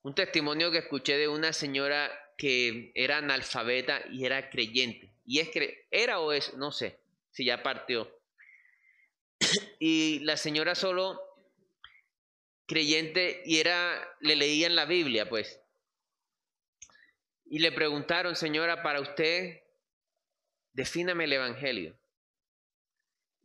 un 0.02 0.14
testimonio 0.14 0.70
que 0.70 0.80
escuché 0.80 1.16
de 1.16 1.30
una 1.30 1.54
señora 1.54 2.12
que 2.38 2.92
era 2.94 3.20
analfabeta 3.20 4.04
y 4.12 4.26
era 4.26 4.50
creyente. 4.50 5.14
Y 5.26 5.40
es 5.40 5.48
que 5.48 5.88
era 5.90 6.20
o 6.20 6.34
es, 6.34 6.56
no 6.56 6.74
sé, 6.74 7.00
si 7.32 7.46
ya 7.46 7.64
partió. 7.64 8.20
y 9.80 10.20
la 10.26 10.36
señora 10.36 10.76
solo 10.76 11.22
creyente 12.66 13.44
y 13.46 13.60
era, 13.60 14.18
le 14.20 14.36
leían 14.36 14.76
la 14.76 14.84
Biblia, 14.84 15.30
pues. 15.30 15.62
Y 17.46 17.60
le 17.60 17.72
preguntaron, 17.72 18.36
señora, 18.36 18.82
para 18.82 19.02
usted, 19.02 19.64
defíname 20.74 21.26
el 21.26 21.34
Evangelio. 21.34 21.98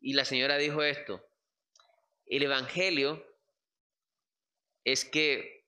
Y 0.00 0.14
la 0.14 0.24
señora 0.24 0.56
dijo 0.56 0.82
esto, 0.82 1.22
el 2.26 2.42
Evangelio 2.42 3.24
es 4.84 5.04
que 5.04 5.66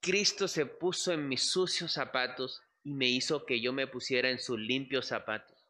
Cristo 0.00 0.48
se 0.48 0.66
puso 0.66 1.12
en 1.12 1.28
mis 1.28 1.50
sucios 1.50 1.92
zapatos 1.92 2.60
y 2.82 2.92
me 2.92 3.08
hizo 3.08 3.46
que 3.46 3.60
yo 3.60 3.72
me 3.72 3.86
pusiera 3.86 4.28
en 4.28 4.38
sus 4.38 4.58
limpios 4.58 5.06
zapatos. 5.06 5.64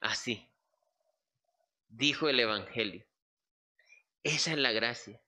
Así, 0.00 0.48
dijo 1.88 2.28
el 2.28 2.38
Evangelio. 2.38 3.04
Esa 4.22 4.52
es 4.52 4.58
la 4.58 4.72
gracia. 4.72 5.20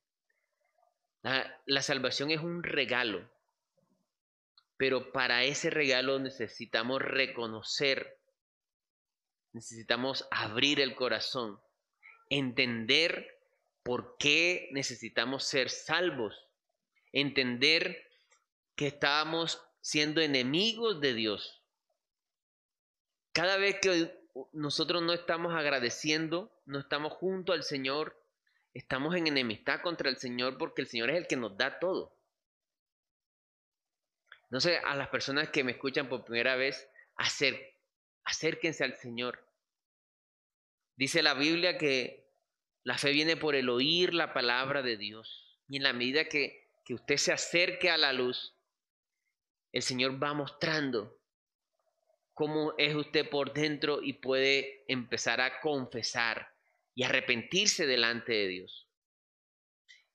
La, 1.23 1.83
salvación 1.83 2.31
es 2.31 2.41
un 2.41 2.63
regalo, 2.63 3.29
pero 4.77 5.13
para 5.13 5.45
ese 5.45 5.69
regalo 5.71 6.19
necesitamos 6.19 7.03
reconocer, 7.03 8.19
necesitamos 9.53 10.27
abrir 10.31 10.81
el 10.81 10.95
corazón, 10.95 11.61
entender 12.31 13.37
por 13.83 14.17
qué 14.19 14.69
necesitamos 14.73 15.45
ser 15.45 15.71
salvos, 15.71 16.47
entender 17.13 18.07
que 18.77 18.87
estábamos 18.87 19.61
siendo 19.81 20.21
enemigos 20.21 21.01
de 21.01 21.15
Dios. 21.15 21.63
Cada 23.33 23.57
vez 23.57 23.81
que 23.81 24.15
nosotros 24.53 25.03
no 25.03 25.13
estamos 25.13 25.55
agradeciendo, 25.55 26.53
no 26.65 26.79
estamos 26.79 27.13
junto 27.13 27.53
al 27.53 27.65
Señor, 27.65 28.17
estamos 28.79 29.15
en 29.17 29.27
enemistad 29.27 29.81
contra 29.81 30.09
el 30.09 30.19
Señor 30.19 30.57
porque 30.57 30.83
el 30.83 30.89
Señor 30.89 31.11
es 31.11 31.17
el 31.17 31.27
que 31.27 31.37
nos 31.37 31.57
da 31.57 31.79
todo. 31.79 32.17
No 34.51 34.61
sé, 34.61 34.79
a 34.79 34.95
las 34.95 35.09
personas 35.09 35.51
que 35.51 35.65
me 35.65 35.73
escuchan 35.73 36.09
por 36.09 36.25
primera 36.25 36.57
vez, 36.57 36.89
acérquense 38.25 38.85
al 38.85 38.95
Señor. 38.97 39.45
Dice 40.97 41.23
la 41.23 41.35
Biblia 41.35 41.77
que 41.77 42.31
la 42.85 42.97
fe 42.97 43.11
viene 43.13 43.37
por 43.37 43.55
el 43.55 43.69
oír 43.69 44.15
la 44.15 44.33
palabra 44.33 44.83
de 44.83 44.97
Dios. 44.97 45.59
Y 45.69 45.77
en 45.77 45.83
la 45.83 45.93
medida 45.93 46.25
que, 46.25 46.71
que 46.85 46.95
usted 46.95 47.17
se 47.17 47.33
acerque 47.33 47.91
a 47.91 47.99
la 47.99 48.13
luz, 48.13 48.55
el 49.73 49.83
Señor 49.83 50.23
va 50.23 50.33
mostrando 50.33 51.21
cómo 52.33 52.75
es 52.79 52.95
usted 52.95 53.29
por 53.29 53.53
dentro 53.53 54.01
y 54.03 54.15
puede 54.15 54.85
empezar 54.89 55.41
a 55.41 55.61
confesar 55.61 56.58
y 56.99 57.05
arrepentirse 57.05 57.87
delante 57.87 58.33
de 58.33 58.49
Dios. 58.49 58.89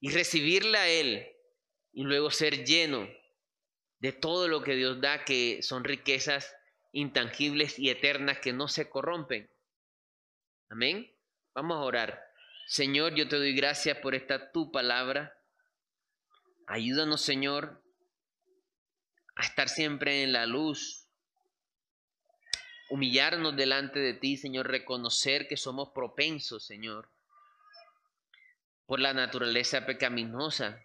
Y 0.02 0.12
recibirle 0.12 0.78
a 0.78 0.90
Él 0.90 1.26
y 1.94 2.04
luego 2.04 2.30
ser 2.30 2.66
lleno 2.66 3.08
de 4.00 4.12
todo 4.12 4.50
lo 4.50 4.64
que 4.64 4.76
Dios 4.76 5.00
da, 5.00 5.24
que 5.24 5.64
son 5.64 5.86
riquezas 5.86 6.54
intangibles 6.92 7.80
y 7.80 7.90
eternas 7.90 8.40
que 8.40 8.52
no 8.52 8.68
se 8.68 8.90
corrompen. 8.90 9.50
Amén. 10.68 11.10
Vamos 11.56 11.78
a 11.78 11.86
orar. 11.86 12.22
Señor, 12.68 13.16
yo 13.16 13.30
te 13.30 13.38
doy 13.38 13.56
gracias 13.56 14.00
por 14.00 14.14
esta 14.14 14.52
tu 14.52 14.70
palabra. 14.70 15.34
Ayúdanos, 16.68 17.22
Señor, 17.22 17.82
a 19.38 19.42
estar 19.44 19.70
siempre 19.70 20.24
en 20.24 20.34
la 20.34 20.46
luz, 20.46 21.03
humillarnos 22.94 23.56
delante 23.56 23.98
de 23.98 24.14
ti, 24.14 24.38
Señor, 24.38 24.68
reconocer 24.68 25.48
que 25.48 25.58
somos 25.58 25.90
propensos, 25.96 26.64
Señor, 26.64 27.10
por 28.86 29.00
la 29.00 29.16
naturaleza 29.16 29.84
pecaminosa. 29.88 30.80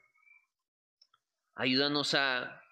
Ayúdanos 1.54 2.14
a, 2.14 2.62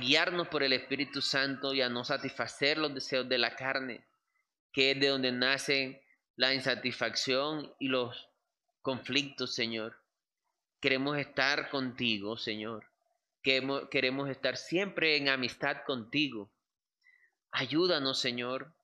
guiarnos 0.00 0.48
por 0.48 0.62
el 0.62 0.72
Espíritu 0.72 1.20
Santo 1.20 1.74
y 1.74 1.82
a 1.82 1.90
no 1.90 2.04
satisfacer 2.04 2.78
los 2.78 2.94
deseos 2.94 3.28
de 3.28 3.36
la 3.36 3.54
carne, 3.54 4.06
que 4.72 4.92
es 4.92 4.98
de 4.98 5.08
donde 5.08 5.30
nacen 5.30 6.00
la 6.36 6.54
insatisfacción 6.54 7.70
y 7.78 7.88
los 7.88 8.30
conflictos, 8.80 9.54
Señor. 9.54 10.00
Queremos 10.80 11.18
estar 11.18 11.68
contigo, 11.68 12.38
Señor. 12.38 12.90
Queremos, 13.42 14.30
estar 14.30 14.56
siempre 14.56 15.18
en 15.18 15.28
amistad 15.28 15.84
contigo. 15.84 16.50
Ayúdanos, 17.56 18.18
Señor, 18.18 18.74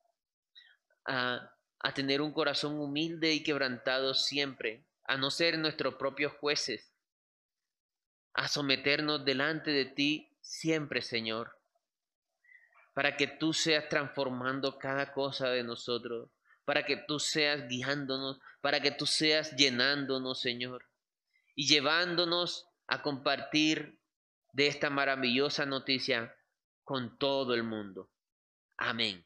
a, 1.05 1.53
tener 1.93 2.21
un 2.21 2.33
corazón 2.33 2.79
humilde 2.79 3.33
y 3.33 3.43
quebrantado 3.43 4.15
siempre, 4.15 4.87
a 5.09 5.17
no 5.17 5.33
ser 5.33 5.59
nuestros 5.59 5.97
propios 5.97 6.33
jueces, 6.35 6.95
a 8.33 8.47
someternos 8.47 9.25
delante 9.25 9.73
de 9.73 9.87
ti 9.87 10.37
siempre, 10.41 11.03
Señor, 11.03 11.59
para 12.95 13.17
que 13.17 13.27
tú 13.27 13.53
seas 13.53 13.89
transformando 13.89 14.79
cada 14.79 15.13
cosa 15.13 15.49
de 15.49 15.65
nosotros 15.65 16.31
para 16.65 16.85
que 16.85 16.97
tú 16.97 17.19
seas 17.19 17.67
guiándonos, 17.67 18.39
para 18.61 18.81
que 18.81 18.93
tú 18.93 19.05
seas 19.05 19.57
llenándonos, 19.57 20.41
Señor, 20.41 20.85
y 21.57 21.67
llevándonos 21.67 22.69
a 22.87 23.03
compartir 23.03 23.99
de 24.53 24.69
esta 24.69 24.89
maravillosa 24.89 25.67
noticia 25.67 26.33
con 26.85 27.19
todo 27.19 27.55
el 27.55 27.65
mundo. 27.65 28.09
Amén. 28.81 29.25